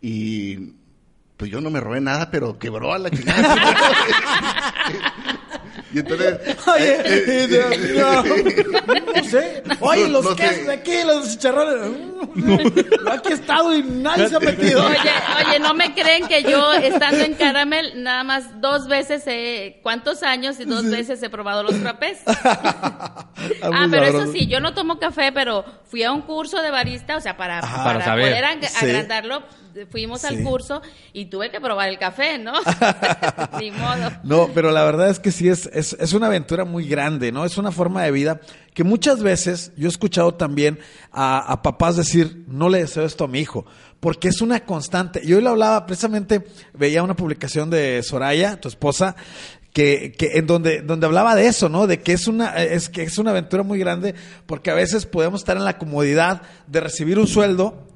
y 0.00 0.74
pues 1.36 1.50
yo 1.50 1.60
no 1.60 1.70
me 1.70 1.80
robé 1.80 2.00
nada, 2.00 2.30
pero 2.30 2.58
quebró 2.58 2.92
a 2.92 2.98
la 2.98 3.10
chingada. 3.10 3.56
y 5.92 5.98
entonces... 5.98 6.38
Oye, 6.66 7.00
eh, 7.04 7.46
Dios 7.48 7.72
eh, 7.72 7.78
mío. 7.78 9.04
No 9.16 9.24
sé. 9.24 9.62
Oye, 9.80 10.02
No- 10.04 10.08
los 10.08 10.24
no 10.24 10.36
quesos 10.36 10.66
de 10.66 10.72
aquí, 10.72 10.92
los 11.04 11.28
chicharrones. 11.30 11.98
Yo 12.36 13.10
aquí 13.10 13.28
he 13.30 13.34
estado 13.34 13.74
y 13.74 13.82
nadie 13.82 14.28
se 14.28 14.36
ha 14.36 14.40
metido. 14.40 14.86
Oye, 14.86 14.96
oye, 15.46 15.58
no 15.58 15.74
me 15.74 15.92
creen 15.94 16.26
que 16.28 16.42
yo 16.42 16.72
estando 16.74 17.24
en 17.24 17.34
Caramel 17.34 18.02
nada 18.02 18.22
más 18.24 18.60
dos 18.60 18.86
veces 18.88 19.22
he, 19.26 19.80
¿cuántos 19.82 20.22
años 20.22 20.60
y 20.60 20.64
dos 20.64 20.84
veces 20.88 21.22
he 21.22 21.30
probado 21.30 21.62
los 21.62 21.74
frappés? 21.76 22.18
ah, 22.26 23.26
pero 23.90 24.06
sabroso. 24.06 24.22
eso 24.22 24.32
sí, 24.32 24.46
yo 24.46 24.60
no 24.60 24.74
tomo 24.74 24.98
café, 24.98 25.32
pero 25.32 25.64
fui 25.86 26.02
a 26.04 26.12
un 26.12 26.22
curso 26.22 26.60
de 26.62 26.70
barista, 26.70 27.16
o 27.16 27.20
sea, 27.20 27.36
para, 27.36 27.58
Ajá. 27.58 27.76
para, 27.84 27.92
Para 27.94 28.04
saber. 28.04 28.28
poder 28.28 28.44
ag- 28.44 28.68
Sí. 28.68 28.86
agrandarlo, 28.86 29.42
fuimos 29.90 30.20
Sí. 30.22 30.26
al 30.28 30.42
curso 30.42 30.82
y 31.12 31.26
tuve 31.26 31.50
que 31.50 31.60
probar 31.60 31.88
el 31.88 31.98
café, 31.98 32.38
¿no? 32.38 32.52
Ni 33.60 33.70
modo. 33.70 34.10
No, 34.24 34.50
pero 34.54 34.70
la 34.70 34.84
verdad 34.84 35.10
es 35.10 35.18
que 35.18 35.32
sí 35.32 35.48
es, 35.48 35.68
es, 35.72 35.96
es 35.98 36.12
una 36.12 36.26
aventura 36.26 36.64
muy 36.64 36.86
grande, 36.88 37.32
¿no? 37.32 37.44
Es 37.44 37.56
una 37.58 37.72
forma 37.72 38.02
de 38.02 38.10
vida 38.10 38.40
que 38.74 38.84
muchas 38.84 39.22
veces 39.22 39.72
yo 39.76 39.86
he 39.86 39.90
escuchado 39.90 40.34
también 40.34 40.78
a, 41.12 41.38
a 41.52 41.62
papás 41.62 41.96
decir, 41.96 42.44
no 42.46 42.68
le 42.68 42.78
deseo 42.80 43.04
esto 43.04 43.24
a 43.24 43.28
mi 43.28 43.40
hijo, 43.40 43.66
porque 43.98 44.28
es 44.28 44.40
una 44.40 44.60
constante. 44.64 45.20
Yo 45.26 45.36
hoy 45.38 45.42
lo 45.42 45.50
hablaba, 45.50 45.86
precisamente 45.86 46.44
veía 46.74 47.02
una 47.02 47.16
publicación 47.16 47.68
de 47.70 48.02
Soraya, 48.02 48.60
tu 48.60 48.68
esposa, 48.68 49.16
que, 49.72 50.12
que 50.18 50.38
en 50.38 50.46
donde, 50.48 50.82
donde 50.82 51.06
hablaba 51.06 51.34
de 51.36 51.46
eso, 51.46 51.68
¿no? 51.68 51.86
De 51.86 52.00
que 52.00 52.12
es 52.12 52.26
una, 52.26 52.56
es 52.62 52.88
que 52.88 53.02
es 53.02 53.18
una 53.18 53.30
aventura 53.30 53.62
muy 53.62 53.78
grande, 53.78 54.14
porque 54.46 54.70
a 54.70 54.74
veces 54.74 55.06
podemos 55.06 55.42
estar 55.42 55.56
en 55.56 55.64
la 55.64 55.78
comodidad 55.78 56.42
de 56.66 56.80
recibir 56.80 57.18
un 57.18 57.28
sueldo 57.28 57.86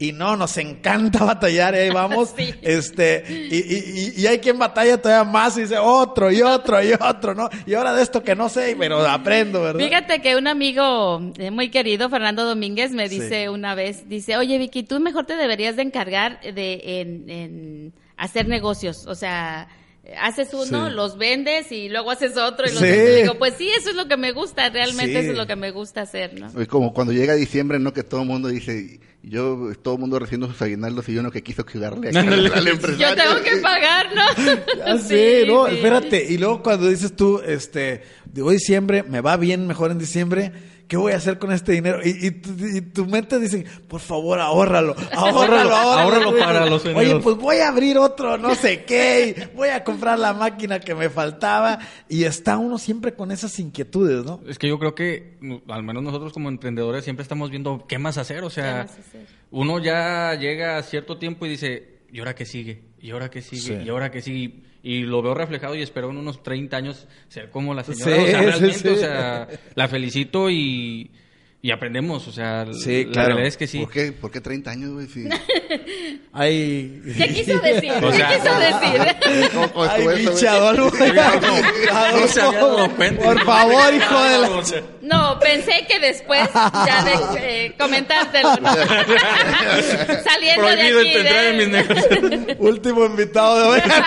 y 0.00 0.12
no, 0.12 0.36
nos 0.36 0.56
encanta 0.58 1.24
batallar 1.24 1.74
y 1.74 1.78
ahí 1.78 1.90
vamos. 1.90 2.34
Sí. 2.38 2.54
Este, 2.62 3.24
y, 3.28 3.56
y- 3.56 4.12
y- 4.22 4.26
hay 4.26 4.38
quien 4.38 4.58
batalla 4.58 5.00
todavía 5.00 5.24
más 5.30 5.56
y 5.58 5.62
dice 5.62 5.78
otro 5.78 6.30
y 6.30 6.40
otro 6.42 6.82
y 6.82 6.92
otro, 6.92 7.34
¿no? 7.34 7.48
Y 7.66 7.74
ahora 7.74 7.92
de 7.94 8.02
esto 8.02 8.22
que 8.22 8.36
no 8.36 8.48
sé, 8.48 8.76
pero 8.78 9.00
aprendo, 9.06 9.62
¿verdad? 9.62 9.80
Fíjate 9.84 10.20
que 10.20 10.36
un 10.36 10.46
amigo 10.46 11.20
eh, 11.38 11.50
muy 11.50 11.70
querido, 11.70 12.08
Fernando 12.08 12.44
Domínguez, 12.44 12.92
me 12.92 13.08
Sí. 13.08 13.18
dice 13.20 13.48
una 13.48 13.74
vez, 13.74 14.08
dice, 14.08 14.36
oye 14.36 14.58
Vicky, 14.58 14.82
tú 14.84 15.00
mejor 15.00 15.26
te 15.26 15.34
deberías 15.36 15.76
de 15.76 15.82
encargar 15.82 16.40
de 16.42 17.00
en, 17.00 17.30
en 17.30 17.92
hacer 18.16 18.46
negocios, 18.48 19.06
o 19.06 19.14
sea, 19.14 19.68
haces 20.16 20.48
uno, 20.54 20.88
Sí. 20.88 20.94
los 20.94 21.18
vendes 21.18 21.70
y 21.72 21.88
luego 21.88 22.10
haces 22.10 22.36
otro 22.36 22.66
y 22.66 22.70
los 22.70 22.78
Sí. 22.78 22.84
vendes. 22.86 23.22
Digo, 23.22 23.34
pues 23.38 23.54
sí, 23.58 23.68
eso 23.76 23.90
es 23.90 23.96
lo 23.96 24.06
que 24.08 24.16
me 24.16 24.32
gusta, 24.32 24.70
realmente 24.70 25.12
Sí. 25.12 25.18
eso 25.18 25.30
es 25.32 25.36
lo 25.36 25.46
que 25.46 25.56
me 25.56 25.70
gusta 25.70 26.02
hacer, 26.02 26.38
¿no? 26.40 26.60
Es 26.60 26.68
como 26.68 26.92
cuando 26.94 27.12
llega 27.12 27.34
diciembre, 27.34 27.78
¿no? 27.78 27.92
Que 27.92 28.02
todo 28.02 28.22
el 28.22 28.26
mundo 28.28 28.48
dice, 28.48 29.00
yo, 29.22 29.70
todo 29.82 29.94
el 29.94 30.00
mundo 30.00 30.18
recibiendo 30.18 30.46
sus 30.48 30.62
aguinaldos 30.62 31.08
y 31.08 31.14
yo 31.14 31.22
no 31.22 31.30
que 31.30 31.42
quiso 31.42 31.66
cuidarle 31.66 32.08
al, 32.10 32.16
Ándale. 32.16 32.48
al 32.54 32.68
empresario. 32.68 33.08
Yo 33.08 33.14
tengo 33.22 33.42
que 33.42 33.56
pagar, 33.62 34.06
¿no? 34.14 34.22
Ya 34.86 34.98
sé, 34.98 35.44
no, 35.46 35.66
sí. 35.66 35.74
espérate. 35.74 36.26
Y 36.30 36.38
luego 36.38 36.62
cuando 36.62 36.88
dices 36.88 37.14
tú, 37.14 37.40
este, 37.44 38.02
digo 38.32 38.50
diciembre, 38.50 39.02
me 39.02 39.20
va 39.20 39.36
bien 39.36 39.66
mejor 39.66 39.90
en 39.90 39.98
diciembre, 39.98 40.52
¿qué 40.88 40.96
voy 40.96 41.12
a 41.12 41.16
hacer 41.16 41.38
con 41.38 41.52
este 41.52 41.72
dinero? 41.72 42.00
Y, 42.02 42.26
y, 42.26 42.30
tu, 42.32 42.50
y 42.66 42.80
tu 42.80 43.06
mente 43.06 43.38
dice, 43.38 43.64
por 43.86 44.00
favor, 44.00 44.40
ahórralo, 44.40 44.96
ahórralo, 45.12 45.74
Ahórralo, 45.74 45.76
ahórralo. 45.76 46.38
para 46.38 46.66
los 46.66 46.84
Oye, 46.86 47.16
pues 47.20 47.36
voy 47.36 47.58
a 47.58 47.68
abrir 47.68 47.98
otro, 47.98 48.38
no 48.38 48.54
sé 48.54 48.84
qué, 48.84 49.34
y 49.36 49.56
voy 49.56 49.68
a 49.68 49.84
comprar 49.84 50.18
la 50.18 50.32
máquina 50.32 50.80
que 50.80 50.94
me 50.94 51.10
faltaba. 51.10 51.78
Y 52.08 52.24
está 52.24 52.56
uno 52.58 52.78
siempre 52.78 53.14
con 53.14 53.30
esas 53.30 53.58
inquietudes, 53.60 54.24
¿no? 54.24 54.40
Es 54.48 54.58
que 54.58 54.66
yo 54.68 54.78
creo 54.78 54.94
que, 54.94 55.38
al 55.68 55.82
menos 55.82 56.02
nosotros 56.02 56.32
como 56.32 56.48
emprendedores, 56.48 57.04
siempre 57.04 57.22
estamos 57.22 57.50
viendo 57.50 57.84
qué 57.86 57.98
más 57.98 58.18
hacer. 58.18 58.42
O 58.42 58.48
¿Qué 58.48 58.54
sea, 58.54 58.80
hacer? 58.82 59.26
uno 59.50 59.78
ya 59.78 60.34
llega 60.34 60.78
a 60.78 60.82
cierto 60.82 61.18
tiempo 61.18 61.46
y 61.46 61.50
dice, 61.50 61.98
¿y 62.10 62.18
ahora 62.18 62.34
qué 62.34 62.46
sigue? 62.46 62.82
¿Y 63.00 63.10
ahora 63.10 63.30
qué 63.30 63.42
sigue? 63.42 63.78
Sí. 63.78 63.84
¿Y 63.84 63.88
ahora 63.90 64.10
qué 64.10 64.22
sigue? 64.22 64.62
Y 64.82 65.00
lo 65.02 65.22
veo 65.22 65.34
reflejado 65.34 65.74
y 65.74 65.82
espero 65.82 66.10
en 66.10 66.18
unos 66.18 66.42
30 66.42 66.76
años 66.76 67.06
ser 67.28 67.50
como 67.50 67.74
la 67.74 67.82
señora. 67.84 68.16
Sí, 68.16 68.22
o 68.22 68.26
sea, 68.26 68.38
sí, 68.38 68.46
realmente, 68.46 68.78
sí. 68.78 68.88
o 68.88 68.96
sea, 68.96 69.48
la 69.74 69.88
felicito 69.88 70.50
y, 70.50 71.10
y 71.60 71.70
aprendemos. 71.72 72.26
O 72.28 72.32
sea, 72.32 72.66
Sí, 72.72 73.04
la 73.06 73.12
claro. 73.12 73.26
realidad 73.28 73.48
es 73.48 73.56
que 73.56 73.66
sí. 73.66 73.80
¿Por 73.80 73.90
qué? 73.90 74.12
¿Por 74.12 74.30
qué 74.30 74.40
30 74.40 74.70
años, 74.70 74.90
güey? 74.92 75.06
Si- 75.08 75.28
Ay. 76.32 77.02
¿Qué 77.16 77.28
quiso 77.34 77.58
decir? 77.60 77.92
O 78.02 78.12
sea- 78.12 78.28
¿Qué 78.28 78.36
quiso 78.36 78.58
decir? 78.58 79.50
¿Cómo- 79.52 79.72
cómo 79.72 79.90
Ay, 79.90 80.02
pinche 80.04 80.12
güey? 80.12 80.24
No 80.24 80.36
se 82.28 82.40
había 82.40 82.58
dado 82.60 82.90
cuenta. 82.94 83.22
Por 83.24 83.44
favor, 83.44 83.94
hijo 83.94 84.22
de 84.24 84.38
la... 84.38 84.48
No, 85.02 85.38
pensé 85.40 85.86
que 85.88 85.98
después 86.00 86.48
ya 86.54 87.02
de 87.04 87.66
eh, 87.66 87.74
comentártelo, 87.78 88.56
¿no? 88.56 88.74
Saliendo 90.22 90.62
Prohibido 90.66 90.98
de 91.00 91.08
aquí. 91.08 91.16
entrar 91.18 91.44
en 91.46 91.58
de- 91.58 91.66
mis 91.66 91.68
negocios. 91.68 92.56
Último 92.58 93.04
invitado 93.06 93.72
de 93.72 93.80
Negra. 93.80 94.04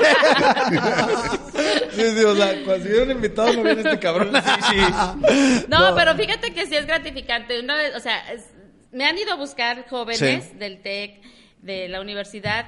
Sí, 1.91 2.03
sí, 2.17 2.23
o 2.23 2.35
sea, 2.35 2.55
cuando 2.65 2.83
si 2.83 2.89
viene 2.89 3.03
un 3.05 3.11
invitado 3.11 3.53
no 3.53 3.63
viene 3.63 3.81
este 3.81 3.99
cabrón. 3.99 4.31
Sí, 4.69 4.77
sí. 4.79 5.65
No, 5.67 5.93
pero 5.95 6.15
fíjate 6.15 6.53
que 6.53 6.65
sí 6.65 6.75
es 6.75 6.85
gratificante. 6.85 7.50
Una 7.59 7.75
vez, 7.75 7.95
o 7.95 7.99
sea, 7.99 8.31
es- 8.33 8.49
me 8.91 9.05
han 9.05 9.17
ido 9.17 9.31
a 9.33 9.35
buscar 9.35 9.87
jóvenes 9.89 10.45
Sí. 10.51 10.57
del 10.57 10.81
TEC, 10.81 11.21
de 11.61 11.87
la 11.89 12.01
universidad, 12.01 12.65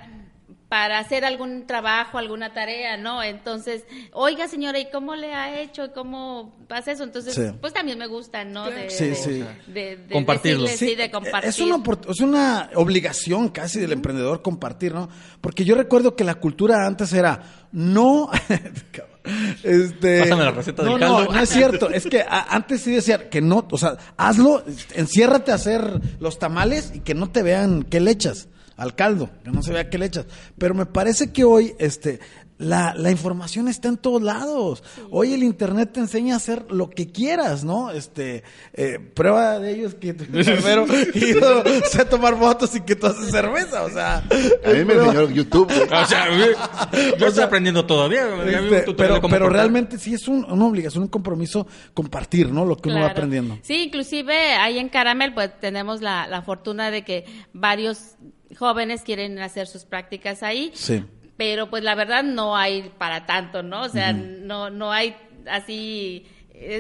para 0.70 0.98
hacer 0.98 1.24
algún 1.24 1.68
trabajo, 1.68 2.18
alguna 2.18 2.52
tarea, 2.54 2.98
¿no? 2.98 3.22
Entonces, 3.22 3.86
oiga 4.12 4.48
señora, 4.48 4.80
¿y 4.80 4.90
cómo 4.90 5.16
le 5.16 5.32
ha 5.36 5.60
hecho? 5.62 5.86
¿Y 5.86 5.90
¿Cómo 5.90 6.58
pasa 6.68 6.92
eso? 6.94 7.04
Entonces, 7.04 7.36
Sí. 7.36 7.44
pues 7.62 7.74
también 7.74 8.00
me 8.00 8.08
gusta, 8.08 8.44
¿no? 8.44 8.72
De, 8.72 8.90
Sí, 8.90 9.10
de- 9.10 9.16
sí. 9.16 9.44
de- 9.68 9.98
de 9.98 10.14
Compartirlo. 10.14 10.64
decirles, 10.64 10.92
sí, 10.92 10.96
de 10.96 11.12
compartir. 11.12 11.50
Es 11.50 11.60
una, 11.60 11.84
es 12.10 12.20
una 12.22 12.72
obligación 12.74 13.50
casi 13.50 13.80
del 13.80 13.92
emprendedor 13.92 14.42
compartir, 14.42 14.96
¿no? 14.96 15.10
Porque 15.42 15.64
yo 15.64 15.76
recuerdo 15.76 16.16
que 16.16 16.24
la 16.24 16.36
cultura 16.36 16.88
antes 16.88 17.14
era 17.14 17.68
no. 17.72 18.30
Este, 19.64 20.20
Pásame 20.22 20.44
la 20.44 20.52
receta 20.52 20.84
del 20.84 20.94
no, 20.94 21.00
caldo. 21.00 21.24
No, 21.26 21.32
no 21.32 21.40
es 21.42 21.50
cierto. 21.50 21.90
Es 21.90 22.06
que 22.06 22.22
a- 22.22 22.48
antes 22.50 22.82
sí 22.82 22.92
decían 22.92 23.24
que 23.32 23.42
no, 23.42 23.66
o 23.72 23.78
sea, 23.78 23.98
hazlo, 24.18 24.64
enciérrate 24.96 25.52
a 25.52 25.56
hacer 25.56 26.02
los 26.20 26.40
tamales 26.40 26.92
y 26.94 27.00
que 27.00 27.14
no 27.14 27.30
te 27.32 27.44
vean 27.44 27.84
qué 27.84 28.00
le 28.00 28.12
echas 28.12 28.48
al 28.76 28.96
caldo, 28.96 29.30
que 29.44 29.52
no 29.52 29.62
se 29.62 29.72
vea 29.72 29.90
qué 29.90 29.98
le 29.98 30.08
echas. 30.08 30.26
Pero 30.58 30.74
me 30.74 30.86
parece 30.86 31.32
que 31.32 31.44
hoy, 31.44 31.74
este, 31.80 32.20
la, 32.64 32.94
la 32.96 33.12
información 33.12 33.68
está 33.68 33.88
en 33.90 33.98
todos 33.98 34.22
lados. 34.22 34.84
Hoy 35.12 35.34
el 35.34 35.44
internet 35.44 35.92
te 35.94 36.00
enseña 36.00 36.34
a 36.34 36.38
hacer 36.38 36.72
lo 36.72 36.90
que 36.90 37.12
quieras, 37.12 37.64
¿no? 37.64 37.92
Este, 37.92 38.44
eh, 38.74 39.00
prueba 39.00 39.60
de 39.60 39.72
ello 39.72 39.88
es 39.88 39.96
que 39.96 40.08
y 41.14 41.34
yo 41.40 41.64
sé 41.90 42.06
tomar 42.06 42.38
fotos 42.38 42.76
y 42.76 42.82
que 42.82 42.96
tú 42.96 43.08
haces 43.08 43.30
cerveza, 43.32 43.84
o 43.84 43.90
sea. 43.90 44.18
A 44.18 44.70
mí 44.74 44.86
me 44.86 44.94
enseñó 44.94 45.30
YouTube. 45.30 45.72
O 45.72 46.06
sea, 46.06 46.28
yo 47.18 47.28
estoy 47.28 47.44
aprendiendo 47.44 47.86
todavía. 47.86 48.24
este, 48.46 48.94
pero 48.94 49.22
pero 49.22 49.50
realmente 49.50 49.98
sí 49.98 50.14
es 50.14 50.28
un- 50.28 50.46
una 50.46 50.66
obligación, 50.66 51.04
un 51.04 51.10
compromiso 51.10 51.68
compartir, 51.94 52.52
¿no? 52.52 52.66
Lo 52.66 52.76
que 52.78 52.90
uno 52.90 53.02
va 53.02 53.08
aprendiendo. 53.08 53.58
Sí, 53.62 53.84
inclusive 53.84 54.34
ahí 54.54 54.80
en 54.80 54.90
Caramel 54.90 55.34
pues 55.34 55.52
tenemos 55.60 56.02
la, 56.02 56.28
la 56.28 56.42
fortuna 56.42 56.92
de 56.92 57.04
que 57.04 57.26
varios 57.54 58.16
jóvenes 58.58 59.02
quieren 59.02 59.40
hacer 59.40 59.68
sus 59.68 59.84
prácticas 59.86 60.44
ahí. 60.44 60.72
Sí. 60.76 61.04
Pero 61.38 61.70
pues 61.70 61.84
la 61.84 61.96
verdad 61.96 62.24
no 62.24 62.56
hay 62.56 62.92
para 62.98 63.26
tanto, 63.26 63.64
¿no? 63.64 63.82
O 63.82 63.90
sea, 63.90 64.14
no, 64.14 64.70
no 64.70 64.92
hay 64.92 65.16
así 65.50 66.28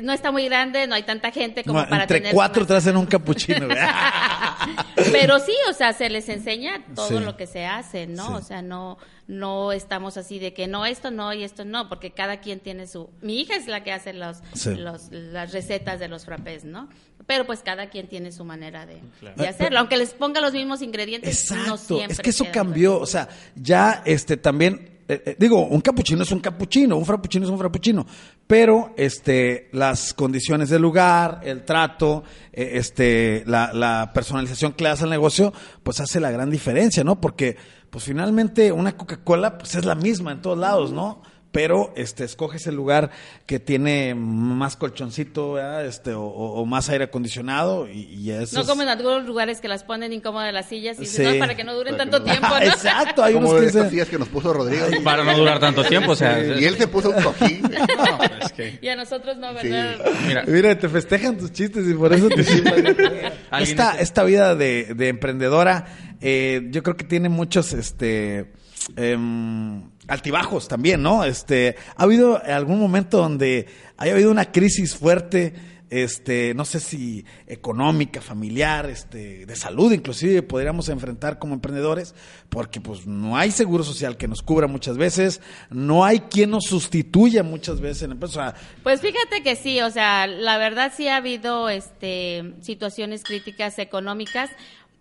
no 0.04 0.14
está 0.14 0.32
muy 0.32 0.46
grande, 0.46 0.88
no 0.88 0.96
hay 0.96 1.04
tanta 1.04 1.32
gente 1.32 1.64
como 1.64 1.82
No, 1.82 1.90
para 1.90 2.04
entre 2.04 2.20
tener 2.20 2.34
cuatro 2.34 2.66
te 2.66 2.74
hacen 2.76 2.96
un 2.96 3.06
capuchino. 3.06 3.68
Pero 5.12 5.40
sí, 5.40 5.54
o 5.70 5.74
sea, 5.74 5.94
se 5.94 6.10
les 6.10 6.30
enseña 6.30 6.84
todo 6.96 7.08
Sí. 7.10 7.20
lo 7.20 7.36
que 7.36 7.48
se 7.48 7.66
hace, 7.66 8.08
¿no? 8.08 8.28
Sí. 8.28 8.34
O 8.34 8.42
sea, 8.42 8.62
no 8.62 8.98
no 9.26 9.72
estamos 9.72 10.18
así 10.18 10.38
de 10.38 10.54
que 10.54 10.68
no 10.68 10.86
esto 10.86 11.10
no 11.10 11.34
y 11.34 11.44
esto 11.46 11.64
no, 11.64 11.88
porque 11.88 12.12
cada 12.12 12.42
quien 12.42 12.60
tiene 12.60 12.88
su 12.88 13.10
Mi 13.22 13.40
hija 13.40 13.56
es 13.56 13.68
la 13.68 13.82
que 13.82 13.94
hace 13.94 14.12
los, 14.14 14.40
Sí. 14.54 14.76
los 14.76 15.10
las 15.12 15.54
recetas 15.54 16.00
de 16.00 16.10
los 16.10 16.26
frappés, 16.26 16.66
¿no? 16.66 16.90
Pero 17.26 17.46
pues 17.46 17.62
cada 17.64 17.90
quien 17.90 18.08
tiene 18.08 18.34
su 18.34 18.44
manera 18.44 18.86
de, 18.86 19.00
Claro. 19.22 19.38
de 19.42 19.48
hacerlo, 19.48 19.80
aunque 19.80 19.96
les 19.96 20.14
ponga 20.14 20.42
los 20.42 20.52
mismos 20.52 20.82
ingredientes, 20.82 21.50
no 21.52 21.58
Exacto, 21.58 21.78
siempre 21.96 22.14
es 22.14 22.20
que 22.20 22.30
eso 22.32 22.46
cambió, 22.52 23.00
o 23.00 23.06
sea, 23.06 23.30
ya 23.56 24.02
este 24.06 24.36
también 24.36 24.93
eh, 25.08 25.22
eh, 25.26 25.36
digo, 25.38 25.66
un 25.68 25.82
capuchino 25.82 26.24
es 26.24 26.32
un 26.32 26.40
capuchino, 26.40 26.96
un 26.96 27.06
frappuccino 27.06 27.46
es 27.46 27.52
un 27.52 27.58
frappuccino, 27.58 28.06
pero 28.48 28.94
este 28.96 29.70
las 29.74 30.14
condiciones 30.14 30.70
del 30.70 30.82
lugar, 30.82 31.42
el 31.44 31.66
trato, 31.66 32.24
eh, 32.52 32.72
este 32.76 33.44
la, 33.46 33.74
la 33.74 34.12
personalización 34.14 34.74
que 34.74 34.84
le 34.84 34.92
das 34.92 35.02
al 35.02 35.10
negocio, 35.10 35.54
pues 35.84 36.00
hace 36.00 36.20
la 36.20 36.32
gran 36.32 36.50
diferencia, 36.50 37.04
¿no? 37.04 37.20
Porque 37.20 37.58
pues 37.90 38.06
finalmente 38.06 38.72
una 38.72 38.96
Coca-Cola 38.96 39.58
pues 39.58 39.76
es 39.76 39.84
la 39.84 39.96
misma 39.96 40.32
en 40.32 40.42
todos 40.42 40.58
lados, 40.58 40.92
¿no? 40.94 41.22
Pero 41.54 41.94
este 41.96 42.26
escoges 42.26 42.68
el 42.68 42.74
lugar 42.76 43.12
que 43.46 43.60
tiene 43.60 44.16
más 44.16 44.76
colchoncito, 44.76 45.54
¿verdad? 45.54 45.86
este 45.86 46.14
o, 46.16 46.24
o- 46.24 46.60
o 46.60 46.66
más 46.66 46.90
aire 46.90 47.06
acondicionado 47.06 47.88
y, 47.88 48.02
y 48.12 48.32
eso 48.32 48.56
No 48.56 48.64
es- 48.64 48.68
como 48.68 48.82
en 48.82 48.90
algunos 48.90 49.24
lugares 49.26 49.62
que 49.62 49.68
las 49.68 49.84
ponen 49.84 50.12
incómodas 50.14 50.52
las 50.52 50.66
sillas 50.68 51.00
y 51.00 51.06
Sí. 51.06 51.22
no, 51.24 51.38
para 51.38 51.56
que 51.56 51.64
no 51.64 51.76
duren 51.76 51.96
Para 51.96 52.10
tanto 52.10 52.20
no- 52.20 52.26
tiempo, 52.26 52.48
¿no? 52.50 52.58
Exacto, 52.58 53.24
hay 53.24 53.36
unos 53.36 53.54
que 53.54 53.70
sillas 53.90 54.10
que 54.10 54.18
nos 54.18 54.28
puso 54.30 54.52
Rodrigo. 54.52 54.88
Para 55.04 55.24
no 55.24 55.38
durar 55.38 55.60
tanto 55.60 55.84
tiempo, 55.86 56.12
o 56.14 56.16
sea. 56.16 56.44
Y 56.60 56.66
él 56.66 56.76
se 56.76 56.88
puso 56.88 57.12
un 57.12 57.22
cojín. 57.24 57.62
No, 57.72 58.46
es 58.46 58.52
que. 58.52 58.80
Y 58.82 58.88
a 58.90 58.96
nosotros 58.96 59.38
no, 59.38 59.50
Sí. 59.60 59.70
¿verdad? 59.70 59.98
Mira, 60.28 60.44
Mira, 60.48 60.78
te 60.80 60.90
festejan 60.90 61.38
tus 61.38 61.52
chistes 61.54 61.88
y 61.88 61.94
por 61.94 62.12
eso 62.14 62.30
te 62.30 62.42
esta, 63.62 64.00
esta 64.00 64.24
vida 64.24 64.56
de, 64.56 64.94
de 64.96 65.08
emprendedora, 65.10 65.86
eh, 66.20 66.68
yo 66.72 66.82
creo 66.82 66.98
que 66.98 67.04
tiene 67.04 67.30
muchos 67.30 67.74
este 67.74 68.52
em, 68.96 69.84
altibajos 70.08 70.68
también, 70.68 71.02
¿no? 71.02 71.24
Este, 71.24 71.76
ha 71.96 72.04
habido 72.04 72.42
algún 72.44 72.80
momento 72.80 73.18
donde 73.18 73.68
haya 73.98 74.14
habido 74.14 74.32
una 74.32 74.52
crisis 74.52 74.96
fuerte, 74.96 75.54
este, 75.90 76.56
no 76.56 76.66
sé 76.66 76.80
si 76.80 77.24
económica, 77.46 78.20
familiar, 78.20 78.90
este, 78.90 79.46
de 79.46 79.56
salud, 79.56 79.92
inclusive 79.94 80.42
podríamos 80.42 80.90
enfrentar 80.90 81.38
como 81.38 81.54
emprendedores, 81.54 82.16
porque 82.50 82.82
pues 82.82 83.06
no 83.06 83.38
hay 83.38 83.52
seguro 83.52 83.84
social 83.84 84.18
que 84.18 84.28
nos 84.28 84.42
cubra 84.42 84.66
muchas 84.66 84.98
veces, 84.98 85.40
no 85.70 86.04
hay 86.04 86.22
quien 86.22 86.50
nos 86.50 86.64
sustituya 86.66 87.44
muchas 87.44 87.80
veces 87.80 88.04
en 88.04 88.10
la 88.10 88.14
empresa. 88.16 88.56
Pues 88.82 89.02
fíjate 89.02 89.44
que 89.44 89.56
sí, 89.56 89.82
o 89.82 89.92
sea, 89.92 90.26
la 90.26 90.58
verdad 90.58 90.92
sí 90.98 91.08
ha 91.08 91.18
habido 91.18 91.70
este 91.70 92.56
situaciones 92.62 93.24
críticas 93.24 93.78
económicas 93.78 94.50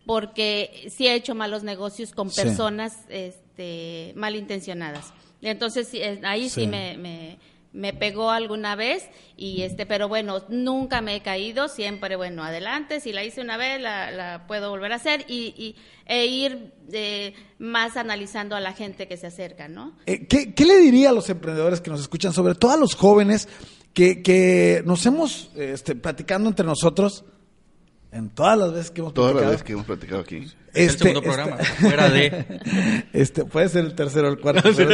porque 0.04 0.90
sí 0.94 1.06
he 1.06 1.14
hecho 1.14 1.34
malos 1.34 1.62
negocios 1.62 2.12
con 2.12 2.28
Sí. 2.30 2.42
personas 2.42 2.92
este 3.52 4.12
malintencionadas. 4.16 5.12
Entonces 5.42 5.88
ahí 6.24 6.48
sí, 6.48 6.62
Sí. 6.62 6.66
me, 6.66 6.96
me, 6.96 7.38
me 7.72 7.92
pegó 7.92 8.30
alguna 8.30 8.76
vez 8.76 9.08
y 9.36 9.62
este 9.62 9.86
pero 9.86 10.06
bueno, 10.08 10.42
nunca 10.48 11.00
me 11.00 11.16
he 11.16 11.20
caído, 11.22 11.68
siempre 11.68 12.16
bueno, 12.16 12.44
adelante, 12.44 13.00
si 13.00 13.12
la 13.12 13.24
hice 13.24 13.40
una 13.40 13.56
vez 13.56 13.80
la, 13.80 14.10
la 14.10 14.46
puedo 14.46 14.70
volver 14.70 14.92
a 14.92 14.96
hacer 14.96 15.24
y, 15.28 15.54
y 15.56 15.76
e 16.06 16.26
ir 16.26 16.72
eh, 16.92 17.34
más 17.58 17.96
analizando 17.96 18.56
a 18.56 18.60
la 18.60 18.72
gente 18.72 19.08
que 19.08 19.16
se 19.16 19.26
acerca, 19.26 19.68
¿no? 19.68 19.96
Eh, 20.06 20.26
¿qué, 20.26 20.54
qué 20.54 20.64
le 20.64 20.78
diría 20.78 21.10
a 21.10 21.12
los 21.12 21.28
emprendedores 21.30 21.80
que 21.80 21.90
nos 21.90 22.00
escuchan, 22.00 22.32
sobre 22.32 22.54
todo 22.54 22.72
a 22.72 22.76
los 22.76 22.94
jóvenes 22.94 23.48
que, 23.94 24.22
que 24.22 24.82
nos 24.86 25.04
hemos 25.06 25.50
este, 25.56 25.94
platicando 25.94 26.48
entre 26.50 26.64
nosotros 26.66 27.24
en 28.12 28.28
todas 28.30 28.58
las 28.58 28.72
veces 28.72 28.90
que 28.90 29.00
hemos 29.00 29.14
Todas 29.14 29.34
las 29.34 29.42
platicado? 29.42 29.52
veces 29.52 29.64
que 29.64 29.72
hemos 29.72 29.86
platicado 29.86 30.20
aquí. 30.20 30.36
es 30.36 30.54
el 30.74 30.86
Este, 30.86 30.98
segundo 31.08 31.20
este- 31.20 31.42
programa. 31.42 31.64
Fuera 31.80 32.08
de. 32.10 33.04
Este, 33.12 33.44
puede 33.44 33.68
ser 33.70 33.84
el 33.86 33.94
tercero 33.94 34.28
o 34.28 34.30
el 34.30 34.38
cuarto. 34.38 34.70
pero- 34.76 34.90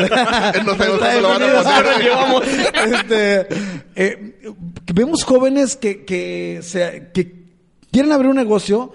No 0.64 0.75
sé 0.77 0.83
Está 0.85 0.87
dónde 0.87 1.21
lo 1.21 1.29
van 1.29 1.43
a 1.43 1.83
definido. 1.83 2.33
poner. 2.33 2.95
Este, 2.95 3.47
eh, 3.97 4.41
vemos 4.95 5.25
jóvenes 5.25 5.77
que, 5.77 6.05
que, 6.05 6.61
se- 6.62 7.11
que 7.12 7.45
quieren 7.91 8.12
abrir 8.12 8.31
un 8.31 8.37
negocio, 8.37 8.93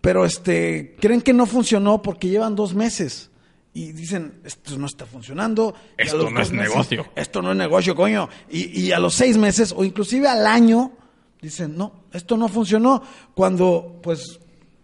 pero 0.00 0.24
este, 0.24 0.96
creen 1.00 1.20
que 1.20 1.32
no 1.34 1.44
funcionó 1.46 2.00
porque 2.02 2.28
llevan 2.28 2.56
dos 2.56 2.74
meses. 2.74 3.30
Y 3.74 3.92
dicen, 3.92 4.40
esto 4.44 4.76
no 4.78 4.86
está 4.86 5.04
funcionando. 5.06 5.74
Esto 5.96 6.30
no 6.30 6.40
es 6.40 6.50
negocio. 6.50 7.06
Esto 7.14 7.42
no 7.42 7.52
es 7.52 7.56
negocio, 7.58 7.94
coño. 7.94 8.28
Y, 8.50 8.80
y 8.86 8.92
a 8.92 8.98
los 8.98 9.14
seis 9.14 9.36
meses, 9.36 9.72
o 9.76 9.84
inclusive 9.84 10.26
al 10.26 10.46
año, 10.46 10.92
dicen, 11.40 11.76
no, 11.76 12.04
esto 12.12 12.36
no 12.36 12.48
funcionó. 12.48 13.02
Cuando, 13.34 14.00
pues, 14.02 14.38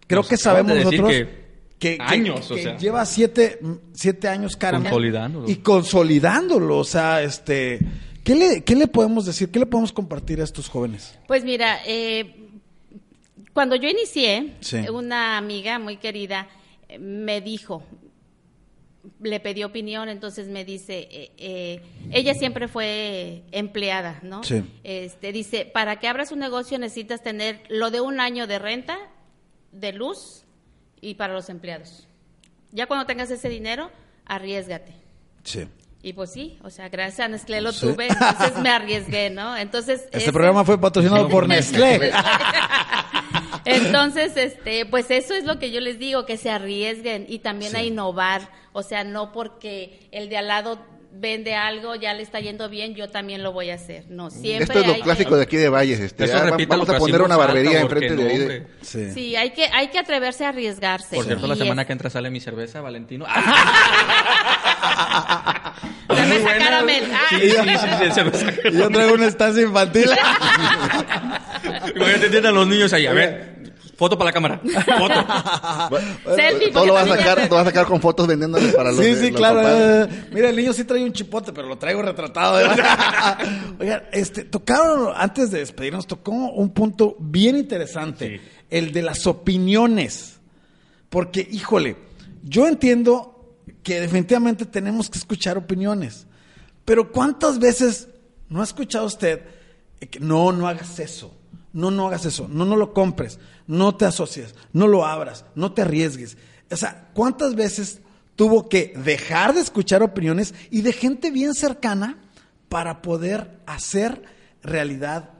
creo 0.07 0.21
Nos 0.21 0.29
que 0.29 0.37
sabemos 0.37 0.73
de 0.73 0.83
nosotros 0.83 1.09
que 1.09 1.45
que, 1.77 1.97
años, 1.99 2.47
que- 2.47 2.53
o 2.53 2.55
que 2.55 2.63
sea. 2.63 2.77
lleva 2.77 3.05
siete, 3.05 3.59
siete 3.93 4.27
años 4.27 4.55
Caramel. 4.55 4.89
Consolidándolo. 4.91 5.49
Y 5.49 5.57
consolidándolo. 5.57 6.77
O 6.79 6.83
sea, 6.85 7.21
este, 7.21 7.79
¿qué 8.23 8.33
le, 8.35 8.63
¿qué 8.63 8.75
le 8.75 8.87
podemos 8.87 9.25
decir? 9.25 9.49
¿Qué 9.51 9.59
le 9.59 9.65
podemos 9.65 9.91
compartir 9.91 10.39
a 10.39 10.45
estos 10.45 10.69
jóvenes? 10.69 11.17
Pues 11.27 11.43
mira, 11.43 11.79
eh, 11.85 12.35
cuando 13.53 13.75
yo 13.75 13.87
inicié, 13.89 14.53
Sí. 14.61 14.77
una 14.91 15.37
amiga 15.37 15.77
muy 15.79 15.97
querida 15.97 16.47
eh, 16.87 16.97
me 16.99 17.41
dijo, 17.41 17.83
le 19.21 19.39
pedí 19.39 19.63
opinión, 19.63 20.09
entonces 20.09 20.47
me 20.47 20.65
dice, 20.65 21.07
eh, 21.11 21.31
eh, 21.37 21.81
ella 22.11 22.33
siempre 22.33 22.67
fue 22.67 23.43
empleada, 23.51 24.19
¿no? 24.23 24.43
Sí. 24.43 24.63
Este, 24.83 25.31
dice, 25.31 25.65
para 25.65 25.97
que 25.99 26.07
abras 26.07 26.31
un 26.31 26.39
negocio 26.39 26.77
necesitas 26.79 27.21
tener 27.23 27.61
lo 27.69 27.91
de 27.91 28.01
un 28.01 28.19
año 28.19 28.47
de 28.47 28.59
renta, 28.59 28.97
de 29.71 29.93
luz 29.93 30.43
y 31.01 31.15
para 31.15 31.33
los 31.33 31.49
empleados. 31.49 32.07
Ya 32.71 32.87
cuando 32.87 33.05
tengas 33.05 33.29
ese 33.31 33.49
dinero, 33.49 33.91
arriesgate. 34.25 34.93
Sí. 35.43 35.67
Y 36.01 36.13
pues 36.13 36.31
sí, 36.31 36.59
o 36.63 36.69
sea, 36.69 36.87
gracias 36.89 37.21
a 37.21 37.27
Nestlé 37.27 37.61
lo 37.61 37.71
Sí. 37.71 37.87
tuve, 37.87 38.07
entonces 38.07 38.57
me 38.61 38.69
arriesgué, 38.69 39.29
¿no? 39.31 39.57
Entonces 39.57 40.01
Este 40.05 40.17
ese- 40.19 40.31
programa 40.31 40.63
fue 40.63 40.79
patrocinado 40.79 41.27
por 41.29 41.47
Nestlé. 41.47 42.11
Entonces, 43.65 44.37
este, 44.37 44.85
pues 44.85 45.09
eso 45.11 45.33
es 45.33 45.43
lo 45.45 45.57
que 45.59 45.71
yo 45.71 45.81
les 45.81 45.97
digo, 45.99 46.25
que 46.25 46.37
se 46.37 46.49
arriesguen 46.49 47.25
y 47.27 47.39
también 47.39 47.71
Sí. 47.71 47.77
a 47.77 47.83
innovar, 47.83 48.49
o 48.73 48.83
sea, 48.83 49.03
no 49.03 49.31
porque 49.31 50.07
el 50.11 50.29
de 50.29 50.37
al 50.37 50.47
lado 50.47 50.79
vende 51.17 51.55
algo, 51.55 51.95
ya 51.95 52.13
le 52.13 52.21
está 52.23 52.41
yendo 52.41 52.67
bien, 52.67 52.93
yo 52.93 53.09
también 53.09 53.41
lo 53.41 53.53
voy 53.53 53.69
a 53.69 53.75
hacer. 53.75 54.03
No, 54.09 54.29
siempre 54.29 54.65
Esto 54.65 54.79
es 54.81 54.87
lo 54.87 54.93
hay 54.95 55.01
clásico 55.01 55.29
que, 55.31 55.35
de 55.37 55.41
aquí 55.43 55.55
de 55.55 55.69
Valles. 55.69 55.99
Este, 56.01 56.25
Eso 56.25 56.35
ah, 56.37 56.57
vamos 56.67 56.89
a 56.89 56.97
poner 56.97 57.21
una 57.21 57.37
barbería 57.37 57.79
enfrente 57.79 58.15
de 58.17 58.29
ahí. 58.29 58.37
de-. 58.37 58.67
Sí. 58.81 59.11
Sí, 59.13 59.35
hay 59.37 59.51
que 59.51 59.65
hay 59.71 59.87
que 59.87 59.97
atreverse 59.99 60.43
a 60.43 60.49
arriesgarse. 60.49 61.15
Por 61.15 61.23
cierto, 61.25 61.47
la 61.47 61.55
semana 61.55 61.83
es- 61.83 61.87
que 61.87 61.93
entra 61.93 62.09
sale 62.09 62.29
mi 62.29 62.41
cerveza, 62.41 62.81
Valentino. 62.81 63.25
Cerveza 66.15 66.57
caramel. 66.57 67.03
Ah. 67.13 67.19
Sí, 67.29 67.39
sí, 67.39 67.49
sí, 67.49 67.87
sí, 68.05 68.11
cerveza 68.11 68.51
yo 68.71 68.89
traigo 68.89 69.13
una 69.15 69.27
estancia 69.27 69.63
infantil. 69.63 70.09
Imagínate, 71.95 72.29
tienen 72.29 72.45
a 72.47 72.51
los 72.51 72.67
niños 72.67 72.93
ahí. 72.93 73.05
A 73.07 73.13
ver, 73.13 73.54
foto 73.95 74.17
para 74.17 74.29
la 74.29 74.33
cámara. 74.33 74.59
Foto. 74.63 75.95
Selfie, 76.35 76.71
Todo 76.71 76.85
lo 76.87 76.93
vas 76.93 77.09
a 77.09 77.15
sacar, 77.17 77.37
lo 77.49 77.55
vas 77.55 77.61
a 77.67 77.69
sacar 77.69 77.85
con 77.85 78.01
fotos 78.01 78.27
vendiéndoles 78.27 78.73
para 78.75 78.91
los 78.91 78.99
Sí, 79.03 79.11
de- 79.11 79.15
sí, 79.21 79.31
los 79.31 79.39
claro. 79.39 79.61
papás. 79.61 80.09
Mira, 80.31 80.49
el 80.49 80.55
niño 80.55 80.73
sí 80.73 80.83
trae 80.83 81.03
un 81.03 81.13
chipote, 81.13 81.53
pero 81.53 81.67
lo 81.67 81.77
traigo 81.77 82.01
retratado. 82.01 82.59
¿eh? 82.61 82.67
Oigan, 83.79 84.03
este, 84.11 84.43
tocaron, 84.43 85.13
antes 85.15 85.51
de 85.51 85.59
despedirnos, 85.59 86.07
tocó 86.07 86.31
un 86.31 86.69
punto 86.71 87.15
bien 87.19 87.55
interesante, 87.57 88.39
Sí. 88.39 88.41
el 88.69 88.91
de 88.91 89.01
las 89.01 89.25
opiniones. 89.27 90.39
Porque, 91.09 91.47
híjole, 91.49 91.95
yo 92.43 92.67
entiendo 92.67 93.55
que 93.83 94.01
definitivamente 94.01 94.65
tenemos 94.65 95.09
que 95.09 95.17
escuchar 95.17 95.57
opiniones, 95.57 96.27
pero 96.83 97.11
¿cuántas 97.11 97.59
veces 97.59 98.09
no 98.49 98.61
ha 98.61 98.63
escuchado 98.63 99.05
usted 99.05 99.41
que 100.11 100.19
no, 100.19 100.51
no 100.51 100.67
hagas 100.67 100.99
eso? 100.99 101.33
No, 101.75 101.91
no 101.91 102.07
hagas 102.07 102.25
eso. 102.25 102.47
No, 102.49 102.63
no 102.63 102.77
lo 102.77 102.93
compres. 102.93 103.37
No 103.67 103.95
te 103.95 104.05
asocies. 104.05 104.55
No 104.71 104.87
lo 104.87 105.05
abras. 105.05 105.43
No 105.55 105.73
te 105.73 105.81
arriesgues. 105.81 106.37
O 106.71 106.77
sea, 106.77 107.09
¿cuántas 107.13 107.53
veces 107.55 107.99
tuvo 108.37 108.69
que 108.69 108.93
dejar 108.95 109.53
de 109.53 109.59
escuchar 109.59 110.01
opiniones 110.01 110.55
y 110.71 110.83
de 110.83 110.93
gente 110.93 111.31
bien 111.31 111.53
cercana 111.53 112.17
para 112.69 113.01
poder 113.01 113.59
hacer 113.65 114.23
realidad 114.63 115.31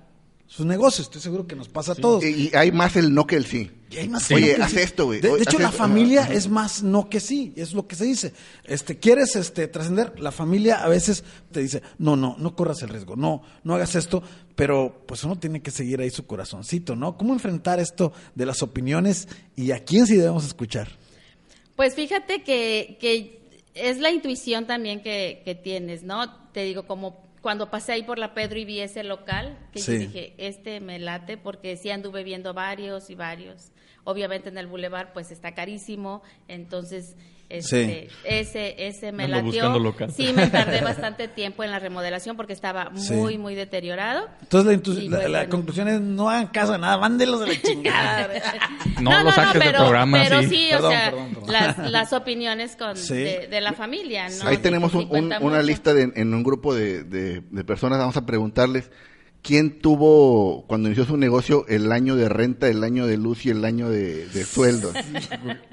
sus 0.48 0.66
negocios? 0.66 1.08
Estoy 1.08 1.22
seguro 1.22 1.48
que 1.48 1.56
nos 1.56 1.68
pasa 1.70 1.94
a 1.94 1.96
todos. 1.96 2.24
Y, 2.24 2.50
y 2.54 2.56
hay 2.56 2.72
más 2.72 2.96
el 2.96 3.14
no 3.14 3.26
que 3.26 3.36
el 3.36 3.46
sí. 3.46 3.72
Y 3.90 3.98
hay 3.98 4.10
más 4.10 4.30
Oye, 4.32 4.52
no 4.52 4.56
que 4.58 4.62
haz 4.64 4.72
sí. 4.72 4.80
esto, 4.80 5.06
güey. 5.06 5.22
De, 5.22 5.28
de 5.30 5.34
Oye, 5.36 5.44
hecho, 5.44 5.58
la 5.60 5.66
esto. 5.70 5.78
familia 5.78 6.24
Ajá. 6.24 6.34
es 6.34 6.48
más 6.50 6.84
no 6.84 7.10
que 7.10 7.20
sí, 7.20 7.54
es 7.56 7.74
lo 7.74 7.88
que 7.88 7.96
se 7.96 8.06
dice. 8.06 8.34
Este, 8.64 8.98
quieres 9.00 9.36
este 9.36 9.68
trascender, 9.68 10.20
la 10.20 10.32
familia 10.32 10.84
a 10.84 10.88
veces 10.88 11.24
te 11.52 11.62
dice, 11.62 11.82
"No, 11.98 12.16
no, 12.16 12.36
no 12.38 12.56
corras 12.56 12.82
el 12.84 12.90
riesgo. 12.90 13.16
No, 13.16 13.42
no 13.64 13.76
hagas 13.76 13.96
esto", 13.96 14.22
pero 14.56 15.04
pues 15.08 15.24
uno 15.24 15.38
tiene 15.38 15.62
que 15.62 15.72
seguir 15.72 16.00
ahí 16.02 16.10
su 16.10 16.26
corazoncito, 16.26 16.96
¿no? 16.96 17.18
¿Cómo 17.18 17.34
enfrentar 17.34 17.80
esto 17.80 18.12
de 18.36 18.46
las 18.46 18.62
opiniones 18.64 19.28
y 19.56 19.72
a 19.72 19.84
quién 19.84 20.06
sí 20.08 20.16
debemos 20.16 20.46
escuchar? 20.46 20.90
Pues 21.76 21.94
fíjate 21.96 22.44
que, 22.44 22.98
que 23.00 23.40
es 23.74 23.98
la 24.00 24.12
intuición 24.12 24.66
también 24.68 25.02
que, 25.04 25.42
que 25.44 25.56
tienes, 25.56 26.04
¿no? 26.04 26.46
te 26.56 26.64
digo, 26.64 26.88
como 26.88 27.25
cuando 27.46 27.70
pasé 27.70 27.92
ahí 27.92 28.02
por 28.02 28.18
la 28.18 28.34
Pedro 28.34 28.58
y 28.58 28.66
vi 28.66 28.80
ese 28.80 29.04
local, 29.04 29.56
que 29.72 29.78
Sí. 29.78 29.92
yo 29.92 30.00
dije, 30.00 30.34
este 30.40 30.80
me 30.80 30.98
late, 30.98 31.38
porque 31.38 31.78
sí 31.78 31.92
anduve 31.92 32.24
viendo 32.24 32.56
varios 32.56 33.12
y 33.12 33.14
varios. 33.14 33.72
Obviamente 34.04 34.50
en 34.50 34.58
el 34.58 34.66
Boulevard 34.66 35.14
pues 35.14 35.30
está 35.30 35.54
carísimo, 35.54 36.24
entonces 36.48 37.16
este, 37.50 38.10
ese, 38.24 38.88
ese 38.88 39.12
me 39.12 39.26
Ando 39.26 39.44
latió. 39.44 39.80
local. 39.80 40.12
Sí, 40.16 40.32
me 40.36 40.48
tardé 40.48 40.82
bastante 40.84 41.28
tiempo 41.28 41.64
en 41.64 41.72
la 41.72 41.80
remodelación 41.80 42.36
porque 42.36 42.54
estaba 42.54 42.92
Sí. 42.96 43.14
muy, 43.14 43.38
muy 43.38 43.56
deteriorado. 43.56 44.28
Entonces 44.42 45.08
la, 45.10 45.20
la- 45.20 45.28
la 45.30 45.50
conclusión 45.50 45.88
es 45.88 46.02
no 46.02 46.30
hagan 46.30 46.48
caso 46.48 46.72
de 46.74 46.80
nada, 46.80 46.98
mándenlos 46.98 47.42
de 47.42 47.48
la 47.48 47.62
chingada. 47.62 48.30
No 49.02 49.24
lo 49.24 49.32
saques 49.32 49.62
del 49.62 49.74
programa 49.76 50.22
pero 50.24 50.38
así. 50.38 50.48
sí, 50.50 50.68
Perdón, 50.72 50.86
o 50.86 50.96
sea, 50.96 51.06
perdón, 51.12 51.30
perdón. 51.34 51.52
Las, 51.52 51.92
las 51.92 52.14
opiniones 52.14 52.76
con, 52.78 52.96
Sí. 52.96 53.14
de, 53.16 53.48
de 53.48 53.62
la 53.62 53.74
familia, 53.74 54.30
¿no? 54.30 54.48
Ahí 54.48 54.58
tenemos 54.58 54.94
un- 54.94 55.10
sí 55.10 55.36
una 55.42 55.62
lista 55.62 55.94
de, 55.94 56.12
en 56.16 56.34
un 56.34 56.44
grupo 56.44 56.74
de, 56.74 57.04
de- 57.04 57.42
de 57.42 57.64
personas. 57.66 58.00
Vamos 58.00 58.16
a 58.18 58.26
preguntarles 58.26 58.90
quién 59.42 59.80
tuvo, 59.80 60.66
cuando 60.68 60.88
inició 60.88 61.06
su 61.06 61.18
negocio, 61.18 61.66
el 61.68 61.92
año 61.92 62.16
de 62.16 62.30
renta, 62.30 62.68
el 62.68 62.84
año 62.84 63.06
de 63.06 63.18
luz 63.18 63.46
y 63.46 63.50
el 63.52 63.64
año 63.66 63.90
de, 63.90 64.26
de 64.28 64.44
sueldo. 64.46 64.92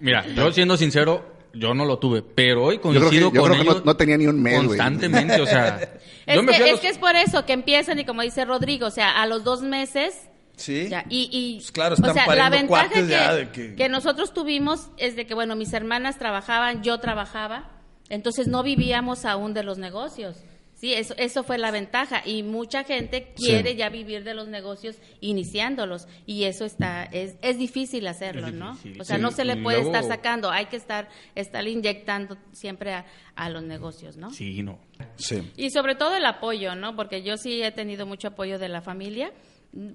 Mira, 0.01 0.27
yo 0.35 0.53
siendo 0.53 0.77
sincero, 0.77 1.25
yo 1.55 1.75
no 1.75 1.85
lo 1.85 1.99
tuve, 1.99 2.23
pero 2.23 2.65
hoy 2.65 2.77
Yo 2.77 2.81
creo 2.83 2.93
que, 2.93 3.01
coincido 3.01 3.33
yo 3.33 3.41
con 3.41 3.51
creo 3.51 3.59
que 3.61 3.65
no, 3.67 3.71
ellos 3.73 3.85
no 3.85 3.97
tenía 3.97 4.17
ni 4.17 4.27
un 4.27 4.43
mes, 4.43 4.57
constantemente, 4.59 5.41
o 5.41 5.47
sea, 5.47 5.79
Es, 6.27 6.37
yo 6.37 6.43
me 6.45 6.53
que, 6.53 6.65
es 6.65 6.71
los- 6.73 6.81
que 6.81 6.89
es 6.89 6.99
por 6.99 7.17
eso 7.17 7.45
que 7.45 7.53
empiezan 7.53 7.99
y 7.99 8.05
como 8.05 8.23
dice 8.23 8.45
Rodrigo, 8.45 8.87
o 8.87 8.91
sea, 8.91 9.21
a 9.23 9.27
los 9.27 9.45
dos 9.45 9.63
meses 9.63 10.15
Sí. 10.55 10.89
Ya, 10.91 11.05
y, 11.09 11.29
y 11.33 11.57
Pues 11.57 11.73
claro, 11.73 11.95
o 11.95 12.13
sea, 12.13 12.27
la 12.37 12.51
ventaja 12.51 12.89
que, 12.91 13.07
ya 13.09 13.35
de 13.35 13.51
que- 13.51 13.75
que 13.75 13.89
nosotros 13.89 14.35
tuvimos 14.35 14.91
es 14.99 15.17
de 15.17 15.27
que, 15.27 15.35
bueno, 15.35 15.57
mis 15.57 15.73
hermanas 15.73 16.19
trabajaban, 16.19 16.83
yo 16.83 16.99
trabajaba, 17.01 17.71
entonces 18.11 18.47
no 18.49 18.63
vivíamos 18.63 19.25
aún 19.25 19.55
de 19.55 19.63
los 19.65 19.79
negocios. 19.79 20.37
Sí, 20.83 20.93
eso, 20.95 21.15
eso 21.17 21.45
fue 21.45 21.59
la 21.59 21.71
ventaja 21.71 22.23
y 22.27 22.43
mucha 22.43 22.83
gente 22.83 23.33
quiere 23.37 23.71
Sí. 23.71 23.77
ya 23.77 23.89
vivir 23.89 24.25
de 24.25 24.35
los 24.35 24.49
negocios 24.49 24.97
iniciándolos 25.21 26.09
y 26.27 26.43
eso 26.43 26.65
está 26.65 27.05
es, 27.05 27.37
es 27.41 27.57
difícil 27.57 28.05
hacerlo, 28.09 28.49
Es 28.49 28.53
¿no? 28.55 28.73
O 28.99 29.05
sea, 29.05 29.17
sí. 29.17 29.23
no 29.23 29.31
se 29.31 29.45
le 29.45 29.57
puede 29.59 29.79
luego- 29.83 29.95
estar 29.95 30.03
sacando, 30.17 30.51
hay 30.51 30.67
que 30.67 30.77
estar 30.77 31.09
estar 31.37 31.67
inyectando 31.69 32.37
siempre 32.51 32.95
a, 32.95 33.07
a 33.37 33.49
los 33.49 33.63
negocios, 33.63 34.17
¿no? 34.17 34.31
Sí, 34.31 34.61
no. 34.65 34.81
Sí. 35.15 35.53
Y 35.57 35.71
sobre 35.71 35.95
todo 35.95 36.17
el 36.17 36.27
apoyo, 36.27 36.75
¿no? 36.75 36.97
Porque 36.97 37.23
yo 37.23 37.37
sí 37.37 37.63
he 37.63 37.71
tenido 37.71 38.05
mucho 38.05 38.27
apoyo 38.29 38.59
de 38.59 38.69
la 38.69 38.81
familia. 38.83 39.33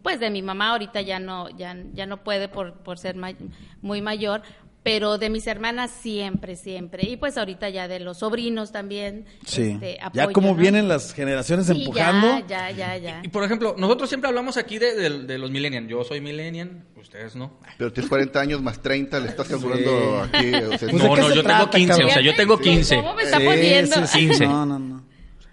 Pues 0.01 0.19
de 0.21 0.29
mi 0.31 0.41
mamá 0.41 0.71
ahorita 0.71 1.01
ya 1.01 1.19
no 1.19 1.49
ya, 1.49 1.75
ya 1.93 2.05
no 2.05 2.23
puede 2.23 2.47
por, 2.47 2.81
por 2.81 2.97
ser 2.97 3.15
may- 3.15 3.35
muy 3.81 4.01
mayor, 4.01 4.41
pero 4.87 5.17
de 5.17 5.29
mis 5.29 5.45
hermanas 5.47 5.91
siempre, 5.91 6.55
siempre. 6.55 7.03
Y 7.07 7.17
pues 7.17 7.37
ahorita 7.37 7.69
ya 7.69 7.87
de 7.87 7.99
los 7.99 8.19
sobrinos 8.19 8.71
también. 8.71 9.25
Sí. 9.45 9.71
este, 9.73 9.97
ya 10.13 10.23
apoyo, 10.23 10.33
como 10.33 10.47
¿no? 10.49 10.55
vienen 10.55 10.87
las 10.87 11.13
generaciones 11.13 11.67
Sí, 11.67 11.73
empujando. 11.83 12.39
Ya, 12.47 12.71
ya, 12.71 12.71
ya, 12.71 12.97
ya. 12.97 13.21
Y 13.23 13.27
por 13.27 13.43
ejemplo, 13.43 13.75
nosotros 13.77 14.07
siempre 14.09 14.29
hablamos 14.29 14.55
aquí 14.57 14.77
de, 14.79 14.95
de- 14.95 15.23
de 15.25 15.37
los 15.37 15.51
millennials. 15.51 15.87
Yo 15.89 16.03
soy 16.03 16.21
millennial, 16.21 16.83
ustedes 16.95 17.35
no. 17.35 17.59
Pero 17.77 17.91
tienes 17.91 18.09
40 18.09 18.39
años 18.39 18.61
más 18.61 18.81
30, 18.81 19.19
le 19.19 19.27
estás 19.29 19.47
calculando 19.47 20.21
aquí. 20.21 20.53
o 20.55 20.77
sea, 20.77 20.89
Pues, 20.89 20.91
¿de 20.91 20.93
no, 21.09 21.15
no, 21.15 21.33
yo 21.33 21.43
trata, 21.43 21.69
tengo 21.69 21.71
15, 21.71 21.93
o 21.93 21.95
sea, 21.97 22.07
cabrón? 22.07 22.23
yo 22.25 22.35
tengo 22.35 22.57
15. 22.59 22.95
¿Cómo 22.95 23.13
me 23.15 23.23
está 23.23 23.37
Sí, 23.39 23.45
poniendo? 23.45 23.95
sí, 23.95 24.07
sí. 24.07 24.19
15. 24.19 24.45
No, 24.47 24.65
no, 24.65 24.79
no. 24.79 24.96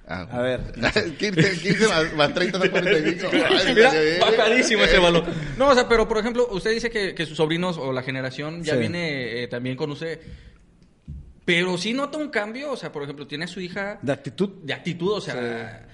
Ah, 0.09 0.27
A 0.31 0.41
ver. 0.43 0.61
15, 1.19 1.61
15 1.61 1.89
más, 1.89 2.15
más 2.15 2.35
30 2.35 2.59
son 2.59 2.69
45. 2.69 3.29
Ay, 3.33 3.75
Mira, 3.75 3.91
bien. 3.93 4.21
bajadísimo 4.21 4.83
ese 4.85 4.99
valor. 4.99 5.25
No, 5.57 5.69
o 5.69 5.75
sea, 5.75 5.89
pero 5.89 6.07
por 6.09 6.19
ejemplo, 6.19 6.49
usted 6.51 6.73
dice 6.73 6.91
que, 6.91 7.15
que 7.15 7.27
sus 7.27 7.37
sobrinos 7.37 7.79
o 7.79 7.93
la 7.93 8.03
generación 8.03 8.63
ya 8.63 8.75
Sí. 8.75 8.81
viene 8.81 9.43
eh, 9.43 9.49
también 9.49 9.77
con 9.77 9.91
usted. 9.91 10.21
Pero 11.45 11.77
sí 11.77 11.93
nota 11.93 12.17
un 12.19 12.29
cambio, 12.31 12.73
o 12.73 12.77
sea, 12.77 12.91
por 12.91 13.03
ejemplo, 13.03 13.27
tiene 13.27 13.45
a 13.45 13.49
su 13.49 13.61
hija 13.61 13.99
De 14.01 14.13
actitud. 14.13 14.49
de 14.63 14.73
actitud, 14.73 15.13
o 15.13 15.21
sea, 15.21 15.87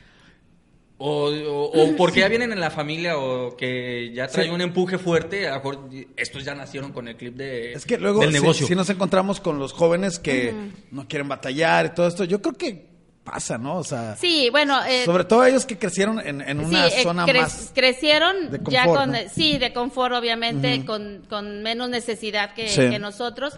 o, 0.99 1.25
o, 1.29 1.65
o 1.73 1.97
porque 1.97 2.21
ya 2.21 2.29
vienen 2.29 2.53
en 2.53 2.61
la 2.61 2.71
familia 2.71 3.19
o 3.19 3.57
que 3.57 4.13
ya 4.15 4.29
trae 4.29 4.45
Sí. 4.47 4.51
un 4.51 4.61
empuje 4.61 4.97
fuerte, 4.99 5.49
a 5.49 5.51
lo 5.51 5.57
mejor 5.57 5.89
estos 6.17 6.45
ya 6.45 6.55
nacieron 6.55 6.93
con 6.93 7.09
el 7.09 7.17
clip 7.17 7.35
de, 7.35 7.73
Es 7.73 7.85
que 7.85 7.99
luego 7.99 8.21
del 8.21 8.33
negocio. 8.33 8.65
si 8.67 8.75
nos 8.77 8.89
encontramos 8.91 9.41
con 9.41 9.59
los 9.59 9.73
jóvenes 9.73 10.21
que 10.21 10.55
no 10.93 11.09
quieren 11.09 11.27
batallar 11.27 11.87
y 11.87 11.89
todo 11.97 12.07
esto, 12.07 12.23
yo 12.25 12.41
creo 12.41 12.55
que 12.55 12.90
pasa, 13.25 13.59
¿no? 13.59 13.77
O 13.77 13.85
sea, 13.85 14.17
Sí, 14.17 14.49
bueno, 14.51 14.83
eh, 14.85 15.05
sobre 15.05 15.25
todo 15.25 15.45
ellos 15.45 15.67
que 15.67 15.79
crecieron 15.79 16.19
en, 16.21 16.41
en 16.41 16.61
una 16.61 16.89
Sí, 16.89 16.97
eh, 16.99 17.03
zona 17.03 17.27
cre- 17.27 17.41
más... 17.43 17.71
crecieron 17.75 18.51
de 18.51 18.61
ya 18.71 18.85
confort, 18.87 19.01
con 19.05 19.13
¿no? 19.13 19.19
sí 19.33 19.59
de 19.59 19.73
confort 19.73 20.15
obviamente 20.15 20.85
con, 20.85 21.23
con 21.29 21.63
menos 21.63 21.89
necesidad 21.91 22.55
que, 22.55 22.69
Sí. 22.69 22.89
que 22.91 22.99
nosotros 22.99 23.55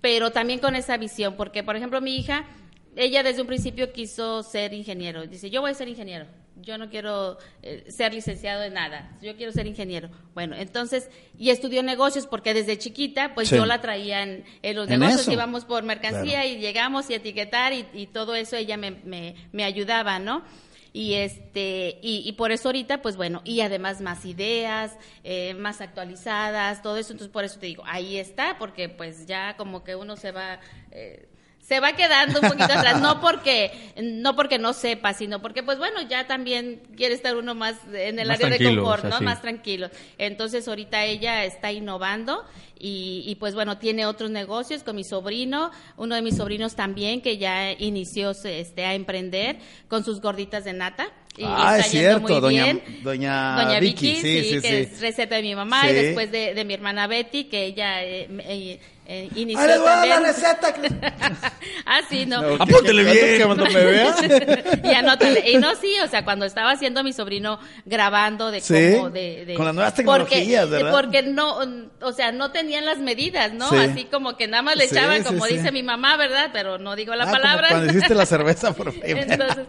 pero 0.00 0.30
también 0.30 0.60
con 0.60 0.76
esa 0.76 0.96
visión 0.96 1.34
porque 1.36 1.62
por 1.62 1.76
ejemplo 1.76 2.00
mi 2.00 2.16
hija 2.16 2.44
ella 2.96 3.22
desde 3.22 3.42
un 3.42 3.46
principio 3.48 3.92
quiso 3.92 4.42
ser 4.42 4.72
ingeniero 4.72 5.26
dice 5.26 5.50
yo 5.50 5.60
voy 5.60 5.72
a 5.72 5.74
ser 5.74 5.88
ingeniero 5.88 6.26
yo 6.62 6.78
no 6.78 6.88
quiero 6.90 7.38
eh, 7.62 7.84
ser 7.88 8.14
licenciado 8.14 8.62
en 8.62 8.74
nada 8.74 9.16
yo 9.22 9.36
quiero 9.36 9.52
ser 9.52 9.66
ingeniero 9.66 10.10
bueno 10.34 10.56
entonces 10.56 11.08
y 11.38 11.50
estudió 11.50 11.82
negocios 11.82 12.26
porque 12.26 12.54
desde 12.54 12.78
chiquita 12.78 13.34
pues 13.34 13.48
Sí. 13.48 13.56
yo 13.56 13.66
la 13.66 13.80
traía 13.80 14.22
en, 14.22 14.44
en 14.62 14.76
los 14.76 14.88
En 14.88 15.00
negocios 15.00 15.22
eso. 15.22 15.32
íbamos 15.32 15.64
por 15.64 15.82
mercancía 15.82 16.42
Claro. 16.42 16.48
y 16.48 16.56
llegamos 16.58 17.08
y 17.10 17.14
etiquetar 17.14 17.72
y, 17.72 17.86
y 17.92 18.06
todo 18.06 18.34
eso 18.34 18.56
ella 18.56 18.76
me, 18.76 18.90
me, 18.90 19.34
me 19.52 19.64
ayudaba, 19.64 20.18
¿no? 20.18 20.42
Y 20.92 21.14
este, 21.14 22.00
y, 22.02 22.28
y 22.28 22.32
por 22.32 22.50
eso 22.50 22.66
ahorita, 22.68 23.00
pues 23.00 23.14
bueno, 23.16 23.42
y 23.44 23.60
además 23.60 24.00
más 24.00 24.24
ideas, 24.24 24.96
eh, 25.22 25.54
más 25.54 25.80
actualizadas, 25.80 26.82
todo 26.82 26.96
eso, 26.96 27.12
entonces 27.12 27.32
por 27.32 27.44
eso 27.44 27.60
te 27.60 27.66
digo, 27.66 27.84
ahí 27.86 28.16
está, 28.16 28.56
porque 28.58 28.88
pues 28.88 29.24
ya 29.26 29.56
como 29.56 29.84
que 29.84 29.94
uno 29.94 30.16
se 30.16 30.32
va, 30.32 30.58
eh, 30.90 31.28
se 31.60 31.78
va 31.78 31.92
quedando 31.92 32.40
un 32.40 32.48
poquito 32.48 32.72
atrás, 32.72 33.00
no 33.00 33.20
porque, 33.22 33.70
no 34.02 34.34
porque 34.34 34.58
no 34.58 34.72
sepa, 34.72 35.12
sino 35.14 35.40
porque 35.40 35.62
pues 35.62 35.78
bueno, 35.78 36.00
ya 36.02 36.26
también 36.26 36.82
quiere 36.96 37.14
estar 37.14 37.36
uno 37.36 37.54
más 37.54 37.76
en 37.92 38.18
el 38.18 38.26
Más 38.28 38.42
área 38.42 38.58
de 38.58 38.64
confort, 38.74 39.04
¿no? 39.04 39.20
Más 39.20 39.40
tranquilo. 39.40 39.88
Entonces 40.18 40.66
ahorita 40.66 41.04
ella 41.04 41.44
está 41.44 41.70
innovando 41.70 42.44
y, 42.78 43.22
y, 43.26 43.34
pues 43.36 43.54
bueno, 43.54 43.78
tiene 43.78 44.06
otros 44.06 44.30
negocios 44.30 44.82
con 44.82 44.96
mi 44.96 45.04
sobrino, 45.04 45.70
uno 45.96 46.14
de 46.14 46.22
mis 46.22 46.36
sobrinos 46.38 46.74
también 46.74 47.20
que 47.20 47.36
ya 47.38 47.72
inició 47.72 48.30
este, 48.44 48.84
a 48.86 48.94
emprender 48.94 49.58
con 49.88 50.02
sus 50.04 50.20
gorditas 50.20 50.64
de 50.64 50.72
nata. 50.72 51.08
Y 51.36 51.44
Ah, 51.46 51.76
está 51.76 51.86
es 51.86 51.92
yendo 51.92 52.08
cierto, 52.08 52.20
muy 52.22 52.40
doña- 52.40 52.64
bien. 52.64 52.82
doña 53.04 53.78
Vicky, 53.80 54.16
sí, 54.16 54.42
sí, 54.42 54.50
que 54.54 54.60
sí. 54.62 54.66
es 54.94 55.00
receta 55.00 55.36
de 55.36 55.42
mi 55.42 55.54
mamá 55.54 55.88
y 55.88 55.94
después 55.94 56.32
de, 56.32 56.54
de 56.54 56.64
mi 56.64 56.74
hermana 56.74 57.06
Betty 57.06 57.44
que 57.44 57.64
ella 57.66 58.02
eh, 58.02 58.26
eh, 58.40 58.80
eh, 59.12 59.28
inició 59.34 59.60
¡Ah, 59.60 59.66
les 59.66 59.78
voy 59.80 59.88
a 59.88 59.90
dar 59.96 60.06
la 60.06 60.14
también. 60.14 61.00
receta! 61.02 61.52
ah, 61.86 62.00
sí, 62.08 62.26
no. 62.26 62.40
No, 62.42 62.54
Apúntele 62.62 63.02
bien. 63.02 63.38
que 63.38 63.44
cuando 63.44 63.64
me 63.66 63.84
vea. 63.84 64.14
y 64.84 64.94
anótale. 64.94 65.50
Y 65.50 65.56
no, 65.56 65.74
sí, 65.74 65.92
o 66.04 66.06
sea, 66.06 66.24
cuando 66.24 66.44
estaba 66.44 66.70
haciendo 66.70 67.02
mi 67.02 67.12
sobrino 67.12 67.58
grabando 67.84 68.52
de 68.52 68.60
Sí, 68.60 68.92
cómo, 68.96 69.10
de, 69.10 69.44
de- 69.46 69.54
con 69.54 69.64
las 69.66 69.74
nuevas 69.74 69.92
porque- 69.94 70.02
tecnologías, 70.36 70.70
¿verdad? 70.70 70.92
Porque 70.92 71.22
no, 71.24 71.58
o 72.00 72.12
sea, 72.12 72.30
no 72.30 72.52
tenían 72.52 72.86
las 72.86 72.98
medidas, 72.98 73.52
¿no? 73.52 73.68
Sí. 73.68 73.76
Así 73.76 74.04
como 74.04 74.36
que 74.36 74.46
nada 74.46 74.62
más 74.62 74.76
le 74.76 74.86
Sí, 74.86 74.94
echaban, 74.96 75.18
sí, 75.18 75.24
como 75.24 75.44
sí. 75.46 75.54
dice 75.54 75.72
mi 75.72 75.82
mamá, 75.82 76.16
¿verdad? 76.16 76.50
Pero 76.52 76.78
no 76.78 76.94
digo 76.94 77.14
la 77.16 77.24
Ah, 77.24 77.30
como 77.30 77.40
palabra. 77.42 77.68
cuando 77.70 77.90
hiciste 77.92 78.14
la 78.14 78.26
cerveza 78.26 78.72
por 78.76 78.92
Facebook. 78.92 79.24
Entonces, 79.28 79.66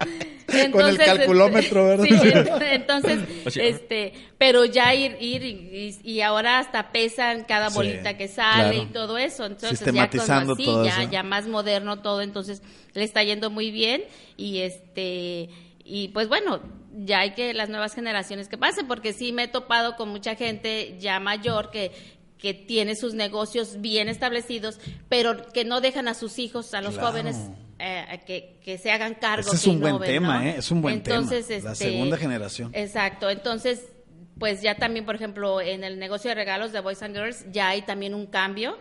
Con 0.48 0.60
el 0.60 0.66
entonces, 0.66 1.06
calculómetro, 1.06 1.94
este, 1.94 2.14
¿verdad? 2.16 2.58
sí, 2.60 2.66
entonces, 2.72 3.20
este, 3.56 4.14
pero 4.38 4.66
ya 4.66 4.94
ir, 4.94 5.16
ir 5.22 5.44
y, 5.46 5.98
y 6.04 6.22
ahora 6.22 6.60
hasta 6.60 6.92
pesan 6.92 7.46
cada 7.46 7.70
Sí, 7.70 7.76
bolita 7.76 8.18
que 8.18 8.28
sale 8.28 8.72
claro. 8.76 8.84
y 8.84 8.86
todo 8.94 9.18
eso. 9.18 9.31
Entonces, 9.40 9.80
Sistematizando 9.80 10.54
ya 10.56 10.56
con, 10.56 10.66
todo 10.66 10.86
ya, 10.86 11.02
eso. 11.04 11.12
ya 11.12 11.24
más 11.24 11.48
moderno 11.48 12.02
todo, 12.02 12.22
entonces 12.22 12.62
le 12.94 13.04
está 13.04 13.24
yendo 13.24 13.50
muy 13.50 13.72
bien 13.72 14.04
y 14.38 14.60
este, 14.60 15.50
y 15.84 16.10
pues 16.10 16.28
bueno, 16.28 16.60
ya 16.94 17.20
hay 17.20 17.32
que 17.32 17.54
las 17.54 17.70
nuevas 17.70 17.94
generaciones 17.96 18.48
que 18.48 18.58
pasen, 18.58 18.88
porque 18.88 19.14
sí 19.14 19.32
me 19.32 19.44
he 19.44 19.48
topado 19.48 19.96
con 19.96 20.10
mucha 20.10 20.36
gente 20.36 20.98
ya 21.00 21.20
mayor 21.20 21.72
que 21.72 21.92
que 22.38 22.56
tiene 22.56 22.96
sus 22.96 23.14
negocios 23.14 23.82
bien 23.82 24.10
establecidos, 24.10 24.80
pero 25.10 25.48
que 25.54 25.64
no 25.64 25.80
dejan 25.80 26.08
a 26.08 26.16
sus 26.16 26.40
hijos, 26.40 26.74
a 26.74 26.82
los 26.82 26.96
Claro. 26.96 27.10
jóvenes, 27.10 27.38
eh, 27.78 28.20
que, 28.26 28.58
que 28.66 28.80
se 28.80 28.90
hagan 28.92 29.14
cargo. 29.14 29.48
Ese 29.48 29.58
es 29.58 29.64
que 29.64 29.70
un 29.70 29.80
buen 29.80 30.00
tema, 30.00 30.40
¿no? 30.40 30.50
¿eh? 30.50 30.56
Es 30.58 30.72
un 30.72 30.82
buen 30.82 31.04
tema. 31.04 31.18
Entonces, 31.18 31.64
La 31.64 31.74
este, 31.74 31.86
segunda 31.92 32.18
generación. 32.18 32.72
Exacto, 32.74 33.30
entonces, 33.30 33.86
pues 34.40 34.64
ya 34.64 34.74
también, 34.74 35.06
por 35.06 35.14
ejemplo, 35.14 35.62
en 35.62 35.84
el 35.84 36.00
negocio 36.00 36.30
de 36.30 36.36
regalos 36.36 36.72
de 36.72 36.80
Boys 36.80 37.04
and 37.04 37.16
Girls, 37.16 37.46
ya 37.52 37.70
hay 37.70 37.84
también 37.84 38.16
un 38.16 38.26
cambio, 38.26 38.76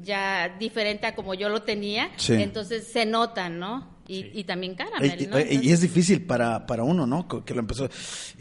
ya 0.00 0.48
diferente 0.58 1.06
a 1.06 1.14
como 1.14 1.34
yo 1.34 1.48
lo 1.48 1.62
tenía, 1.62 2.10
Sí. 2.16 2.34
entonces 2.34 2.86
se 2.92 3.04
notan, 3.06 3.58
¿no? 3.58 3.90
Y, 4.08 4.30
y 4.38 4.44
también 4.44 4.74
caramel, 4.74 5.22
Y, 5.22 5.26
¿no? 5.28 5.38
y- 5.38 5.70
es 5.72 5.80
difícil 5.80 6.22
para, 6.26 6.66
para 6.66 6.82
uno, 6.82 7.06
¿no? 7.06 7.28
Que 7.44 7.54
lo 7.54 7.60
empezó. 7.60 7.88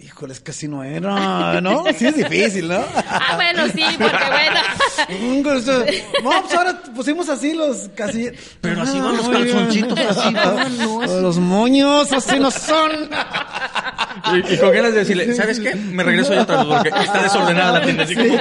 Híjole, 0.01 0.33
es 0.33 0.39
que 0.39 0.51
así 0.51 0.67
no 0.67 0.83
era, 0.83 1.61
¿no? 1.61 1.83
Sí 1.97 2.07
es 2.07 2.15
difícil, 2.17 2.67
¿no? 2.67 2.83
Ah, 3.07 3.33
bueno, 3.35 3.67
sí, 3.67 3.83
porque 3.97 4.25
bueno. 4.31 4.59
No, 6.23 6.41
pues 6.41 6.53
ahora 6.55 6.81
pusimos 6.95 7.29
así 7.29 7.53
los 7.53 7.89
casi. 7.95 8.31
Pero 8.59 8.81
así 8.81 8.99
van 8.99 9.15
los 9.17 9.29
calzoncitos, 9.29 9.99
así 9.99 10.33
van, 10.33 10.77
no, 10.79 11.01
así. 11.03 11.21
Los 11.21 11.37
moños, 11.37 12.11
así 12.11 12.39
no 12.39 12.49
son. 12.51 13.09
Y, 14.33 14.53
y 14.53 14.57
con 14.57 14.71
ganas 14.71 14.93
de 14.93 14.99
decirle, 14.99 15.33
¿sabes 15.33 15.59
qué? 15.59 15.75
Me 15.75 16.03
regreso 16.03 16.33
yo 16.33 16.41
otra 16.41 16.63
vez 16.63 16.65
porque 16.67 16.89
está 16.89 17.23
desordenada 17.23 17.79
la 17.79 17.85
tienda. 17.85 18.03
Así 18.03 18.15
como. 18.15 18.37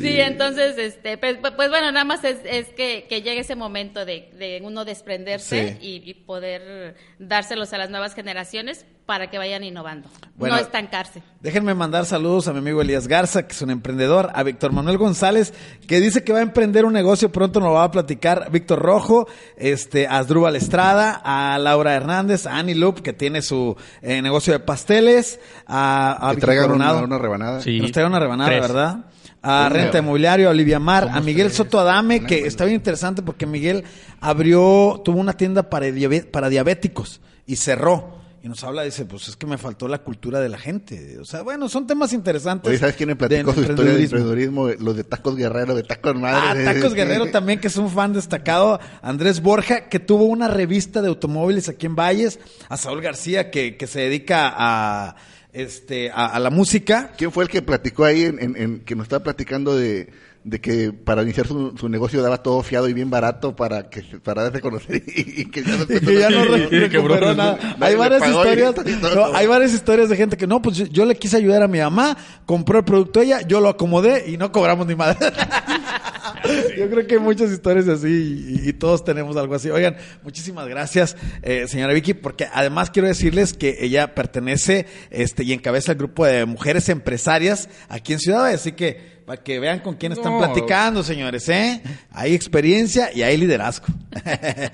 Sí, 0.00 0.18
entonces, 0.20 0.78
este, 0.78 1.18
pues, 1.18 1.36
pues, 1.40 1.68
bueno, 1.68 1.92
nada 1.92 2.04
más 2.04 2.24
es, 2.24 2.38
es 2.44 2.68
que, 2.68 3.06
que 3.08 3.20
llegue 3.22 3.40
ese 3.40 3.54
momento 3.54 4.04
de, 4.06 4.30
de 4.38 4.60
uno 4.62 4.84
desprenderse 4.84 5.76
Sí. 5.80 5.86
y, 6.04 6.10
y 6.10 6.14
poder 6.14 6.94
dárselos 7.18 7.72
a 7.74 7.78
las 7.78 7.90
nuevas 7.90 8.14
generaciones 8.14 8.86
para 9.10 9.28
que 9.28 9.38
vayan 9.38 9.64
innovando, 9.64 10.08
Bueno, 10.36 10.54
no 10.54 10.60
estancarse. 10.60 11.20
Déjenme 11.40 11.74
mandar 11.74 12.06
saludos 12.06 12.46
a 12.46 12.52
mi 12.52 12.60
amigo 12.60 12.80
Elías 12.80 13.08
Garza, 13.08 13.44
que 13.44 13.54
es 13.54 13.60
un 13.60 13.70
emprendedor, 13.70 14.30
a 14.32 14.44
Víctor 14.44 14.70
Manuel 14.70 14.98
González, 14.98 15.52
que 15.88 15.98
dice 16.00 16.22
que 16.22 16.32
va 16.32 16.38
a 16.38 16.42
emprender 16.42 16.84
un 16.84 16.92
negocio, 16.92 17.32
pronto 17.32 17.58
nos 17.58 17.70
lo 17.70 17.74
va 17.74 17.82
a 17.82 17.90
platicar 17.90 18.52
Víctor 18.52 18.78
Rojo, 18.78 19.26
este, 19.56 20.06
a 20.06 20.18
Asdrúbal 20.18 20.54
Estrada, 20.54 21.20
a 21.24 21.58
Laura 21.58 21.92
Hernández, 21.96 22.46
a 22.46 22.56
Annie 22.56 22.76
Loop, 22.76 23.00
que 23.02 23.12
tiene 23.12 23.42
su 23.42 23.76
eh, 24.00 24.22
negocio 24.22 24.52
de 24.52 24.60
pasteles, 24.60 25.40
a, 25.66 26.28
a 26.30 26.32
Que 26.36 26.40
traigan 26.42 26.70
una, 26.70 26.94
una 26.94 27.18
rebanada. 27.18 27.60
Sí. 27.62 27.80
nos 27.80 27.90
traiga 27.90 28.08
una 28.08 28.20
rebanada, 28.20 28.48
Tres. 28.48 28.60
¿verdad? 28.62 29.06
A. 29.42 29.68
Renta 29.70 29.98
Inmobiliario, 29.98 30.46
a 30.46 30.50
Olivia 30.52 30.78
Mar, 30.78 31.08
a 31.12 31.20
Miguel. 31.20 31.50
Soto 31.50 31.80
Adame, 31.80 32.24
que 32.24 32.46
está 32.46 32.64
bien 32.64 32.76
interesante 32.76 33.22
porque 33.22 33.44
Miguel 33.44 33.82
abrió, 34.20 35.00
tuvo 35.04 35.18
una 35.18 35.32
tienda 35.32 35.68
para, 35.68 35.86
diabe- 35.86 36.30
para 36.30 36.48
diabéticos 36.48 37.20
y 37.44 37.56
cerró. 37.56 38.19
Y 38.42 38.48
nos 38.48 38.64
habla, 38.64 38.82
dice, 38.84 39.04
pues 39.04 39.28
es 39.28 39.36
que 39.36 39.46
me 39.46 39.58
faltó 39.58 39.86
la 39.86 39.98
cultura 39.98 40.40
de 40.40 40.48
la 40.48 40.56
gente. 40.56 41.18
O 41.18 41.26
sea, 41.26 41.42
bueno, 41.42 41.68
son 41.68 41.86
temas 41.86 42.14
interesantes. 42.14 42.70
Oye, 42.70 42.78
¿sabes 42.78 42.96
quién 42.96 43.08
me 43.10 43.16
platicó 43.16 43.52
su 43.52 43.60
historia 43.60 43.92
de 43.92 44.02
emprendedurismo. 44.04 44.68
Los 44.78 44.96
de 44.96 45.04
Tacos 45.04 45.36
Guerrero, 45.36 45.74
de 45.74 45.82
Tacos 45.82 46.14
Ah, 46.16 46.18
Madre. 46.18 46.64
Tacos 46.64 46.94
Guerrero 46.94 47.26
también, 47.30 47.60
que 47.60 47.66
es 47.68 47.76
un 47.76 47.90
fan 47.90 48.14
destacado. 48.14 48.80
Andrés 49.02 49.42
Borja, 49.42 49.88
que 49.90 49.98
tuvo 49.98 50.24
una 50.24 50.48
revista 50.48 51.02
de 51.02 51.08
automóviles 51.08 51.68
aquí 51.68 51.84
en 51.84 51.96
Valles. 51.96 52.38
A 52.70 52.78
Saúl 52.78 53.02
García, 53.02 53.50
que, 53.50 53.76
que 53.76 53.86
se 53.86 54.00
dedica 54.00 54.50
a, 54.56 55.16
este, 55.52 56.10
a, 56.10 56.24
a 56.26 56.38
la 56.40 56.48
música. 56.48 57.12
¿Quién 57.18 57.32
fue 57.32 57.44
el 57.44 57.50
que 57.50 57.60
platicó 57.60 58.04
ahí, 58.06 58.22
en, 58.24 58.38
en- 58.42 58.56
en- 58.56 58.80
que 58.80 58.94
nos 58.94 59.04
estaba 59.04 59.22
platicando 59.22 59.76
de, 59.76 60.08
de 60.42 60.58
que 60.60 60.92
para 60.92 61.22
iniciar 61.22 61.46
su, 61.46 61.76
su 61.76 61.88
negocio 61.90 62.22
daba 62.22 62.42
todo 62.42 62.62
fiado 62.62 62.88
y 62.88 62.94
bien 62.94 63.10
barato 63.10 63.54
para 63.54 63.90
que 63.90 64.02
para 64.22 64.44
darse 64.44 64.58
a 64.58 64.60
conocer 64.62 65.02
y, 65.06 65.42
y 65.42 65.44
que 65.50 65.62
ya, 65.62 65.74
Y 65.88 66.00
que 66.00 66.18
ya 66.18 66.30
no 66.30 66.44
re- 66.44 66.66
recuperó 66.68 67.34
nada. 67.34 67.76
Hay 67.78 67.94
varias 67.94 68.26
historias, 68.26 68.74
no, 69.14 69.34
hay 69.34 69.46
varias 69.46 69.74
historias 69.74 70.08
de 70.08 70.16
gente 70.16 70.36
que 70.38 70.46
no, 70.46 70.62
pues 70.62 70.76
yo, 70.90 71.04
le 71.04 71.14
quise 71.16 71.36
ayudar 71.36 71.62
a 71.62 71.68
mi 71.68 71.78
mamá, 71.78 72.16
compró 72.46 72.78
el 72.78 72.84
producto 72.84 73.20
ella, 73.20 73.42
yo 73.42 73.60
lo 73.60 73.68
acomodé 73.68 74.30
y 74.30 74.36
no 74.38 74.50
cobramos 74.50 74.86
ni 74.86 74.94
madre. 74.94 75.18
yo 76.78 76.88
creo 76.88 77.06
que 77.06 77.14
hay 77.14 77.20
muchas 77.20 77.50
historias 77.50 77.86
así 77.88 78.60
y, 78.64 78.68
y 78.68 78.72
todos 78.72 79.04
tenemos 79.04 79.36
algo 79.36 79.54
así. 79.54 79.68
Oigan, 79.70 79.96
muchísimas 80.22 80.66
gracias, 80.68 81.16
eh, 81.42 81.66
señora 81.68 81.92
Vicky, 81.92 82.14
porque 82.14 82.46
además 82.52 82.90
quiero 82.90 83.08
decirles 83.08 83.52
que 83.52 83.76
ella 83.80 84.14
pertenece 84.14 84.86
este 85.10 85.44
y 85.44 85.52
encabeza 85.52 85.92
el 85.92 85.98
grupo 85.98 86.24
de 86.24 86.46
mujeres 86.46 86.88
empresarias 86.88 87.68
aquí 87.88 88.14
en 88.14 88.18
Ciudad 88.20 88.46
así 88.46 88.72
que 88.72 89.19
para 89.24 89.42
que 89.42 89.58
vean 89.60 89.80
con 89.80 89.94
quién 89.96 90.12
están 90.12 90.32
No. 90.32 90.38
platicando, 90.38 91.02
señores, 91.02 91.48
¿eh? 91.48 91.82
Hay 92.10 92.34
experiencia 92.34 93.10
y 93.14 93.22
hay 93.22 93.36
liderazgo. 93.36 93.86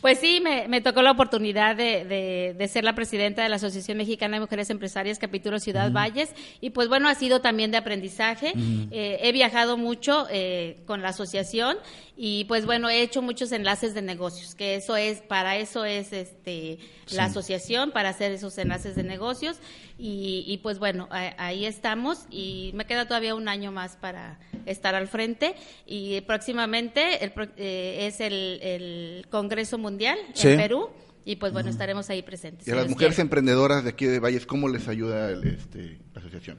Pues 0.00 0.20
sí, 0.20 0.40
me, 0.40 0.68
me 0.68 0.80
tocó 0.80 1.02
la 1.02 1.10
oportunidad 1.10 1.74
de, 1.74 2.04
de- 2.04 2.54
de 2.56 2.68
ser 2.68 2.84
la 2.84 2.94
presidenta 2.94 3.42
de 3.42 3.48
la 3.48 3.56
Asociación 3.56 3.98
Mexicana 3.98 4.36
de 4.36 4.40
Mujeres 4.40 4.70
Empresarias, 4.70 5.18
capítulo 5.18 5.58
Ciudad 5.58 5.90
Valles, 5.90 6.30
y 6.60 6.70
pues 6.70 6.88
bueno, 6.88 7.08
ha 7.08 7.16
sido 7.16 7.40
también 7.40 7.72
de 7.72 7.78
aprendizaje. 7.78 8.52
Eh, 8.92 9.18
he 9.22 9.32
viajado 9.32 9.76
mucho 9.76 10.28
eh, 10.30 10.76
con 10.86 11.02
la 11.02 11.08
asociación 11.08 11.76
y 12.16 12.44
pues 12.44 12.66
bueno, 12.66 12.88
he 12.88 13.02
hecho 13.02 13.20
muchos 13.20 13.50
enlaces 13.50 13.94
de 13.94 14.02
negocios, 14.02 14.54
que 14.54 14.76
eso 14.76 14.96
es, 14.96 15.22
para 15.22 15.56
eso 15.56 15.84
es 15.84 16.12
este 16.12 16.78
la 17.12 17.24
asociación, 17.24 17.90
para 17.92 18.08
hacer 18.08 18.32
esos 18.32 18.56
enlaces 18.58 18.96
de 18.96 19.02
negocios, 19.04 19.58
y, 19.98 20.44
y 20.46 20.58
pues 20.58 20.78
bueno, 20.78 21.08
a- 21.10 21.34
ahí 21.38 21.64
estamos, 21.66 22.26
y 22.30 22.70
me 22.74 22.84
queda 22.84 23.06
todavía 23.06 23.34
un 23.34 23.48
año 23.48 23.70
más 23.72 23.85
para 23.94 24.40
estar 24.64 24.96
al 24.96 25.06
frente, 25.06 25.54
y 25.86 26.20
próximamente 26.22 27.22
el 27.24 27.32
eh, 27.56 28.06
es 28.08 28.20
el, 28.20 28.58
el 28.62 29.26
Congreso 29.30 29.78
Mundial 29.78 30.18
Sí. 30.34 30.48
en 30.48 30.56
Perú, 30.56 30.90
y 31.24 31.36
pues 31.36 31.52
bueno, 31.52 31.70
estaremos 31.70 32.10
ahí 32.10 32.22
presentes. 32.22 32.66
Y 32.66 32.72
a 32.72 32.74
las 32.74 32.88
mujeres 32.88 33.18
emprendedoras 33.20 33.84
de 33.84 33.90
aquí 33.90 34.06
de 34.06 34.18
Valles, 34.18 34.46
¿cómo 34.46 34.68
les 34.68 34.88
ayuda 34.88 35.30
el, 35.30 35.44
este, 35.46 35.98
la 36.14 36.20
asociación? 36.20 36.58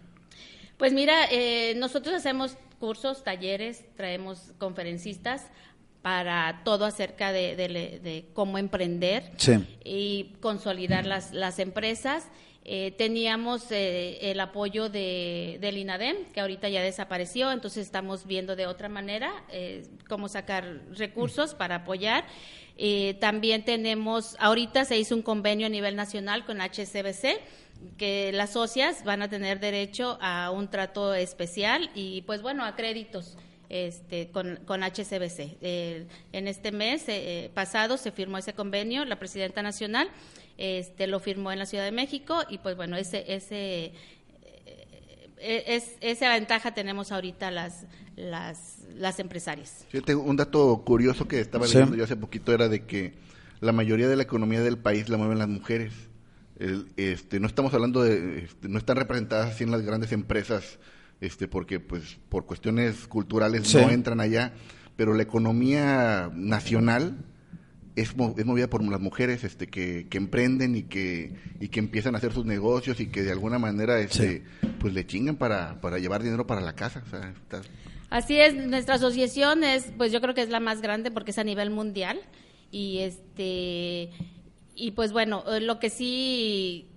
Pues 0.78 0.94
mira, 0.94 1.26
eh, 1.32 1.74
nosotros 1.76 2.14
hacemos 2.16 2.56
cursos, 2.80 3.24
talleres, 3.24 3.84
traemos 3.96 4.54
conferencistas 4.60 5.48
para 6.04 6.62
todo 6.64 6.86
acerca 6.86 7.32
de, 7.32 7.56
de- 7.56 7.68
de 8.00 8.26
cómo 8.34 8.58
emprender 8.60 9.32
Sí. 9.38 9.54
y 9.84 10.36
consolidar 10.40 11.06
las, 11.06 11.34
las 11.34 11.60
empresas. 11.60 12.28
Eh, 12.70 12.92
teníamos 12.98 13.72
eh, 13.72 14.30
el 14.30 14.42
apoyo 14.42 14.90
de, 14.90 15.58
del 15.62 15.78
INADEM, 15.78 16.26
que 16.34 16.42
ahorita 16.42 16.68
ya 16.68 16.82
desapareció, 16.82 17.50
entonces 17.54 17.86
estamos 17.86 18.28
viendo 18.28 18.58
de 18.58 18.68
otra 18.68 18.90
manera 18.90 19.32
eh, 19.50 19.88
cómo 20.10 20.28
sacar 20.28 20.82
recursos 20.92 21.56
para 21.56 21.76
apoyar. 21.76 22.26
Eh, 22.76 23.14
también 23.22 23.64
tenemos, 23.64 24.36
ahorita 24.40 24.84
se 24.84 24.98
hizo 24.98 25.16
un 25.16 25.22
convenio 25.22 25.68
a 25.68 25.70
nivel 25.70 25.96
nacional 25.96 26.44
con 26.44 26.60
HCBC, 26.60 27.40
que 27.98 28.34
las 28.34 28.52
socias 28.52 29.06
van 29.06 29.22
a 29.22 29.30
tener 29.30 29.62
derecho 29.62 30.18
a 30.20 30.52
un 30.52 30.68
trato 30.70 31.14
especial 31.14 31.90
y 31.96 32.24
pues 32.24 32.42
bueno, 32.42 32.66
a 32.66 32.76
créditos 32.76 33.38
este, 33.70 34.28
con, 34.32 34.58
con 34.66 34.84
HCBC. 34.84 35.56
Eh, 35.62 36.06
en 36.34 36.50
este 36.50 36.74
mes 36.74 37.06
pasado 37.54 37.96
se 37.96 38.12
firmó 38.12 38.38
ese 38.38 38.52
convenio, 38.52 39.06
la 39.06 39.18
presidenta 39.18 39.62
nacional 39.62 40.10
este, 40.58 41.08
lo 41.08 41.20
firmó 41.20 41.52
en 41.52 41.60
la 41.60 41.66
Ciudad 41.66 41.84
de 41.86 41.92
México 41.92 42.42
y 42.50 42.58
pues 42.60 42.76
bueno, 42.76 42.98
ese, 42.98 43.24
ese, 43.34 43.94
eh, 45.40 45.64
es, 45.68 45.96
esa 46.02 46.30
ventaja 46.30 46.74
tenemos 46.74 47.12
ahorita 47.12 47.52
las, 47.52 47.86
las, 48.16 48.80
las 48.96 49.20
empresarias. 49.20 49.86
Fíjate, 49.90 50.16
un 50.16 50.36
dato 50.36 50.82
curioso 50.86 51.28
que 51.28 51.40
estaba 51.40 51.68
Sí. 51.68 51.76
leyendo 51.76 51.96
yo 51.96 52.04
hace 52.04 52.16
poquito 52.16 52.54
era 52.54 52.68
de 52.70 52.86
que 52.86 53.14
la 53.60 53.72
mayoría 53.72 54.08
de 54.08 54.16
la 54.16 54.24
economía 54.24 54.62
del 54.62 54.78
país 54.78 55.10
la 55.10 55.18
mueven 55.18 55.38
las 55.40 55.48
mujeres. 55.48 55.94
El- 56.60 56.88
este, 56.98 57.40
no 57.40 57.46
estamos 57.48 57.74
hablando 57.76 58.02
de, 58.04 58.40
este, 58.46 58.68
no 58.68 58.80
están 58.80 58.98
representadas 58.98 59.54
así 59.54 59.64
en 59.64 59.70
las 59.72 59.84
grandes 59.84 60.12
empresas, 60.12 60.80
este, 61.22 61.48
porque 61.48 61.80
pues 61.80 62.18
por 62.30 62.46
cuestiones 62.48 63.08
culturales 63.08 63.68
Sí. 63.68 63.78
no 63.78 63.90
entran 63.92 64.20
allá, 64.20 64.54
pero 64.96 65.14
la 65.14 65.22
economía 65.24 66.32
nacional 66.34 67.16
es, 67.98 68.16
mo- 68.16 68.34
es 68.38 68.46
movida 68.46 68.68
por 68.70 68.84
las 68.84 69.00
mujeres 69.02 69.44
este, 69.44 69.68
que, 69.68 70.08
que 70.10 70.18
emprenden 70.18 70.76
y 70.76 70.84
que, 70.84 71.34
y 71.60 71.68
que 71.68 71.80
empiezan 71.80 72.16
a 72.16 72.20
hacer 72.20 72.32
sus 72.34 72.46
negocios 72.46 73.00
y 73.00 73.08
que 73.08 73.24
de 73.24 73.32
alguna 73.32 73.60
manera 73.60 74.00
este, 74.00 74.44
pues 74.80 74.94
le 74.94 75.06
chingan 75.06 75.36
para, 75.36 75.82
para 75.82 76.00
llevar 76.00 76.24
dinero 76.24 76.48
para 76.48 76.62
la 76.62 76.74
casa. 76.74 77.04
O 77.06 77.10
sea, 77.10 77.30
está- 77.30 77.62
Así 78.10 78.40
es, 78.40 78.56
nuestra 78.56 78.96
asociación 78.96 79.64
es, 79.66 79.92
pues 79.98 80.12
yo 80.14 80.22
creo 80.22 80.34
que 80.34 80.42
es 80.42 80.50
la 80.50 80.62
más 80.62 80.82
grande 80.82 81.12
porque 81.12 81.32
es 81.32 81.38
a 81.38 81.44
nivel 81.44 81.70
mundial 81.72 82.20
y 82.72 83.00
este 83.00 84.12
y 84.76 84.92
pues 84.92 85.12
bueno, 85.12 85.44
eh, 85.52 85.60
lo 85.60 85.80
que 85.80 85.90
sí 85.90 86.88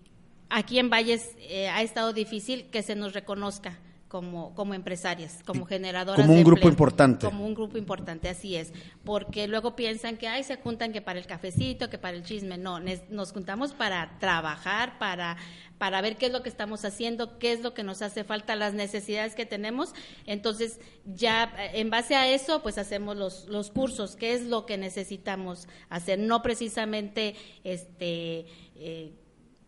aquí 0.50 0.78
en 0.78 0.88
Valles 0.90 1.30
eh, 1.40 1.68
ha 1.68 1.82
estado 1.82 2.12
difícil 2.12 2.66
que 2.70 2.82
se 2.82 2.94
nos 2.94 3.12
reconozca 3.14 3.78
como, 4.10 4.52
como 4.56 4.74
empresarias, 4.74 5.38
como 5.46 5.64
generadoras 5.66 6.20
como 6.20 6.32
un 6.32 6.38
de 6.38 6.44
grupo 6.44 6.62
empleo. 6.62 6.72
importante. 6.72 7.26
Como 7.26 7.46
un 7.46 7.54
grupo 7.54 7.78
importante, 7.78 8.28
así 8.28 8.56
es. 8.56 8.72
Porque 9.04 9.46
luego 9.46 9.76
piensan 9.76 10.16
que 10.16 10.26
ay, 10.26 10.42
se 10.42 10.56
juntan 10.56 10.92
que 10.92 11.00
para 11.00 11.20
el 11.20 11.26
cafecito, 11.26 11.88
que 11.88 11.96
para 11.96 12.16
el 12.16 12.24
chisme. 12.24 12.58
No, 12.58 12.80
nos 13.08 13.32
juntamos 13.32 13.72
para 13.72 14.18
trabajar, 14.18 14.98
para, 14.98 15.36
para 15.78 16.00
ver 16.00 16.16
qué 16.16 16.26
es 16.26 16.32
lo 16.32 16.42
que 16.42 16.48
estamos 16.48 16.84
haciendo, 16.84 17.38
qué 17.38 17.52
es 17.52 17.60
lo 17.60 17.72
que 17.72 17.84
nos 17.84 18.02
hace 18.02 18.24
falta, 18.24 18.56
las 18.56 18.74
necesidades 18.74 19.36
que 19.36 19.46
tenemos. 19.46 19.94
Entonces, 20.26 20.80
ya 21.06 21.44
eh, 21.56 21.80
en 21.80 21.90
base 21.90 22.16
a 22.16 22.28
eso, 22.28 22.62
pues 22.62 22.78
hacemos 22.78 23.16
los, 23.16 23.46
los 23.46 23.70
cursos, 23.70 24.16
qué 24.16 24.34
es 24.34 24.42
lo 24.42 24.66
que 24.66 24.76
necesitamos 24.76 25.68
hacer. 25.88 26.18
No 26.18 26.42
precisamente 26.42 27.36
este. 27.62 28.46
eh, 28.74 29.12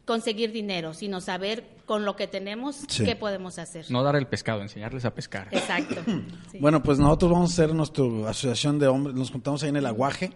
conseguir 0.04 0.52
dinero, 0.52 0.94
sino 0.94 1.20
saber 1.20 1.64
con 1.86 2.04
lo 2.04 2.16
que 2.16 2.26
tenemos 2.26 2.76
Sí. 2.88 3.04
qué 3.04 3.16
podemos 3.16 3.58
hacer. 3.58 3.86
No 3.90 4.02
dar 4.02 4.16
el 4.16 4.26
pescado, 4.26 4.62
enseñarles 4.62 5.04
a 5.04 5.14
pescar. 5.14 5.48
Exacto. 5.52 5.96
Sí. 6.50 6.58
Bueno, 6.58 6.82
pues 6.82 6.98
nosotros 6.98 7.30
vamos 7.32 7.50
a 7.50 7.52
hacer 7.62 7.74
nuestra 7.74 8.04
asociación 8.28 8.78
de 8.78 8.86
hombres, 8.88 9.14
nos 9.16 9.30
juntamos 9.30 9.62
ahí 9.62 9.68
en 9.70 9.76
el 9.76 9.86
aguaje. 9.86 10.32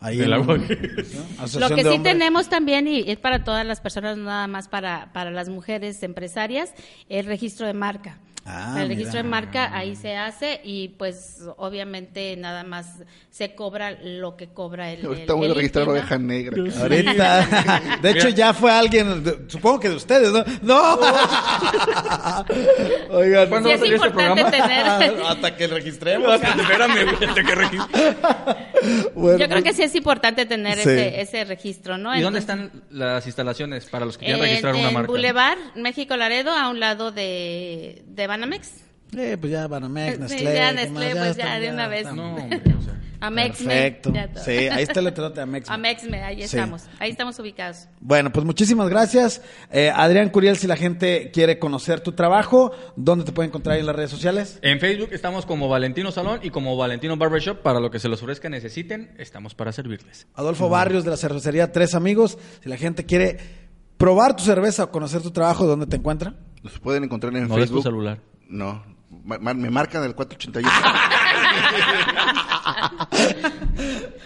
Ahí 0.00 0.18
El 0.20 0.26
en- 0.26 0.32
aguaje. 0.34 0.78
¿no? 0.78 1.46
Lo 1.60 1.68
que 1.74 1.82
sí 1.82 1.88
hombres. 1.88 2.02
tenemos 2.02 2.48
también, 2.48 2.86
y 2.88 3.10
es 3.10 3.18
para 3.18 3.42
todas 3.44 3.64
las 3.64 3.80
personas, 3.80 4.16
nada 4.18 4.46
más 4.48 4.68
para, 4.68 5.12
para 5.12 5.30
las 5.30 5.48
mujeres 5.48 6.02
empresarias, 6.02 6.74
el 7.08 7.26
registro 7.26 7.66
de 7.66 7.74
marca. 7.74 8.18
Ah, 8.46 8.76
el 8.82 8.88
registro 8.88 9.12
mira. 9.14 9.22
de 9.22 9.28
marca 9.30 9.74
ahí 9.76 9.96
se 9.96 10.16
hace 10.16 10.60
y 10.64 10.88
pues 10.88 11.40
obviamente 11.56 12.36
nada 12.36 12.62
más 12.62 12.86
se 13.30 13.54
cobra 13.54 13.92
lo 14.02 14.36
que 14.36 14.48
cobra 14.48 14.92
el. 14.92 15.00
el- 15.00 15.06
Ahorita 15.06 15.32
voy 15.32 15.46
a 15.46 15.48
el 15.48 15.54
registrar 15.54 15.88
oveja 15.88 16.18
negra. 16.18 16.54
Ahorita. 16.80 17.80
De 18.02 18.10
hecho, 18.10 18.28
ya 18.28 18.52
fue 18.52 18.70
alguien, 18.70 19.24
de- 19.24 19.38
supongo 19.48 19.80
que 19.80 19.88
de 19.88 19.96
ustedes, 19.96 20.30
¿no? 20.30 20.44
¡No! 20.62 20.98
Oigan. 23.10 23.48
¿Cuándo 23.48 23.68
Sí 23.68 23.68
va 23.68 23.70
a 23.70 23.74
es 23.74 23.80
salir 23.80 23.94
este 23.94 24.06
importante 24.08 24.42
programa? 24.44 24.98
tener. 24.98 25.22
Hasta 25.26 25.56
que 25.56 25.66
registremos. 25.66 26.40
Espérame, 26.42 27.04
güey, 27.04 27.28
hasta 27.28 27.42
que 27.42 27.54
registro. 27.54 28.00
Bueno, 29.14 29.38
Yo 29.38 29.46
creo 29.48 29.62
pues, 29.62 29.64
que 29.64 29.72
sí 29.72 29.82
es 29.82 29.94
importante 29.94 30.44
tener 30.46 30.74
Sí. 30.78 30.90
ese, 30.90 31.20
ese 31.22 31.44
registro, 31.44 31.96
¿no? 31.96 32.14
¿Y 32.14 32.20
dónde 32.20 32.38
están 32.38 32.70
las 32.90 33.24
instalaciones 33.26 33.86
para 33.86 34.04
los 34.04 34.18
que 34.18 34.26
quieran 34.26 34.42
en, 34.42 34.46
registrar 34.48 34.74
una 34.74 34.88
en 34.88 34.94
marca? 34.94 35.06
Boulevard, 35.06 35.58
México 35.76 36.16
Laredo, 36.16 36.50
a 36.50 36.68
un 36.68 36.80
lado 36.80 37.10
de, 37.10 38.02
de 38.06 38.26
Banamex. 38.36 38.72
Eh, 39.16 39.36
pues 39.38 39.52
ya 39.52 39.66
Banamex, 39.68 40.14
Sí, 40.14 40.20
Nestlé. 40.22 40.54
ya 40.54 40.68
¿qué 40.70 40.74
Nestlé, 40.74 41.16
pues 41.16 41.36
ya 41.36 41.58
de 41.60 41.70
una 41.70 41.88
vez. 41.88 42.12
No, 42.12 42.34
hombre, 42.36 42.60
o 42.78 42.82
sea. 42.82 43.00
Amexme. 43.20 43.92
Perfecto. 43.92 44.12
Sí, 44.44 44.50
ahí 44.68 44.82
está 44.82 44.98
el 44.98 45.04
letrero 45.06 45.30
de 45.30 45.40
Amex. 45.40 45.70
Amexme, 45.70 46.22
ahí 46.22 46.36
Sí. 46.38 46.42
estamos. 46.56 46.82
Ahí 46.98 47.10
estamos 47.10 47.38
ubicados. 47.38 47.86
Bueno, 48.00 48.30
pues 48.32 48.44
muchísimas 48.44 48.88
gracias. 48.90 49.40
Eh, 49.70 49.90
Adrián 49.94 50.28
Curiel, 50.30 50.56
si 50.58 50.66
la 50.66 50.76
gente 50.76 51.30
quiere 51.32 51.58
conocer 51.58 52.00
tu 52.00 52.12
trabajo, 52.12 52.72
¿dónde 52.96 53.24
te 53.24 53.32
puede 53.32 53.48
encontrar 53.48 53.78
en 53.78 53.86
las 53.86 53.96
redes 53.96 54.10
sociales? 54.10 54.58
En 54.62 54.78
Facebook 54.80 55.08
estamos 55.12 55.46
como 55.46 55.68
Valentino 55.68 56.10
Salón 56.10 56.40
y 56.42 56.50
como 56.50 56.76
Valentino 56.76 57.16
Barbershop. 57.16 57.62
Para 57.62 57.80
lo 57.80 57.90
que 57.90 57.98
se 58.00 58.08
los 58.08 58.20
ofrezca 58.22 58.50
necesiten, 58.50 59.14
estamos 59.18 59.54
para 59.54 59.72
servirles. 59.72 60.26
Adolfo 60.34 60.68
Barrios 60.68 61.04
de 61.04 61.10
la 61.10 61.16
cervecería 61.16 61.72
Tres 61.72 61.94
Amigos. 61.94 62.36
Si 62.62 62.68
la 62.68 62.76
gente 62.76 63.06
quiere 63.06 63.38
probar 63.96 64.36
tu 64.36 64.42
cerveza 64.42 64.84
o 64.84 64.90
conocer 64.90 65.22
tu 65.22 65.30
trabajo, 65.30 65.66
¿dónde 65.66 65.86
te 65.86 65.96
encuentra? 65.96 66.34
Los 66.64 66.80
pueden 66.80 67.04
encontrar 67.04 67.32
en 67.36 67.46
No 67.46 67.54
des 67.56 67.66
tu 67.68 67.76
Facebook. 67.76 67.82
celular. 67.84 68.18
No. 68.48 68.82
Ma- 69.24 69.38
ma- 69.38 69.54
me 69.54 69.70
marcan 69.70 70.02
el 70.02 70.16
481. 70.16 70.68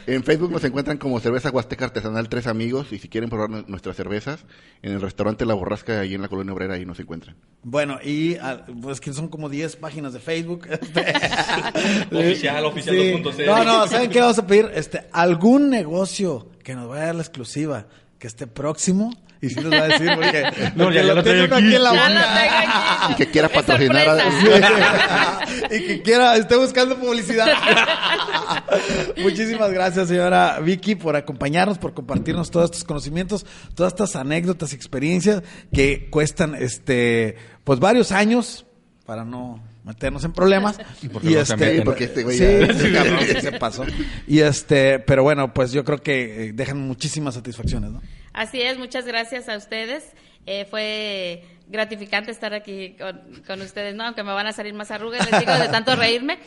en 0.07 0.25
Facebook 0.25 0.51
nos 0.51 0.65
encuentran 0.65 0.97
como 0.97 1.21
Cerveza 1.21 1.51
Huasteca 1.51 1.85
Artesanal 1.87 2.29
Tres 2.31 2.47
Amigos. 2.47 2.93
Y 2.93 2.99
si 2.99 3.09
quieren 3.09 3.29
probar 3.29 3.51
nu- 3.51 3.65
nuestras 3.67 3.97
cervezas, 3.97 4.47
en 4.83 4.93
el 4.93 5.01
restaurante 5.03 5.45
La 5.45 5.53
Borrasca, 5.55 6.01
ahí 6.01 6.15
en 6.15 6.23
la 6.23 6.29
Colonia 6.29 6.53
Obrera, 6.55 6.75
ahí 6.75 6.87
nos 6.87 6.99
encuentran. 7.01 7.37
Bueno, 7.63 7.99
y 8.03 8.37
ah, 8.37 8.65
pues 8.81 9.01
que 9.01 9.13
son 9.13 9.29
como 9.29 9.49
10 9.51 9.77
páginas 9.77 10.13
de 10.15 10.21
Facebook. 10.21 10.67
Oficial, 12.13 12.65
oficial 12.65 12.97
Sí. 12.97 13.13
2.0. 13.23 13.47
No, 13.47 13.65
no, 13.65 13.87
¿saben 13.89 14.11
qué 14.11 14.21
vamos 14.21 14.39
a 14.39 14.47
pedir? 14.47 14.71
Este, 14.75 15.07
algún 15.13 15.69
negocio 15.71 16.49
que 16.63 16.75
nos 16.75 16.89
vaya 16.89 17.03
a 17.03 17.07
dar 17.07 17.15
la 17.17 17.23
exclusiva, 17.23 17.87
que 18.19 18.27
esté 18.27 18.47
próximo. 18.47 19.11
Y 19.41 19.51
sí 19.51 19.61
nos 19.61 19.73
va 19.73 19.85
a 19.85 19.87
decir, 19.89 20.11
porque, 20.17 20.43
No, 20.75 20.91
ya- 20.91 21.03
ya 21.03 21.15
lo 21.15 21.21
uno 21.23 21.57
aquí. 21.57 21.75
en 21.77 21.83
la 21.85 21.91
boca. 21.93 23.07
Y 23.11 23.15
que 23.15 23.31
quiera 23.31 23.49
patrocinar 23.49 24.09
a- 24.09 25.41
y 25.75 25.87
que 25.87 26.03
quiera, 26.03 26.37
esté 26.37 26.57
buscando 26.57 26.97
publicidad. 26.99 27.47
Muchísimas 29.23 29.71
gracias, 29.73 30.09
señora 30.09 30.59
Vicky, 30.61 30.95
por 30.97 31.17
acompañarnos, 31.17 31.79
por 31.79 31.95
compartirnos 31.95 32.51
todos 32.51 32.67
estos 32.67 32.85
conocimientos, 32.85 33.47
todas 33.75 33.93
estas 33.93 34.17
anécdotas 34.17 34.73
y 34.73 34.77
experiencias 34.77 35.43
que 35.73 36.09
cuestan, 36.11 36.55
este, 36.57 37.37
pues 37.65 37.79
varios 37.79 38.13
años 38.13 38.67
para 39.07 39.25
no 39.25 39.63
meternos 39.89 40.25
en 40.25 40.33
problemas. 40.33 40.79
Y 41.03 41.09
porque 41.09 41.31
no 41.31 41.45
se 41.45 41.57
meten. 41.57 41.77
Sí, 41.79 41.83
porque 41.85 42.05
este 42.05 42.23
güey 42.23 42.39
sí, 42.39 42.45
ya- 42.45 42.73
sí, 42.75 42.93
cabrón, 42.93 43.19
sí 43.27 43.41
se 43.41 43.53
pasó. 43.53 43.85
Y 44.27 44.41
este, 44.41 44.99
pero 45.01 45.23
bueno, 45.25 45.53
pues 45.53 45.73
yo 45.73 45.85
creo 45.85 45.99
que 46.03 46.45
eh, 46.49 46.53
dejan 46.53 46.79
muchísimas 46.79 47.35
satisfacciones, 47.35 47.91
¿no? 47.91 48.03
Así 48.33 48.61
es, 48.63 48.79
muchas 48.79 49.05
gracias 49.07 49.49
a 49.49 49.57
ustedes. 49.57 50.05
Eh, 50.47 50.67
fue 50.71 51.43
gratificante 51.69 52.31
estar 52.31 52.55
aquí 52.55 52.97
con, 52.99 53.21
con 53.47 53.61
ustedes, 53.61 53.95
¿no? 53.95 54.05
Aunque 54.05 54.23
me 54.23 54.33
van 54.33 54.47
a 54.47 54.53
salir 54.53 54.73
más 54.75 54.91
arrugas, 54.91 55.31
les 55.31 55.41
digo, 55.41 55.53
de 55.59 55.69
tanto 55.69 55.97
reírme. 55.97 56.39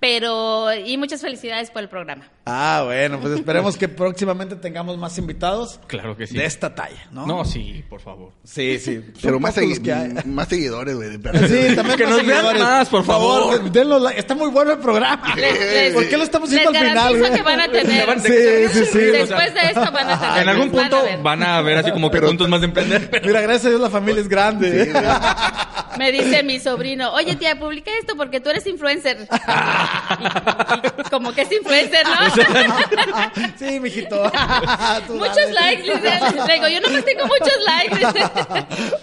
Pero, 0.00 0.72
y 0.74 0.96
muchas 0.96 1.20
felicidades 1.22 1.70
por 1.70 1.82
el 1.82 1.88
programa. 1.88 2.28
Ah, 2.50 2.82
bueno, 2.86 3.20
pues 3.20 3.34
esperemos 3.34 3.76
que 3.76 3.88
próximamente 3.88 4.56
tengamos 4.56 4.96
más 4.96 5.18
invitados 5.18 5.78
Claro 5.86 6.16
que 6.16 6.26
sí. 6.26 6.34
de 6.34 6.46
esta 6.46 6.74
talla, 6.74 7.06
¿no? 7.12 7.26
No, 7.26 7.44
sí, 7.44 7.84
por 7.90 8.00
favor. 8.00 8.32
Sí, 8.42 8.78
sí. 8.78 9.04
Pero 9.20 9.38
más, 9.38 9.54
segui- 9.56 9.82
que 9.82 9.92
hay. 9.92 10.12
más 10.24 10.48
seguidores, 10.48 10.96
güey. 10.96 11.10
Sí, 11.12 11.76
también 11.76 11.98
Que 11.98 12.06
más 12.06 12.16
nos 12.16 12.26
vean 12.26 12.58
más, 12.58 12.88
por 12.88 13.04
favor. 13.04 13.70
denlo 13.70 13.98
like. 13.98 14.18
Está 14.18 14.34
muy 14.34 14.48
bueno 14.48 14.72
el 14.72 14.78
programa. 14.78 15.34
Les- 15.36 15.92
¿Por 15.92 16.08
qué 16.08 16.16
lo 16.16 16.22
estamos 16.24 16.48
haciendo 16.48 16.70
al 16.70 16.76
final? 16.88 17.18
güey? 17.18 17.32
que 17.32 17.42
van 17.42 17.60
a 17.60 17.68
tener. 17.70 18.20
Sí, 18.20 18.78
sí, 18.78 18.84
sí. 18.92 18.98
Después 18.98 19.52
de 19.52 19.60
esto 19.66 19.92
van 19.92 20.10
a 20.10 20.18
tener. 20.18 20.42
En 20.42 20.48
algún 20.48 20.72
van 20.72 20.86
a 20.86 20.88
punto 20.90 21.04
ver. 21.04 21.18
van 21.22 21.42
a 21.42 21.60
ver 21.60 21.78
así 21.78 21.90
como 21.92 22.10
que 22.10 22.20
puntos 22.22 22.48
más 22.48 22.60
de 22.62 22.66
emprender. 22.68 23.10
pero- 23.10 23.26
Mira, 23.26 23.42
gracias 23.42 23.66
a 23.66 23.68
Dios 23.68 23.80
la 23.80 23.90
familia 23.90 24.22
es 24.22 24.28
grande. 24.28 24.90
Me 25.98 26.12
dice 26.12 26.42
mi 26.44 26.60
sobrino, 26.60 27.12
oye 27.12 27.36
tía, 27.36 27.58
publica 27.58 27.90
esto 28.00 28.14
porque 28.16 28.40
tú 28.40 28.48
eres 28.50 28.66
influencer. 28.66 29.28
Y- 29.28 31.00
y 31.00 31.10
como 31.10 31.32
que 31.32 31.42
es 31.42 31.52
influencer, 31.52 32.06
¿no? 32.06 32.37
sí, 33.58 33.80
mijito. 33.80 34.16
Muchos 35.08 35.50
likes, 35.52 35.82
digo, 35.82 36.68
yo 36.68 36.80
no 36.80 37.04
tengo 37.04 37.26
muchos 37.26 37.58
likes. 37.64 38.08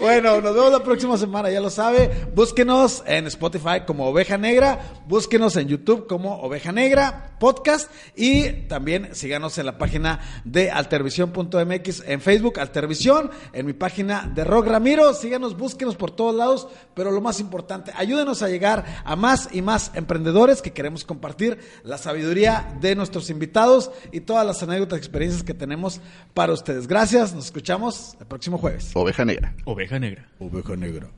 Bueno, 0.00 0.40
nos 0.40 0.54
vemos 0.54 0.72
la 0.72 0.82
próxima 0.82 1.16
semana, 1.16 1.50
ya 1.50 1.60
lo 1.60 1.70
sabe. 1.70 2.28
Búsquenos 2.34 3.02
en 3.06 3.26
Spotify 3.26 3.82
como 3.86 4.06
Oveja 4.06 4.38
Negra, 4.38 4.78
búsquenos 5.06 5.56
en 5.56 5.68
YouTube 5.68 6.06
como 6.06 6.40
Oveja 6.42 6.72
Negra 6.72 7.36
Podcast 7.38 7.90
y 8.14 8.66
también 8.68 9.14
síganos 9.14 9.58
en 9.58 9.66
la 9.66 9.78
página 9.78 10.20
de 10.44 10.70
altervisión.mx 10.70 12.02
en 12.06 12.20
Facebook, 12.20 12.58
Altervisión, 12.60 13.30
en 13.52 13.66
mi 13.66 13.72
página 13.72 14.30
de 14.34 14.44
Rock 14.44 14.68
Ramiro. 14.68 15.12
Síganos, 15.14 15.56
búsquenos 15.56 15.96
por 15.96 16.10
todos 16.10 16.34
lados, 16.34 16.68
pero 16.94 17.10
lo 17.10 17.20
más 17.20 17.40
importante, 17.40 17.92
ayúdenos 17.96 18.42
a 18.42 18.48
llegar 18.48 18.84
a 19.04 19.16
más 19.16 19.48
y 19.52 19.62
más 19.62 19.90
emprendedores 19.94 20.62
que 20.62 20.72
queremos 20.72 21.04
compartir 21.04 21.58
la 21.82 21.98
sabiduría 21.98 22.74
de 22.80 22.94
nuestros 22.94 23.25
invitados 23.30 23.90
y 24.12 24.20
todas 24.20 24.46
las 24.46 24.62
anécdotas 24.62 24.98
y 24.98 25.00
experiencias 25.00 25.42
que 25.42 25.54
tenemos 25.54 26.00
para 26.34 26.52
ustedes. 26.52 26.86
Gracias, 26.86 27.34
nos 27.34 27.46
escuchamos 27.46 28.16
el 28.20 28.26
próximo 28.26 28.58
jueves. 28.58 28.90
Oveja 28.94 29.24
negra. 29.24 29.54
Oveja 29.64 29.98
negra. 29.98 30.28
Oveja 30.38 30.76
Negra. 30.76 31.08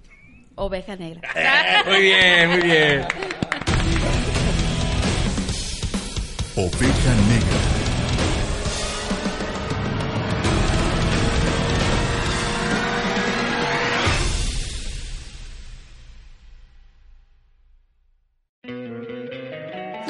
Oveja 0.56 0.96
negra. 0.96 1.20
Muy 1.86 2.00
bien, 2.00 2.50
muy 2.50 2.60
bien. 2.62 3.06
Oveja 6.56 7.14
Negra. 7.28 7.77